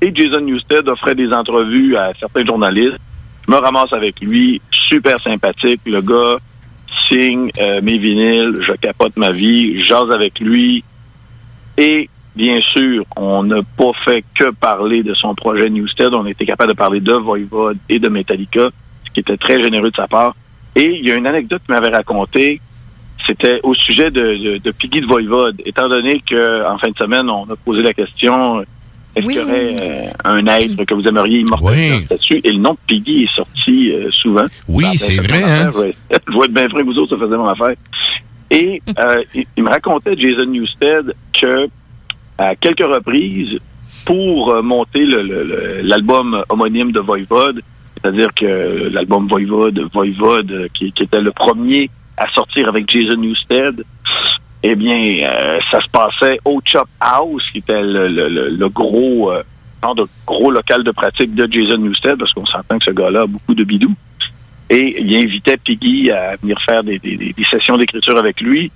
[0.00, 2.98] Et Jason Newsted offrait des entrevues à certains journalistes.
[3.46, 5.80] Je me ramasse avec lui, super sympathique.
[5.84, 6.36] Le gars
[7.10, 10.84] signe euh, mes vinyles, je capote ma vie, je jase avec lui.
[11.76, 16.12] Et bien sûr, on n'a pas fait que parler de son projet Newsted.
[16.14, 18.68] On était capable de parler de Voivod et de Metallica,
[19.06, 20.34] ce qui était très généreux de sa part.
[20.76, 22.60] Et il y a une anecdote qu'il m'avait racontée.
[23.26, 25.60] C'était au sujet de, de, de Piggy de Voivod.
[25.64, 28.64] Étant donné qu'en fin de semaine, on a posé la question
[29.16, 32.40] est-ce qu'il y aurait euh, un être que vous aimeriez immortaliser statut?
[32.44, 34.46] Et le nom de Piggy est sorti euh, souvent.
[34.68, 35.70] Oui, Ben, c'est vrai, hein?
[35.80, 35.94] ouais.
[36.10, 37.74] Je être bien vrai, vous autres, ça faisait mon affaire.
[38.52, 41.68] Et euh, il, il me racontait, Jason Newsted, que
[42.40, 43.58] à quelques reprises,
[44.06, 45.04] pour euh, monter
[45.82, 47.60] l'album homonyme de Voivod,
[47.96, 53.84] c'est-à-dire que l'album Voivod, Voivod, euh, qui, était le premier à sortir avec Jason Newsted,
[54.62, 59.32] eh bien, euh, ça se passait au Chop House, qui était le, gros,
[59.82, 63.26] de gros local de pratique de Jason Newsted, parce qu'on s'entend que ce gars-là a
[63.26, 63.94] beaucoup de bidous.
[64.68, 68.70] Et il invitait Piggy à venir faire des sessions d'écriture avec lui.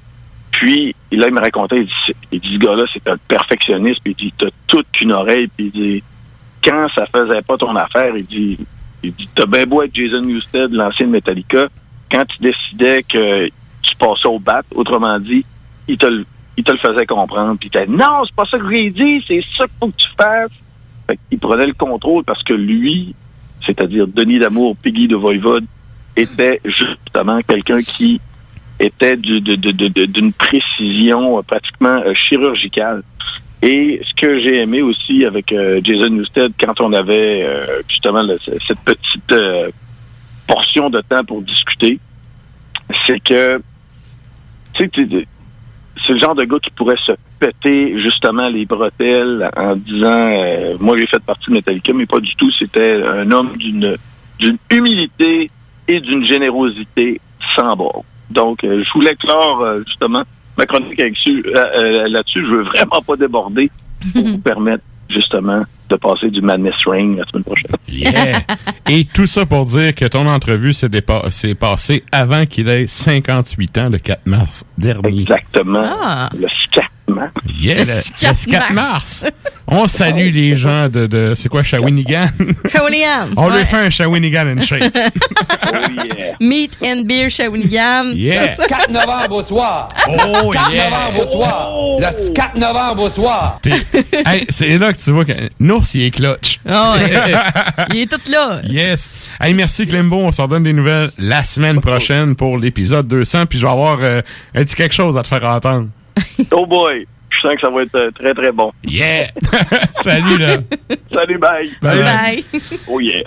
[0.64, 1.92] Puis, là, il me racontait, il dit,
[2.32, 5.66] il dit ce gars-là, c'est un perfectionniste, puis il dit, t'as toute qu'une oreille, puis
[5.66, 6.02] il dit,
[6.64, 8.58] quand ça faisait pas ton affaire, il dit,
[9.34, 11.66] t'as bien beau être Jason Newsted, l'ancien Metallica,
[12.10, 13.46] quand tu décidais que
[13.82, 15.44] tu passais au bat, autrement dit,
[15.86, 16.24] il te, le-
[16.56, 19.44] il te le faisait comprendre, puis il non, c'est pas ça que j'ai dit, c'est
[19.58, 20.50] ça qu'il faut que tu fasses.
[21.06, 23.14] Fait il prenait le contrôle parce que lui,
[23.66, 25.66] c'est-à-dire Denis Damour, Piggy de Voivode,
[26.16, 28.18] était justement quelqu'un qui
[28.80, 33.02] était du- de- de- d'une précision euh, pratiquement euh, chirurgicale.
[33.62, 38.22] Et ce que j'ai aimé aussi avec euh, Jason Newsted, quand on avait euh, justement
[38.66, 39.70] cette petite euh,
[40.46, 41.98] portion de temps pour discuter,
[43.06, 43.60] c'est que
[44.76, 44.90] c'est
[46.12, 50.30] le genre de gars qui pourrait se péter justement les bretelles en disant
[50.80, 52.50] moi j'ai fait partie de Metallica, mais pas du tout.
[52.58, 53.96] C'était un homme d'une
[54.38, 55.48] d'une humilité
[55.86, 57.20] et d'une générosité
[57.54, 58.04] sans bord.
[58.34, 60.22] Donc, euh, je voulais clore euh, justement
[60.58, 62.44] ma chronique avec su- euh, là-dessus.
[62.44, 63.70] Je veux vraiment pas déborder
[64.12, 67.70] pour vous permettre justement de passer du Madness Ring la semaine prochaine.
[67.88, 68.40] Yeah.
[68.88, 72.86] Et tout ça pour dire que ton entrevue s'est dépa- s'est passée avant qu'il ait
[72.86, 75.22] 58 ans, le 4 mars dernier.
[75.22, 75.84] Exactement.
[76.02, 76.30] Ah.
[76.34, 77.32] Le 4 mars.
[77.60, 79.26] Yeah, le, le 4 mars.
[79.66, 82.28] On salue les gens de, de c'est quoi, Shawinigan?
[82.70, 83.30] Shawinigan.
[83.36, 83.64] On lui Ouais.
[83.66, 84.82] fait un Shawinigan and shake.
[86.40, 88.12] Meat and Beer Shawinigan.
[88.14, 88.56] Yeah.
[88.56, 89.88] 4 novembre au soir.
[90.08, 90.90] Oh, 4 yeah.
[90.90, 91.70] novembre au soir.
[91.98, 93.60] Le 4 novembre au soir.
[94.26, 96.60] Hey, c'est là que tu vois que Nours, il est clutch.
[96.68, 97.10] Ah ouais.
[97.94, 98.60] Il est tout là.
[98.64, 99.10] Yes.
[99.40, 100.16] Hey, merci Clembo.
[100.16, 103.46] On s'en donne des nouvelles la semaine prochaine pour l'épisode 200.
[103.46, 104.20] Puis je vais avoir euh,
[104.54, 105.88] un petit quelque chose à te faire entendre.
[106.52, 107.06] Oh boy!
[107.30, 108.72] Je sens que ça va être euh, très, très bon.
[108.84, 109.28] Yeah!
[109.92, 110.58] Salut, là!
[111.12, 111.70] Salut, bye!
[111.82, 112.44] Bye, bye.
[112.88, 113.24] Oh yeah!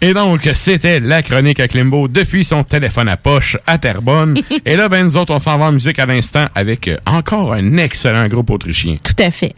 [0.00, 4.40] Et donc, c'était la chronique à Klimbo depuis son téléphone à poche à Terrebonne.
[4.64, 7.52] Et là, ben, nous autres, on s'en va en musique à l'instant avec euh, encore
[7.52, 8.96] un excellent groupe autrichien.
[9.02, 9.54] Tout à fait.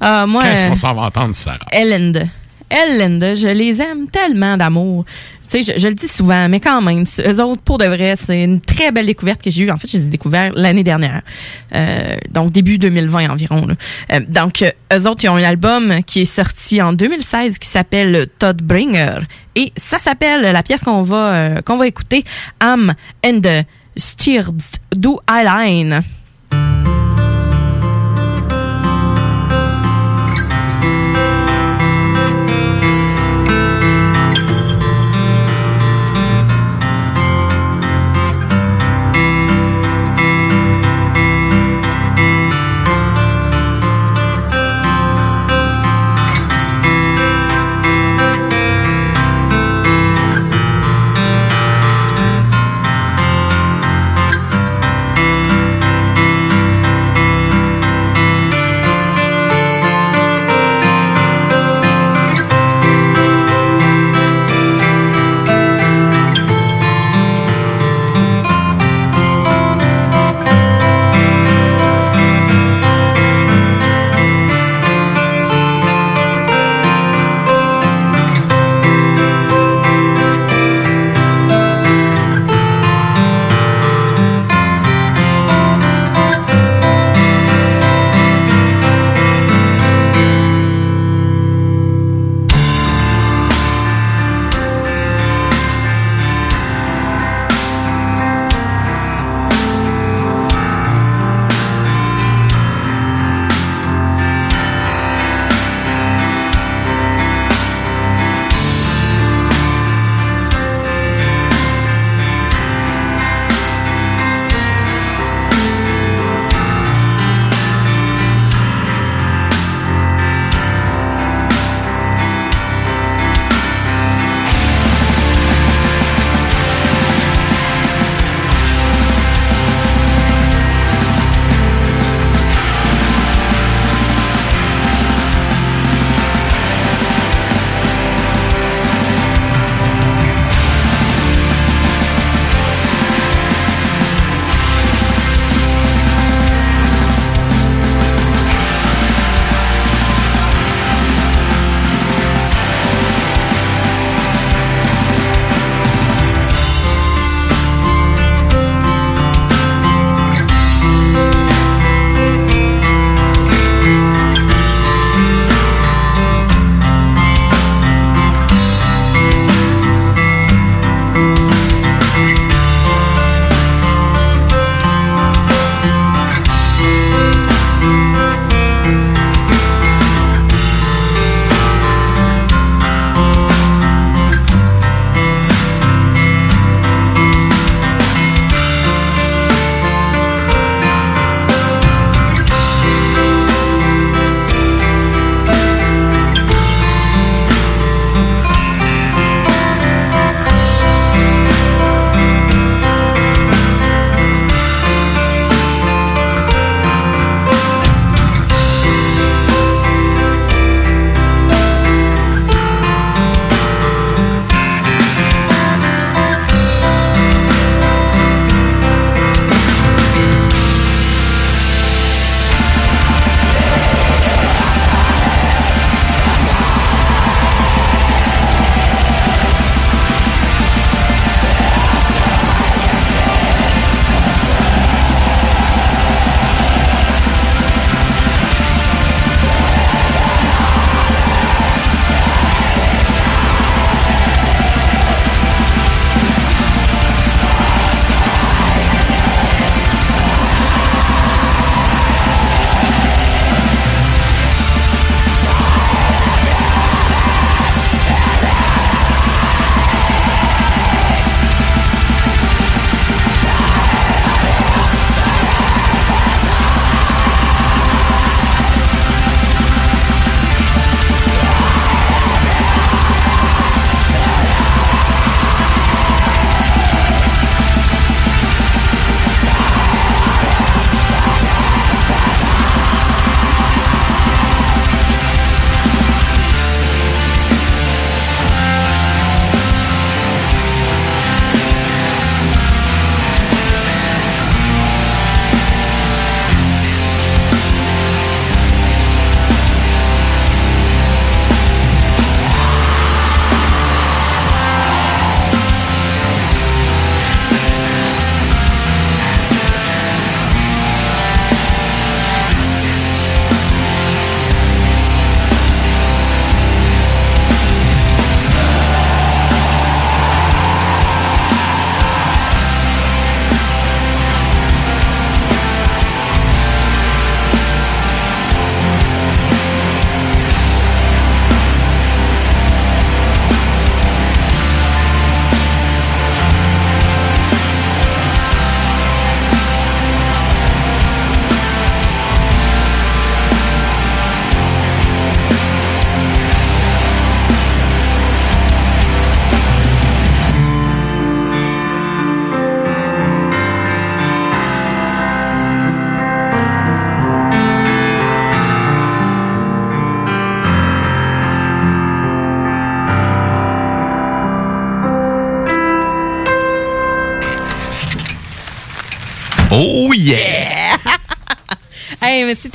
[0.00, 1.58] Ah, moi, Qu'est-ce euh, qu'on s'en va entendre, Sarah?
[1.72, 2.28] Ellende.
[2.70, 5.04] Ellende, je les aime tellement d'amour.
[5.60, 8.90] Je, le dis souvent, mais quand même, eux autres, pour de vrai, c'est une très
[8.90, 9.70] belle découverte que j'ai eue.
[9.70, 11.22] En fait, je les ai l'année dernière.
[11.74, 13.66] Euh, donc, début 2020 environ.
[14.12, 17.68] Euh, donc, euh, eux autres, ils ont un album qui est sorti en 2016 qui
[17.68, 19.18] s'appelle Todd Bringer.
[19.54, 22.24] Et ça s'appelle, la pièce qu'on va, qu'on va écouter,
[22.60, 23.66] Am and the
[23.96, 26.02] Stirbs du Eilein.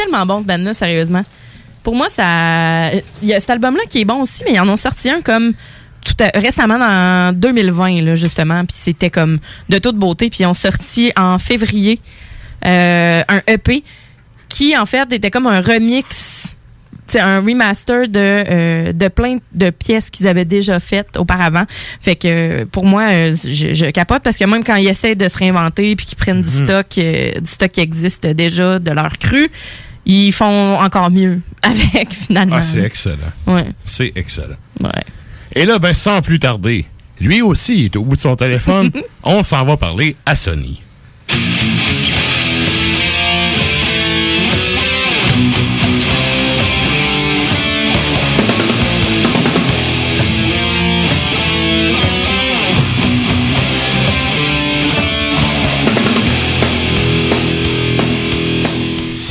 [0.10, 1.24] Tellement bon ce band-là, sérieusement.
[1.84, 2.92] Pour moi, ça.
[3.22, 5.22] Il y a cet album-là qui est bon aussi, mais ils en ont sorti un
[5.22, 5.54] comme
[6.04, 8.66] tout à- récemment en 2020, là, justement.
[8.66, 9.40] Puis c'était comme
[9.70, 10.30] de toute beauté.
[10.30, 12.00] Puis ils ont sorti en février
[12.66, 13.84] euh, un EP
[14.50, 16.54] qui, en fait, était comme un remix.
[17.10, 21.64] C'est un remaster de, euh, de plein de pièces qu'ils avaient déjà faites auparavant.
[22.02, 25.30] Fait que pour moi, euh, je, je capote parce que même quand ils essaient de
[25.30, 26.66] se réinventer puis qu'ils prennent du Mhm.
[26.66, 29.50] stock, euh, du stock qui existe déjà de leur cru,
[30.08, 32.58] ils font encore mieux avec finalement.
[32.58, 33.18] Ah, c'est excellent.
[33.46, 33.68] Ouais.
[33.84, 34.56] C'est excellent.
[34.82, 35.04] Ouais.
[35.54, 36.86] Et là, ben, sans plus tarder,
[37.20, 38.92] lui aussi il est au bout de son téléphone.
[39.24, 40.82] On s'en va parler à Sony.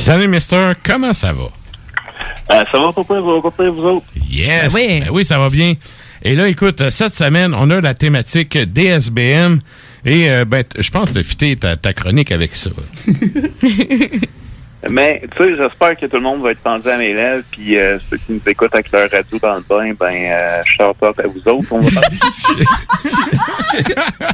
[0.07, 0.71] Salut, Mister.
[0.85, 1.49] Comment ça va?
[2.53, 4.05] Euh, ça va pas pire, ça va pas pire, vous autres?
[4.29, 4.73] Yes!
[4.73, 5.01] Ben oui.
[5.01, 5.73] Ben oui, ça va bien.
[6.23, 9.59] Et là, écoute, cette semaine, on a la thématique DSBM.
[10.05, 12.69] Et euh, ben, je pense que tu ta, ta chronique avec ça.
[14.89, 17.77] Mais, tu sais, j'espère que tout le monde va être pendu à mes lèvres, puis
[17.77, 21.19] euh, ceux qui nous écoutent avec leur radio dans le bain, ben, euh, shout out
[21.19, 21.67] à vous autres.
[21.69, 22.17] On va parler.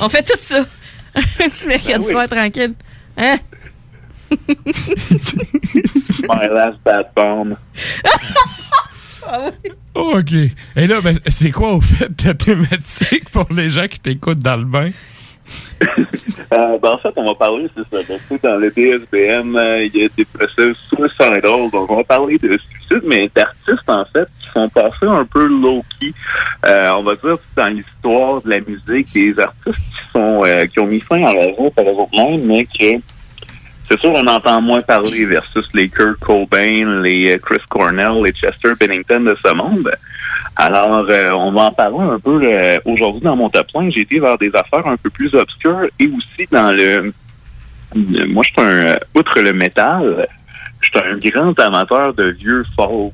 [0.00, 0.64] On fait tout ça.
[1.14, 2.10] Un petit mercredi Ben oui.
[2.10, 2.74] soir tranquille.
[3.16, 3.38] Hein?
[6.28, 7.56] My last bad bomb.
[9.94, 10.32] Oh, OK.
[10.76, 14.56] Et là, ben, c'est quoi, au fait, ta thématique pour les gens qui t'écoutent dans
[14.56, 14.90] le bain?
[16.52, 18.02] Euh, ben, en fait, on va parler, c'est ça.
[18.04, 21.40] Donc, sais, dans le DSBM, euh, il y a des procès suicidal.
[21.72, 25.46] Donc, on va parler de suicide, mais d'artistes, en fait, qui sont passés un peu
[25.46, 26.12] low-key.
[26.66, 30.86] Euh, on va dire, dans l'histoire de la musique, des artistes qui sont qui ont
[30.86, 33.00] mis fin à leur vie par eux-mêmes, mais que
[33.88, 38.32] c'est sûr, on entend moins parler versus les Kurt Cobain, les euh, Chris Cornell, les
[38.32, 39.90] Chester Bennington de ce monde.
[40.56, 43.92] Alors, euh, on va en parler un peu euh, aujourd'hui dans mon top 5.
[43.92, 47.12] J'ai été vers des affaires un peu plus obscures et aussi dans le...
[48.28, 48.86] moi, je suis un...
[48.86, 50.28] euh, outre le métal,
[50.80, 53.12] je suis un grand amateur de vieux folk.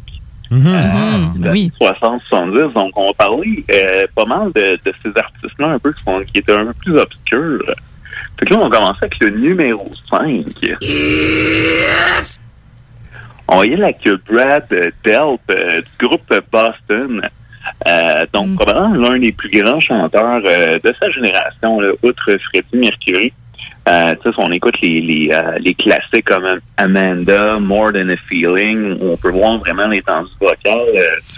[0.52, 2.72] Euh, des années 60-70.
[2.72, 6.20] Donc, on va parler euh, pas mal de, de ces artistes-là un peu qui, sont,
[6.24, 7.74] qui étaient un peu plus obscurs.
[8.40, 10.46] Fait que là, on va commencer avec le numéro 5.
[13.48, 14.66] On va y aller avec Brad
[15.04, 17.20] Delp euh, du groupe Boston.
[17.86, 22.76] Euh, donc, probablement l'un des plus grands chanteurs euh, de sa génération, là, outre Freddie
[22.78, 23.32] Mercury.
[23.88, 29.12] Euh, si on écoute les, les, les classiques comme Amanda, More Than a Feeling, où
[29.12, 30.86] on peut voir vraiment l'étendue vocale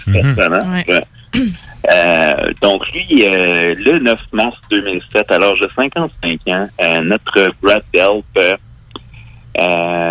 [0.07, 1.01] du personnage.
[1.91, 7.53] Euh, donc lui, euh, le 9 mars 2007, à l'âge de 55 ans, euh, notre
[7.61, 8.59] Brad Delp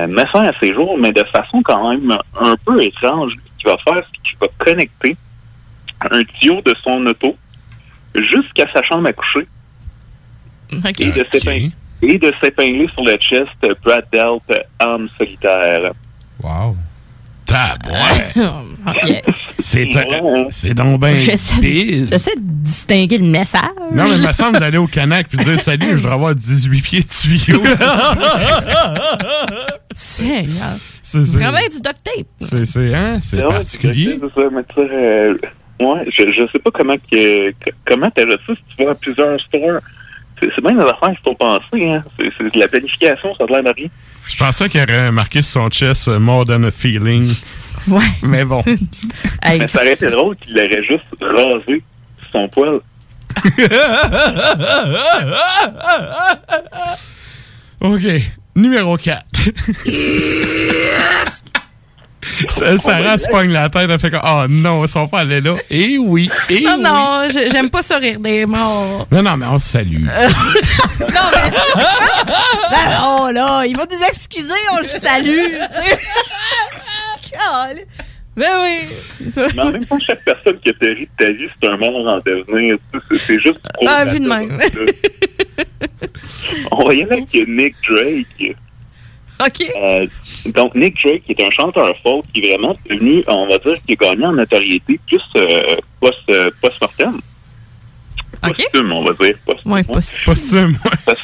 [0.09, 3.33] met fin à ses jours, mais de façon quand même un peu étrange.
[3.33, 5.17] Ce qu'il va faire, c'est qu'il va connecter
[6.11, 7.37] un tuyau de son auto
[8.15, 9.47] jusqu'à sa chambre à coucher
[10.71, 11.71] et de s'épingler
[12.03, 15.93] et de s'épingler sur le chest Brad Delp âme solitaire.
[16.43, 16.77] Wow.
[19.59, 19.89] C'est
[20.51, 23.61] c'est donc ben J'essaie de distinguer le message.
[23.93, 26.83] Non, mais il me semble d'aller au Canac puis dire salut, je voudrais avoir 18
[26.83, 27.63] pieds de tuyau.
[29.95, 30.77] Seigneur.
[31.15, 32.27] Vraiment du duct tape.
[32.41, 34.19] C'est c'est hein, c'est Ouais, particulier.
[34.35, 35.35] Sais, euh,
[35.81, 38.95] ouais, je, je sais pas comment que, que- comment t'as ça si tu vas à
[38.95, 39.81] plusieurs stores.
[40.55, 42.05] C'est bien des affaires qu'il faut penser, hein.
[42.19, 43.89] C'est de la planification, ça a l'air de rien.
[44.29, 47.33] Je pensais qu'il aurait marqué sur son chest euh, More Than a Feeling.
[47.89, 48.03] Ouais.
[48.23, 48.63] Mais bon.
[49.45, 51.83] Mais ça aurait été drôle qu'il aurait juste rasé
[52.31, 52.81] son poil.
[57.81, 58.03] OK.
[58.55, 59.25] Numéro 4.
[62.49, 65.41] Ça, Sarah se pogne la tête, elle fait comme Oh non, ils sont pas allés
[65.41, 65.55] là.
[65.71, 66.83] Et oui, et Non, oui.
[66.83, 69.07] non, j'aime pas ça rire des morts.
[69.11, 70.07] Non, non, mais on se salue.
[73.05, 75.53] oh là, il va nous excuser, on le salue.
[78.37, 78.79] ben oui.
[79.55, 82.07] Mais en même temps, chaque personne qui a péri de ta vie, c'est un monde
[82.09, 82.77] en devenir.
[83.11, 84.59] C'est c'est juste Ah, vu de même.
[86.71, 88.57] On va y aller avec Nick Drake.
[89.83, 90.07] Euh,
[90.47, 93.75] donc, Nick Drake, qui est un chanteur folk, qui est vraiment devenu, on va dire,
[93.87, 95.77] qui a gagné en notoriété plus euh,
[96.31, 97.21] euh, post-mortem.
[98.41, 99.37] Posthume, on va dire.
[99.47, 99.73] Posthume.
[99.73, 100.77] Ouais, posthume.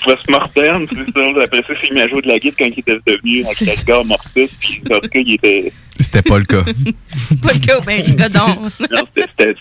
[0.05, 1.43] Post-mortem, c'est ça.
[1.44, 4.05] Après ça, c'est mis à jouer de la guitare quand il était devenu un Edgar
[4.05, 4.51] Mortis.
[4.60, 5.73] Puis, en tout cas, il était...
[6.01, 6.62] C'était pas le cas.
[7.43, 8.47] Pas le cas, ben, gadon.
[8.90, 9.55] non, c'était-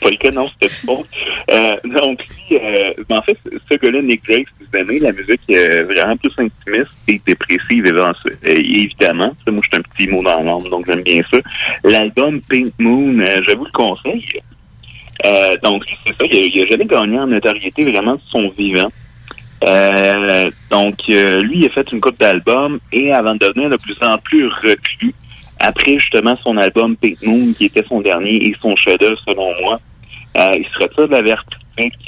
[0.00, 1.04] pas le cas, non, c'était faux.
[1.50, 2.20] Euh, donc,
[2.52, 3.36] euh, mais en fait,
[3.70, 7.84] ce gars-là, Nick Drake, si vous aimez la musique euh, vraiment plus intimiste et dépressive,
[7.84, 8.12] évidemment.
[8.44, 9.36] évidemment.
[9.44, 11.38] Ça, moi, je suis un petit mot dans l'âme, donc j'aime bien ça.
[11.82, 14.40] L'album Pink Moon, euh, je vous le conseille.
[15.24, 18.48] Euh, donc, c'est ça, il a, il a jamais gagné en notoriété vraiment de son
[18.50, 18.88] vivant.
[19.64, 23.76] Euh, donc, euh, lui, il a fait une coupe d'albums et avant de devenir de
[23.76, 25.14] plus en plus reclus,
[25.60, 29.80] après justement son album Pink Moon, qui était son dernier et son chef-d'œuvre selon moi,
[30.38, 31.58] euh, il se retire de la vertige,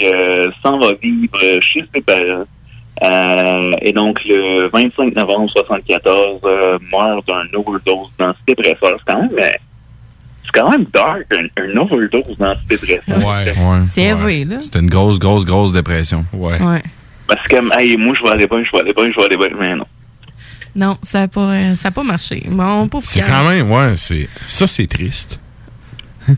[0.03, 2.45] euh, s'en va vivre chez ses parents.
[3.03, 8.99] Euh, et donc, le 25 novembre 74, euh, meurt d'un overdose d'antidépresseurs.
[8.99, 9.37] C'est quand même,
[10.45, 13.19] c'est quand même dark, un, un overdose d'antidépresseurs.
[13.19, 13.85] Ouais, ouais.
[13.89, 14.57] C'est élevé, là.
[14.63, 16.25] C'était une grosse, grosse, grosse dépression.
[16.33, 16.61] Ouais.
[16.63, 16.83] Ouais.
[17.27, 19.37] Parce que, hey, moi, je vais aller bien, je vais aller bien, je vais aller
[19.37, 19.87] bien, mais non.
[20.77, 22.43] Non, ça n'a pas, euh, ça a pas marché.
[22.49, 24.29] Bon, pauvre C'est quand même, ouais, c'est.
[24.49, 25.41] Ça, c'est triste.
[26.29, 26.35] non,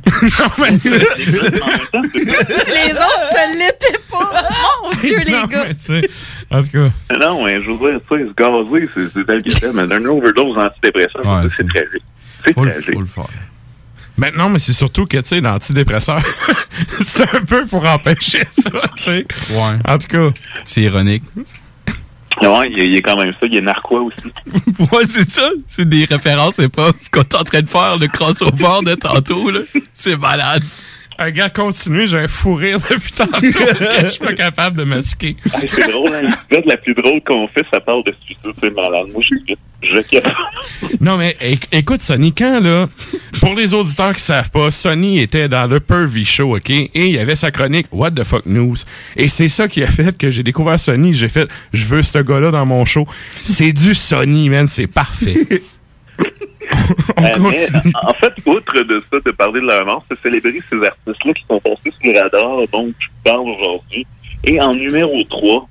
[0.58, 0.90] mais c'est.
[0.98, 4.42] les autres, ça l'était pas.
[4.82, 5.64] Mon Dieu, les Non, gars.
[5.68, 6.08] mais tu sais,
[6.50, 7.16] en tout cas.
[7.18, 10.04] Non, mais je veux dire, tu sais, se gazer, c'est- tel que tel, mais un
[10.06, 12.04] overdose d'antidépresseurs, Ouais, c'est tragique.
[12.44, 12.98] C'est tragique.
[14.16, 16.22] Maintenant, mais c'est surtout que, tu sais, l'antidépresseur,
[17.01, 19.26] c'est un peu pour empêcher ça, tu sais.
[19.51, 19.78] Ouais.
[19.86, 20.30] En tout cas.
[20.64, 21.22] C'est ironique.
[22.43, 23.47] Ouais, il y, il a quand même ça.
[23.47, 24.32] Il y a Narquois aussi.
[24.93, 25.51] Ouais, c'est ça.
[25.66, 29.60] C'est des références hip-hop qu'on est en train de faire le crossover de tantôt, là.
[29.94, 30.62] C'est malade.
[31.18, 33.47] Un gars, continue, j'ai un fou rire depuis tantôt que
[34.05, 35.34] je suis pas capable de masquer.
[35.55, 36.22] Hey, c'est drôle, hein.
[36.22, 38.52] L'épisode la plus drôle qu'on fait, ça parle de suicide.
[38.60, 39.06] C'est malade.
[39.12, 40.22] Moi, je je kiffe.
[41.01, 42.88] Non, mais éc- écoute, Sonny, quand, là,
[43.40, 46.70] pour les auditeurs qui savent pas, Sonny était dans le Pervy Show, OK?
[46.70, 48.76] Et il y avait sa chronique What the Fuck News?
[49.16, 51.14] Et c'est ça qui a fait que j'ai découvert Sonny.
[51.14, 53.06] J'ai fait, je veux ce gars-là dans mon show.
[53.44, 54.66] C'est du Sonny, man.
[54.66, 55.47] C'est parfait.
[57.18, 57.66] Euh, mais,
[58.02, 61.44] en fait, outre de ça, de parler de leur mort, c'est célébrer ces artistes-là qui
[61.48, 64.06] sont passés sur le radar, donc je parle aujourd'hui.
[64.44, 65.66] Et en numéro 3,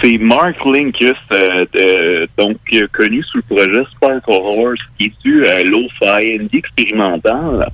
[0.00, 5.12] c'est Mark Linkus, euh, de- donc euh, connu sous le projet Sparkle Horse, qui est
[5.22, 7.68] du euh, lo-fi, indie expérimental.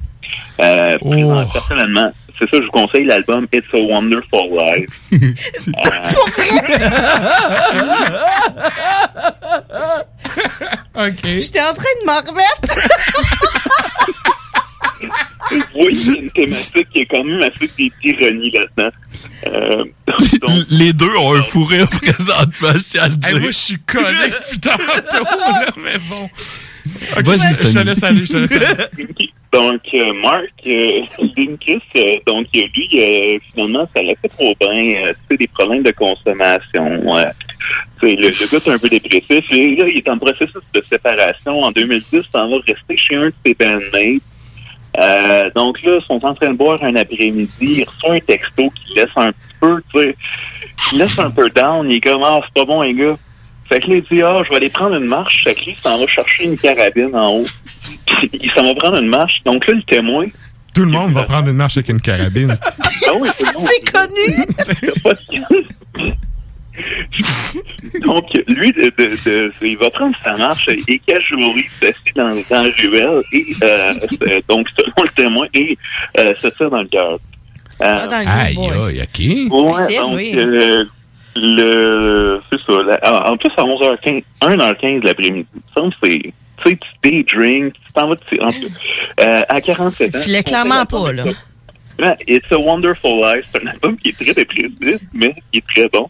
[0.58, 1.42] Oh.
[1.52, 5.10] Personnellement, c'est ça, je vous conseille l'album It's a Wonderful Life.
[10.94, 11.20] OK.
[11.24, 12.78] J'étais en train de m'en remettre.
[15.50, 17.70] Y a une thématique qui est quand même assez
[18.02, 18.90] d'ironie là-dedans.
[19.46, 19.84] Euh,
[20.68, 23.28] Les deux ont un fou rire présentement, je tiens à le dire.
[23.30, 24.04] Hey, moi, je suis tantôt,
[25.24, 26.28] là, mais bon.
[27.16, 29.30] Ok, Vas-y, je te laisse aller, je te laisse aller.
[29.52, 34.68] Donc, euh, Mark euh, euh, donc lui, euh, finalement, ça l'a fait trop bien.
[34.70, 37.16] Euh, tu sais, des problèmes de consommation.
[37.16, 37.24] Euh,
[38.00, 39.44] tu sais, le, le gars est un peu dépressif.
[39.52, 41.62] Et là, il est en processus de séparation.
[41.62, 44.22] En 2010, ça va rester chez un de ses bandmates.
[45.54, 47.48] Donc là, ils sont en train de boire un après-midi.
[47.60, 49.30] Il reçoit un texto qui laisse un
[49.60, 50.16] peu, tu sais,
[50.76, 51.88] qui laisse un peu down.
[51.90, 53.16] Il est comme, ah, c'est pas bon, les gars.
[53.68, 55.42] Fait que là, il dit, ah, je vais aller prendre une marche.
[55.44, 57.46] Fait que lui, il s'en va chercher une carabine en haut.
[58.06, 59.34] Puis, il s'en va prendre une marche.
[59.44, 60.26] Donc là, le témoin,
[60.74, 62.56] Tout le monde va prendre une marche avec une carabine.
[62.62, 63.66] ah oui, le.
[63.68, 64.46] C'est connu.
[64.58, 66.14] C'est pas de-
[68.04, 72.62] Donc, lui, de, de- de- il va prendre sa marche et Kajuri s'assied dans, dans
[72.62, 75.76] la ruelle et, euh, c'est- donc, selon le témoin, et
[76.18, 77.18] euh, se tire dans le cœur.
[77.82, 79.18] Euh, dans le Aïe, aïe, OK.
[79.52, 80.84] Ouais, donc, vrai.
[81.40, 82.82] Le, c'est ça.
[82.82, 86.32] la- en plus, à 11h15, 1h15 l'après-midi, ça me fait,
[86.62, 88.48] tu sais, tu daydrink, tu t'en vas, tu- en
[89.20, 90.18] euh, à 47 ans.
[90.18, 91.24] Il filait clairement pas, là.
[92.28, 95.88] It's a Wonderful Life, c'est un album qui est très dépressif, mais qui est très
[95.88, 96.08] bon.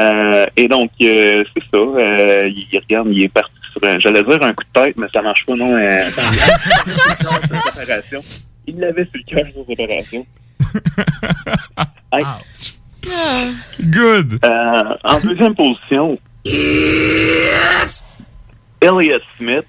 [0.00, 3.98] Euh, et donc, euh, c'est ça, euh, il, il regarde, il est parti sur un,
[4.00, 6.00] j'allais dire un coup de tête, mais ça marche pas, non, euh.
[8.66, 10.26] Il l'avait sur le cœur, sa séparation.
[12.12, 12.24] Hey,
[13.80, 14.38] Good.
[14.44, 16.18] euh, en deuxième position,
[18.80, 19.64] Elliot Smith.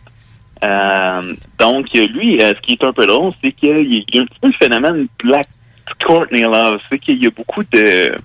[0.63, 4.25] Euh, donc, lui, euh, ce qui est un peu drôle, c'est qu'il y a un
[4.25, 5.47] petit peu le phénomène Black
[6.05, 6.79] Courtney Love.
[6.89, 8.15] C'est qu'il y a beaucoup de...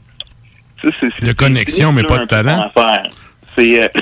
[0.83, 2.71] c'est- De connexion, mais pas de talent.
[3.59, 3.91] C'est...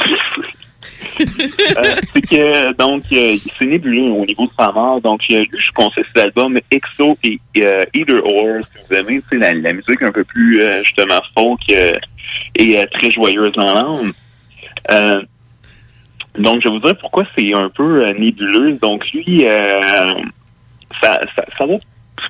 [1.21, 5.01] euh, c'est que, donc, euh, c'est nébuleux au niveau de sa mort.
[5.01, 9.37] Donc, lui, je conseille cet album EXO et euh, Either Or, si vous aimez, sais,
[9.37, 11.61] la, la musique un peu plus, justement, folk
[12.57, 14.13] et très joyeuse dans l'âme.
[16.39, 18.79] Donc, je vais vous dire pourquoi c'est un peu nébuleux.
[18.81, 19.45] Donc, lui,
[21.03, 21.21] ça,
[21.61, 21.67] va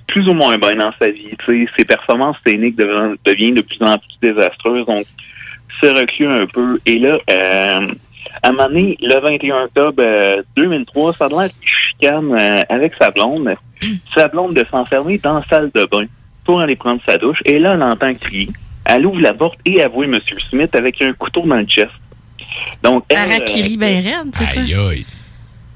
[0.07, 1.31] plus ou moins bien dans sa vie.
[1.77, 5.07] Ses performances scéniques deviennent, deviennent de plus en plus désastreuses, donc
[5.81, 6.78] se reclue un peu.
[6.86, 7.89] Et là, euh,
[8.43, 12.63] à un moment donné, le 21 octobre euh, 2003, ça a l'air qu'il chicane euh,
[12.69, 13.55] avec sa blonde.
[14.15, 16.07] sa blonde de s'enfermer dans la salle de bain
[16.45, 17.39] pour aller prendre sa douche.
[17.45, 18.49] Et là, elle entend crier.
[18.85, 20.19] Elle ouvre la porte et voit M.
[20.51, 21.91] Smith avec un couteau dans le chest.
[22.83, 24.63] Donc, elle, Harakiri euh, ben raide, c'est quoi?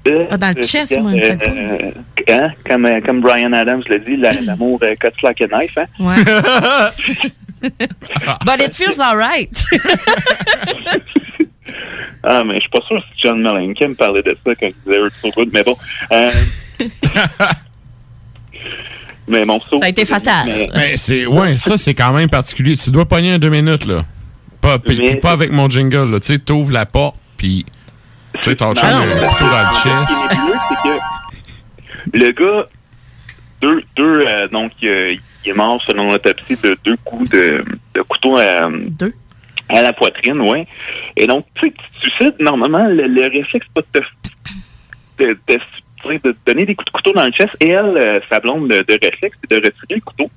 [0.09, 1.91] euh, Ah, dans le euh, chest, moi, euh,
[2.31, 5.77] hein, comme, euh, comme Brian Adams l'a dit, la- l'amour euh, cuts like a knife.
[5.77, 5.87] Hein?
[8.45, 9.51] But it feels alright.
[12.25, 14.99] Ah, mais je suis pas sûr si John Mellencamp parlait de ça quand il disait
[15.01, 15.77] Earth So Good, mais bon.
[16.13, 16.31] Euh,
[19.29, 20.45] mais bon, Ça a été fatal.
[20.47, 22.77] Mais, Mais c'est, ouais, ça, c'est quand même particulier.
[22.77, 24.05] Tu dois pogner un deux minutes, là.
[24.61, 26.21] Pas, puis- puis pas avec mon jingle, là.
[26.21, 27.67] Tu sais, t'ouvres la porte, puis
[28.41, 30.11] tu sais, a un couteau dans le Ce qui chest.
[30.31, 32.69] est nébuleux, c'est que le gars,
[33.61, 35.11] deux, deux euh, donc, euh,
[35.45, 38.69] il est mort selon l'autopsie de deux coups de, de couteau à,
[39.79, 40.67] à la poitrine, ouais.
[41.17, 44.05] Et donc, tu sais, tu suicides, normalement, le, le réflexe, c'est pas de
[45.17, 47.57] te, de, te donner des coups de couteau dans le chest.
[47.61, 50.31] Et elle, euh, sa blonde de, de réflexe, c'est de retirer le couteau.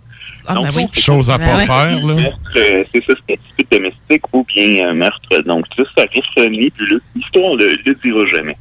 [0.53, 0.87] Donc, ben oui.
[0.93, 2.13] Chose à pas euh, faire, là.
[2.13, 5.39] meurtre, euh, C'est ça, c'est un petit peu domestique ou bien un meurtre.
[5.45, 7.01] Donc, ça, ça reste nébuleux.
[7.15, 8.55] L'histoire ne le dira jamais.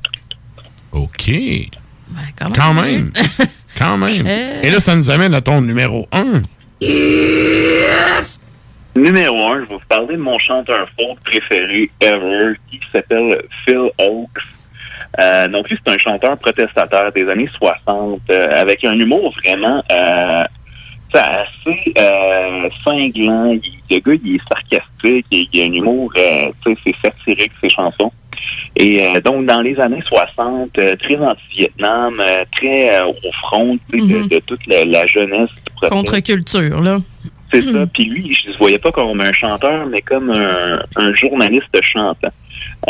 [0.93, 1.31] OK.
[2.39, 3.13] quand Quand même.
[3.77, 4.25] Quand même.
[4.25, 4.61] Euh.
[4.63, 6.43] Et là, ça nous amène à ton numéro 1.
[8.97, 13.91] Numéro un, je vais vous parler de mon chanteur folk préféré ever, qui s'appelle Phil
[13.99, 14.29] Oakes.
[15.21, 19.83] Euh, donc lui, c'est un chanteur protestataire des années 60, euh, avec un humour vraiment
[19.91, 20.45] euh,
[21.13, 23.53] assez euh, cinglant.
[23.53, 23.61] Il-
[23.91, 27.53] le gars, il est sarcastique, il, il a un humour, euh, tu sais, c'est satirique,
[27.61, 28.13] ses chansons.
[28.77, 33.79] Et euh, donc, dans les années 60, euh, très anti-Vietnam, euh, très euh, au front
[33.91, 35.51] tu sais, de, de toute la, la jeunesse.
[35.91, 36.99] Contre-culture, là.
[37.55, 37.87] C'est ça.
[37.87, 42.31] Puis lui, je ne voyais pas comme un chanteur, mais comme un, un journaliste chantant.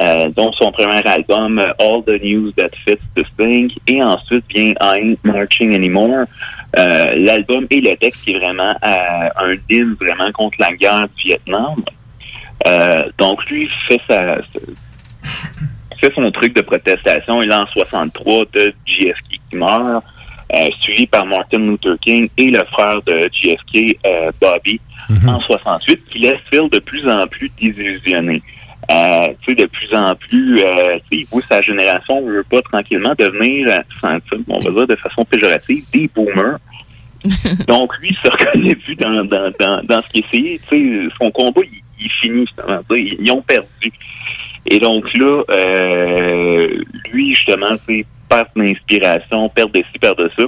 [0.00, 4.44] Euh, dont son premier album, euh, All the News That Fits the Thing, et ensuite
[4.48, 6.26] vient I Ain't Marching Anymore.
[6.76, 11.06] Euh, L'album et le texte qui est vraiment euh, un hymne vraiment contre la guerre
[11.16, 11.84] du Vietnam.
[13.18, 14.38] Donc lui fait sa,
[16.00, 17.40] fait son truc de protestation.
[17.42, 20.02] Il est en 63 de JFK qui meurt,
[20.52, 24.80] euh, suivi par Martin Luther King et le frère de JFK, euh, Bobby,
[25.26, 28.42] en 68, qui laisse Phil de plus en plus désillusionné.
[28.90, 32.32] Euh, tu sais, de plus en plus, euh, tu sais, il voit sa génération ne
[32.32, 34.18] veut pas tranquillement devenir, euh,
[34.48, 36.58] on va dire de façon péjorative, des boomers.
[37.66, 40.60] Donc, lui, il se reconnaît plus dans, dans, dans, dans ce qu'il essayait.
[40.68, 42.46] Tu sais, son combat, il, il finit,
[42.90, 43.90] Ils, ils ont perdu.
[44.66, 50.44] Et donc là, euh, lui, justement, c'est perte d'inspiration, perte de ci, perte de ça.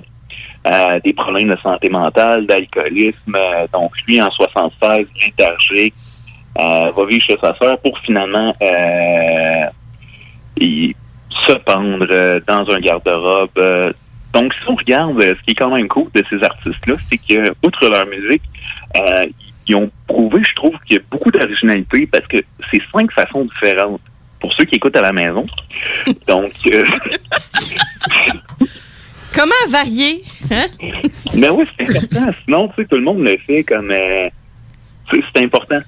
[0.72, 3.36] Euh, des problèmes de santé mentale, d'alcoolisme.
[3.36, 5.94] Euh, donc, lui, en 76, léthargique,
[6.58, 9.66] euh, va vivre chez sa sœur pour finalement euh,
[10.58, 13.94] se pendre dans un garde-robe.
[14.32, 17.54] Donc, si on regarde, ce qui est quand même cool de ces artistes-là, c'est que,
[17.62, 18.42] outre leur musique,
[19.68, 22.38] ils ont prouvé, je trouve, qu'il y a beaucoup d'originalité parce que
[22.70, 24.00] c'est cinq façons différentes.
[24.40, 25.46] Pour ceux qui écoutent à la maison.
[26.28, 26.84] Donc, euh,
[29.34, 30.22] Comment varier?
[30.50, 30.66] Hein?
[31.34, 32.32] mais oui, c'est important.
[32.44, 33.90] Sinon, tu sais, tout le monde le fait comme...
[33.90, 34.28] euh,
[35.10, 35.78] c'est important.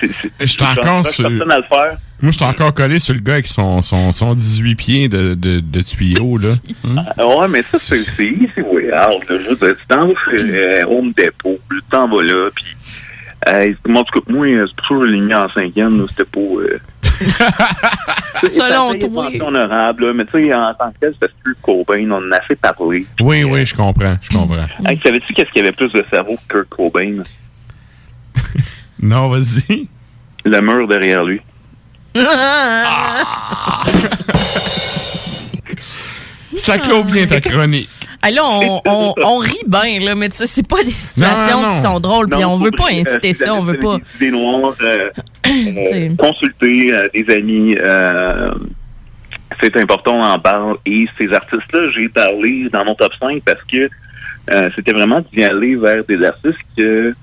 [0.00, 1.98] C'est- c'est- Je encore sur- personne à le faire.
[2.22, 5.34] Moi, je suis encore collé sur le gars avec son, son, son 18 pieds de,
[5.34, 6.54] de, de tuyaux, là.
[6.82, 7.00] Hmm?
[7.18, 9.28] Ah, ouais, mais ça, c'est c'est easy way out.
[9.28, 9.36] Là.
[9.42, 12.64] Je veux dire, tu t'en vas chez euh, Home Depot, tu t'en vas là, puis...
[13.48, 16.06] Euh, moi, en tout cas, moi, c'est pour ça que je l'ai mis en cinquième,
[16.08, 16.40] c'était pas...
[16.40, 16.78] Euh,
[18.48, 19.24] Selon c'est toi.
[19.24, 22.32] mention honorable, là, mais tu sais, en tant que tel, c'est Kurt Cobain, on en
[22.32, 23.06] a fait parler.
[23.20, 24.66] Oui, oui, je comprends, je comprends.
[24.84, 27.22] Hey, savais-tu qu'est-ce qu'il y avait plus de cerveau que Kurt Cobain?
[28.98, 29.88] Non, vas-y.
[30.46, 31.40] Le mur derrière lui.
[36.56, 37.90] Ça clôt bien ta chronique.
[38.26, 41.60] Ah, là, on, on, on rit bien, là, mais tu sais, c'est pas des situations
[41.60, 41.76] Non, non, non.
[41.76, 43.98] qui sont drôles, puis on veut pas inciter ça, on veut pas.
[44.18, 45.10] des noires, euh,
[45.46, 48.52] euh, consulter euh, des amis, euh,
[49.60, 50.76] c'est important, on en parle.
[50.86, 53.88] Et ces artistes-là, j'ai parlé dans mon top 5 parce que
[54.50, 57.14] euh, c'était vraiment d'y aller vers des artistes que,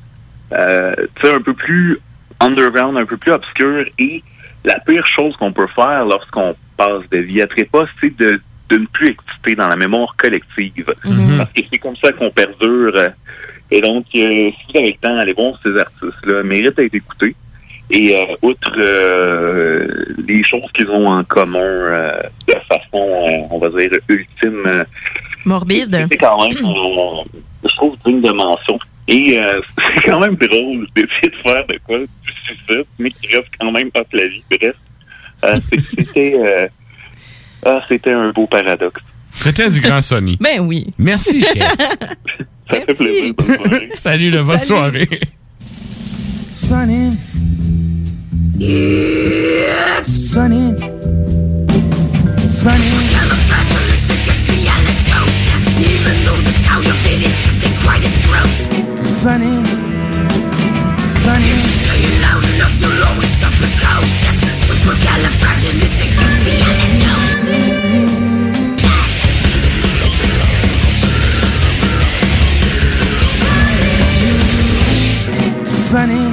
[0.54, 2.00] euh, tu sais, un peu plus
[2.40, 3.86] underground, un peu plus obscurs.
[4.00, 4.24] Et
[4.64, 8.40] la pire chose qu'on peut faire lorsqu'on passe de vie à trépas, c'est de,
[8.74, 10.94] de ne plus exister dans la mémoire collective.
[11.06, 11.38] Mhm.
[11.38, 13.10] Parce que c'est comme ça qu'on perdure.
[13.72, 16.44] Et donc, euh, si vous avez le temps, allez voir ces artistes-là.
[16.44, 17.36] Méritent d'être écoutés.
[17.91, 19.88] Et euh, outre euh,
[20.26, 24.86] les choses qu'ils ont en commun euh, de façon, on va dire, ultime,
[25.45, 26.08] Morbide.
[26.10, 28.80] c'est quand même, je trouve, digne de mention.
[29.08, 29.38] Et
[29.78, 33.72] c'est quand même drôle d'essayer de faire de quoi du suicide, mais qui reste quand
[33.72, 34.44] même pas la vie.
[34.50, 34.76] Bref,
[35.70, 36.70] c'était
[37.65, 39.02] ah, c'était un beau paradoxe.
[39.31, 40.38] C'était du grand Sony.
[40.40, 40.88] Ben oui.
[40.98, 41.76] Merci, chef.
[42.69, 43.34] Ça fait plaisir.
[43.35, 43.90] bonne soirée.
[43.95, 44.65] Salut, le bonne Salut.
[44.65, 45.22] soirée.
[46.56, 47.18] Sunny.
[48.57, 50.06] Yes.
[50.06, 50.76] Sunny.
[52.49, 52.91] Sunny.
[57.84, 59.03] Quite true.
[59.03, 59.64] Sunny.
[61.11, 61.53] Sunny.
[61.84, 64.23] Say it loud enough, you'll always suffer cold.
[75.94, 76.32] Sunny.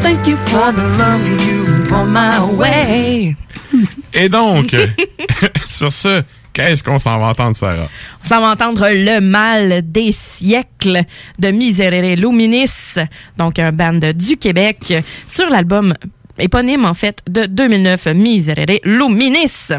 [0.00, 3.36] Thank you for the love you brought my way.
[4.14, 4.74] Et donc,
[5.66, 6.22] sur ce,
[6.54, 7.86] qu'est-ce qu'on s'en va entendre, Sarah?
[8.24, 11.02] On s'en va entendre Le mal des siècles
[11.38, 12.96] de Miserere Luminis,
[13.36, 14.94] donc un band du Québec,
[15.26, 15.92] sur l'album
[16.38, 19.74] éponyme en fait de 2009, Miserere Luminis.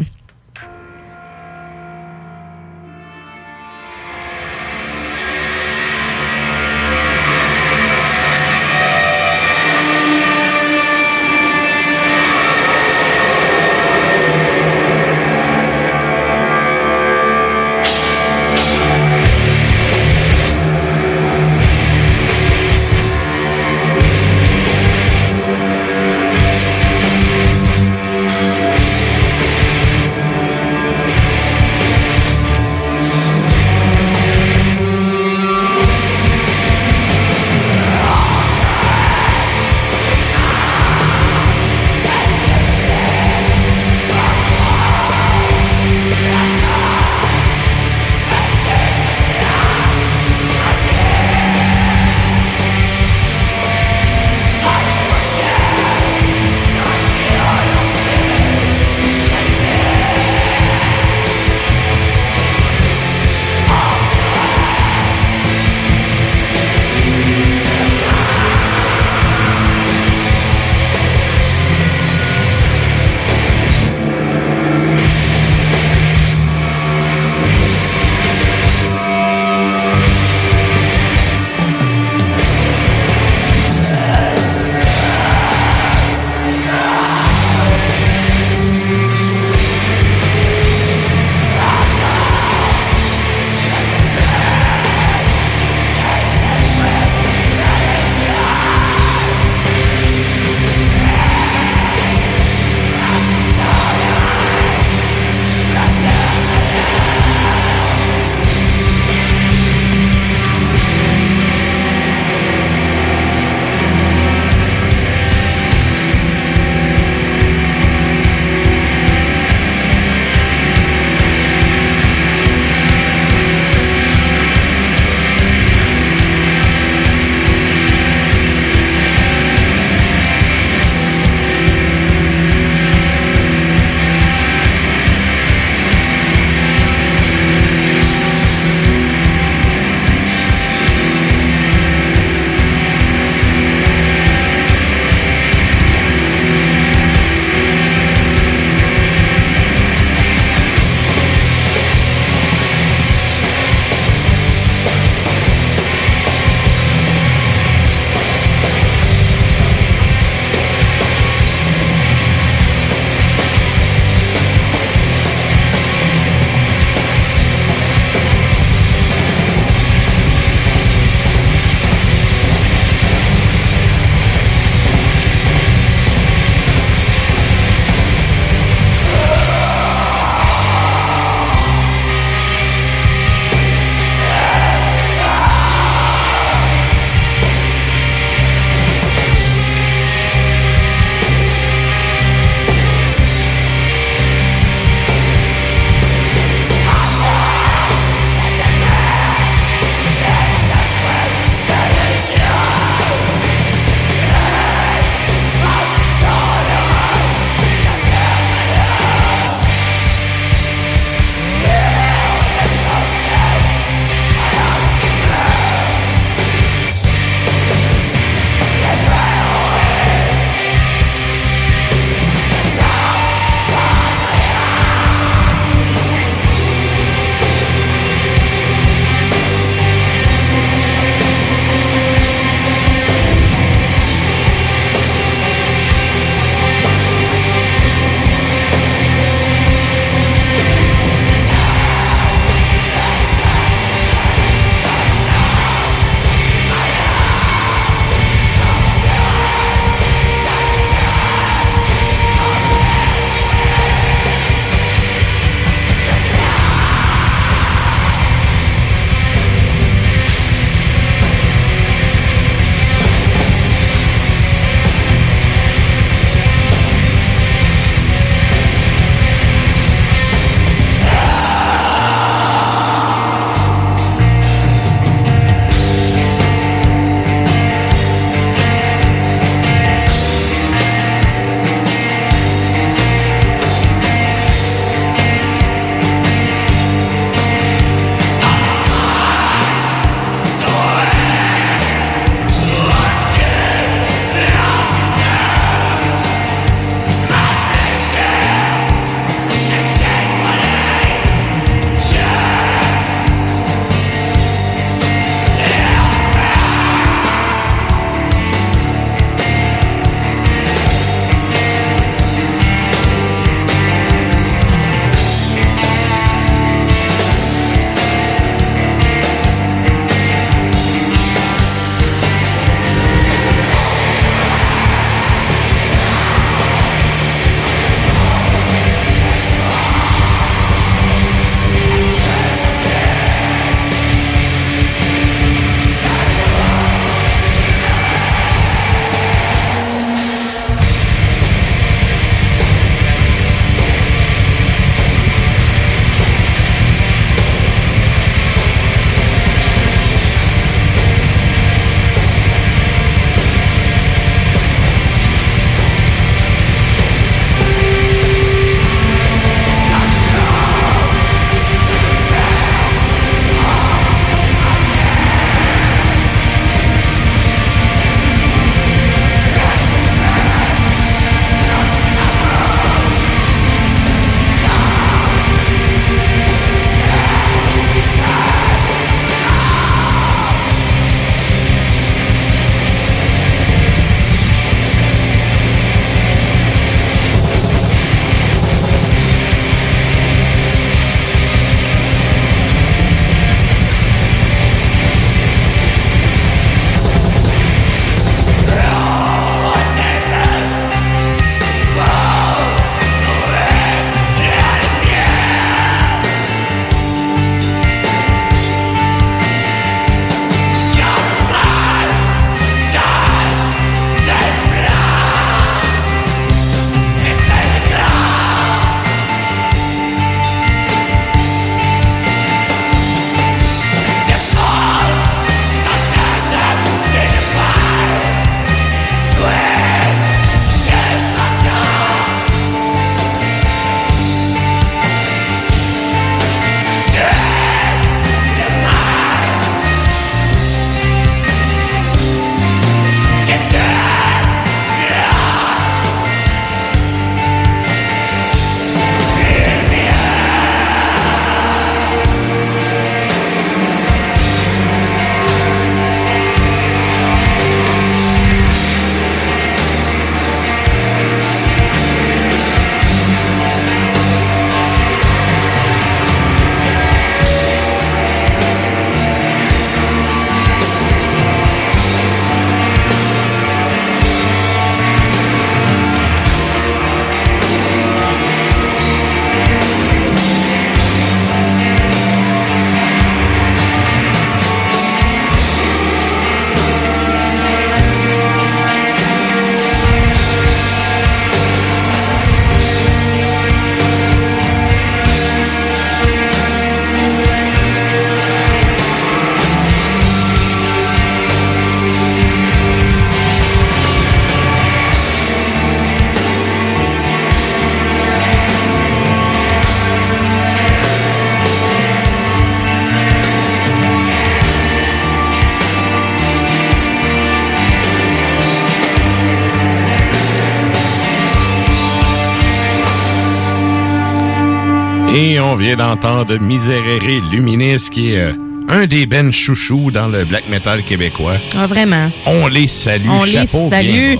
[525.80, 527.20] Vient d'entendre Miserere
[527.50, 528.52] Luminis, qui est euh,
[528.88, 531.54] un des ben chouchous dans le black metal québécois.
[531.78, 532.30] Ah, vraiment?
[532.46, 534.34] On les salue, On les chapeau bien salue.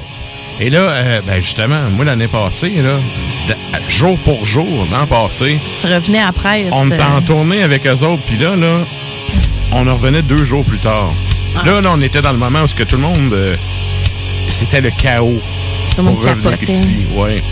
[0.61, 2.97] Et là, euh, ben justement, moi l'année passée, là,
[3.49, 6.69] de- jour pour jour, l'an passé, Tu revenais presse.
[6.73, 8.79] on était en euh, tournée avec eux autres, puis là, là,
[9.73, 11.11] on en revenait deux jours plus tard.
[11.57, 11.63] Ah.
[11.65, 13.57] Là, là, on était dans le moment où ce que tout le monde, euh,
[14.51, 15.41] c'était le chaos.
[15.97, 17.43] Tout le monde ici, ouais.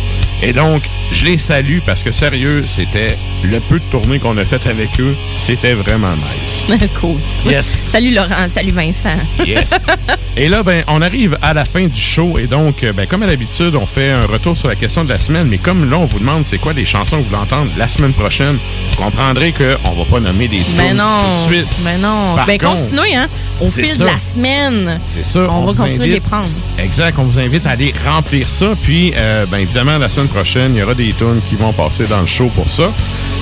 [0.43, 0.83] Et donc,
[1.13, 4.89] je les salue parce que sérieux, c'était le peu de tournées qu'on a fait avec
[5.01, 6.67] eux, c'était vraiment nice.
[7.01, 7.17] cool.
[7.47, 7.77] Yes.
[7.91, 9.19] Salut Laurent, salut Vincent.
[9.47, 9.75] Yes.
[10.37, 13.25] Et là, ben, on arrive à la fin du show et donc, euh, ben, comme
[13.25, 15.49] à l'habitude, on fait un retour sur la question de la semaine.
[15.49, 17.89] Mais comme là, on vous demande c'est quoi les chansons que vous voulez entendre la
[17.89, 18.57] semaine prochaine,
[18.91, 21.05] vous comprendrez qu'on va pas nommer des tunes non.
[21.05, 21.69] tout de suite.
[21.85, 22.37] Mais non.
[22.37, 23.27] Par ben, contre, continuez, hein.
[23.61, 23.99] Au fil ça.
[23.99, 25.01] de la semaine.
[25.07, 25.41] C'est ça.
[25.51, 26.47] On, va vous continuer de les prendre.
[26.79, 27.19] Exact.
[27.19, 28.75] On vous invite à aller remplir ça.
[28.81, 32.07] Puis, euh, ben, évidemment, la semaine prochaine, il y aura des tunes qui vont passer
[32.07, 32.93] dans le show pour ça.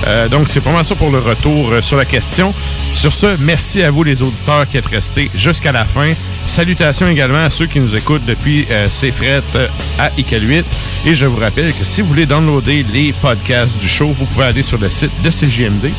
[0.07, 2.53] Euh, donc, c'est mal ça pour le retour euh, sur la question.
[2.93, 6.13] Sur ce, merci à vous, les auditeurs, qui êtes restés jusqu'à la fin.
[6.45, 9.67] Salutations également à ceux qui nous écoutent depuis euh, ces frettes euh,
[9.99, 10.65] à ICAL 8.
[11.07, 14.45] Et je vous rappelle que si vous voulez downloader les podcasts du show, vous pouvez
[14.45, 15.91] aller sur le site de CGMD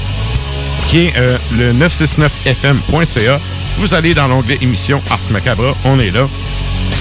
[0.88, 1.14] qui est
[1.58, 3.38] le 969fm.ca.
[3.76, 6.26] Vous allez dans l'onglet émission Ars Macabra, on est là.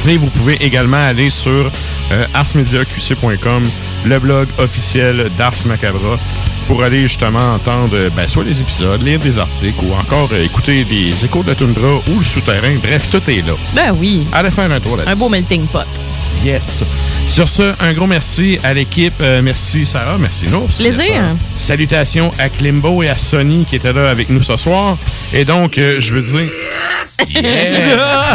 [0.07, 1.71] Et vous pouvez également aller sur
[2.11, 3.63] euh, arsmediaqc.com,
[4.06, 6.18] le blog officiel d'Ars Macabra,
[6.68, 10.84] pour aller justement entendre ben, soit les épisodes, lire des articles ou encore euh, écouter
[10.84, 12.76] des échos de la toundra ou le souterrain.
[12.84, 13.53] Bref, tout est là.
[13.74, 14.26] Ben oui.
[14.34, 15.14] Allez faire un tour là-dessus.
[15.14, 15.88] Un beau melting pot.
[16.44, 16.84] Yes.
[17.26, 19.14] Sur ce, un gros merci à l'équipe.
[19.22, 20.69] Euh, merci Sarah, merci Nours.
[20.78, 21.22] Plaisir.
[21.56, 24.98] Salutations à Klimbo et à Sony qui étaient là avec nous ce soir.
[25.34, 26.52] Et donc, euh, je veux dire...
[27.30, 28.27] Yeah!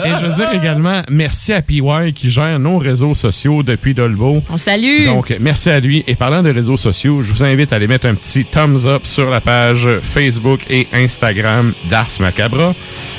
[0.04, 4.42] et je veux dire également merci à PY qui gère nos réseaux sociaux depuis Dolbo.
[4.50, 5.06] On salue.
[5.06, 6.04] Donc, merci à lui.
[6.06, 9.02] Et parlant de réseaux sociaux, je vous invite à aller mettre un petit thumbs up
[9.04, 12.74] sur la page Facebook et Instagram d'Ars Macabra.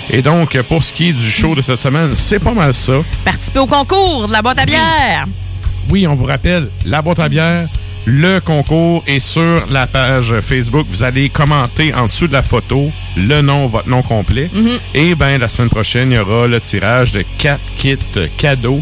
[0.10, 2.94] Et donc, pour ce qui est du show de cette semaine, c'est pas mal ça.
[3.26, 5.26] Participer au concours de la boîte à bière.
[5.90, 7.68] Oui, on vous rappelle, la boîte à bière,
[8.10, 10.88] le concours est sur la page Facebook.
[10.90, 14.50] Vous allez commenter en dessous de la photo le nom, votre nom complet.
[14.94, 17.98] Et ben la semaine prochaine, il y aura le tirage de quatre kits
[18.38, 18.80] cadeaux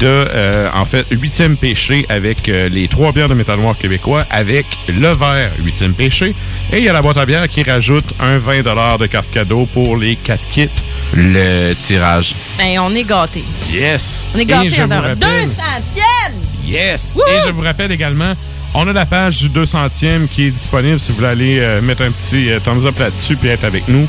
[0.00, 4.24] de, euh, en fait, huitième péché avec euh, les trois bières de métal noir québécois
[4.30, 6.34] avec le verre huitième péché.
[6.72, 8.62] Et il y a la boîte à bière qui rajoute un 20
[8.98, 10.70] de carte cadeau pour les quatre kits.
[11.14, 12.34] Le tirage.
[12.56, 13.44] Ben, on est gâtés.
[13.70, 14.24] Yes.
[14.34, 16.40] On est gâtés Deux centièmes!
[16.64, 17.16] Yes!
[17.28, 18.32] Et je vous rappelle également,
[18.74, 22.02] on a la page du 200e qui est disponible si vous voulez aller euh, mettre
[22.02, 24.06] un petit euh, thumbs up là-dessus puis être avec nous.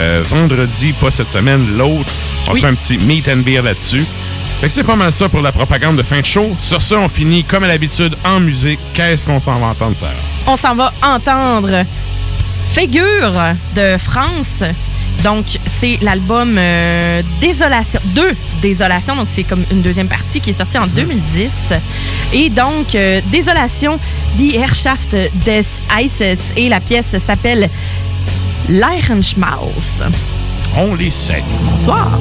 [0.00, 2.10] Euh, vendredi, pas cette semaine, l'autre.
[2.48, 4.04] On se fait un petit meet and beer là-dessus.
[4.60, 6.54] Fait que c'est pas mal ça pour la propagande de fin de show.
[6.60, 8.78] Sur ça, on finit comme à l'habitude en musique.
[8.94, 10.12] Qu'est-ce qu'on s'en va entendre, Sarah?
[10.46, 11.84] On s'en va entendre
[12.72, 13.32] Figure
[13.74, 14.62] de France.
[15.24, 15.46] Donc,
[15.80, 17.98] c'est l'album euh, Désolation.
[18.14, 19.16] 2 Désolation.
[19.16, 21.50] Donc, c'est comme une deuxième partie qui est sortie en 2010.
[22.34, 23.98] Et donc, euh, Désolation,
[24.36, 25.64] Die Herrschaft des
[25.98, 26.38] Eises.
[26.56, 27.70] Et la pièce s'appelle
[28.68, 30.02] Leichenschmaus.
[30.76, 31.42] On les salue.
[31.62, 32.18] Bonsoir.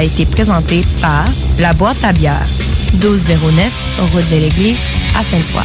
[0.00, 1.26] A été présenté par
[1.58, 2.40] La Boîte à bière,
[3.02, 4.78] 1209, route de l'église,
[5.14, 5.62] à Sainte-Foy.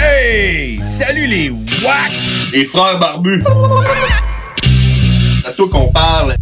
[0.00, 0.80] Hey!
[0.82, 2.12] Salut les WAC!
[2.54, 3.42] Les frères barbus!
[5.42, 6.36] C'est à toi qu'on parle.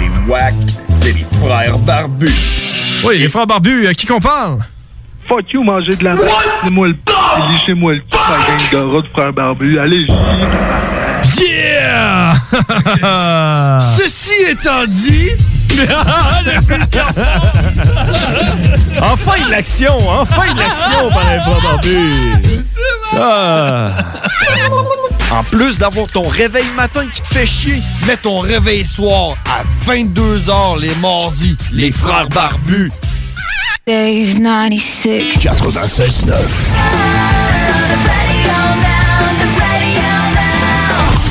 [0.00, 0.54] Les WAC,
[0.94, 2.30] c'est les frères barbus.
[3.04, 4.58] Oui, les frères barbus, à qui qu'on parle?
[5.26, 6.28] Fuck you, manger de la merde.
[6.62, 7.12] Lissez-moi le p.
[7.50, 8.16] Lissez-moi le p,
[8.72, 9.76] gang de rats de frères barbus.
[9.80, 10.06] Allez,
[11.40, 12.34] Yeah!
[14.50, 15.30] Étant dit.
[19.00, 19.96] enfin de l'action!
[20.08, 22.42] Enfin de l'action par les frères barbus!
[23.16, 23.90] Ah.
[25.30, 29.62] En plus d'avoir ton réveil matin qui te fait chier, mets ton réveil soir à
[29.88, 31.56] 22h les mardis.
[31.70, 32.90] Les frères barbus.
[33.86, 35.36] Days 96.
[35.36, 36.34] 96.9.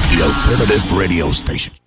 [0.09, 1.78] The alternative radio station.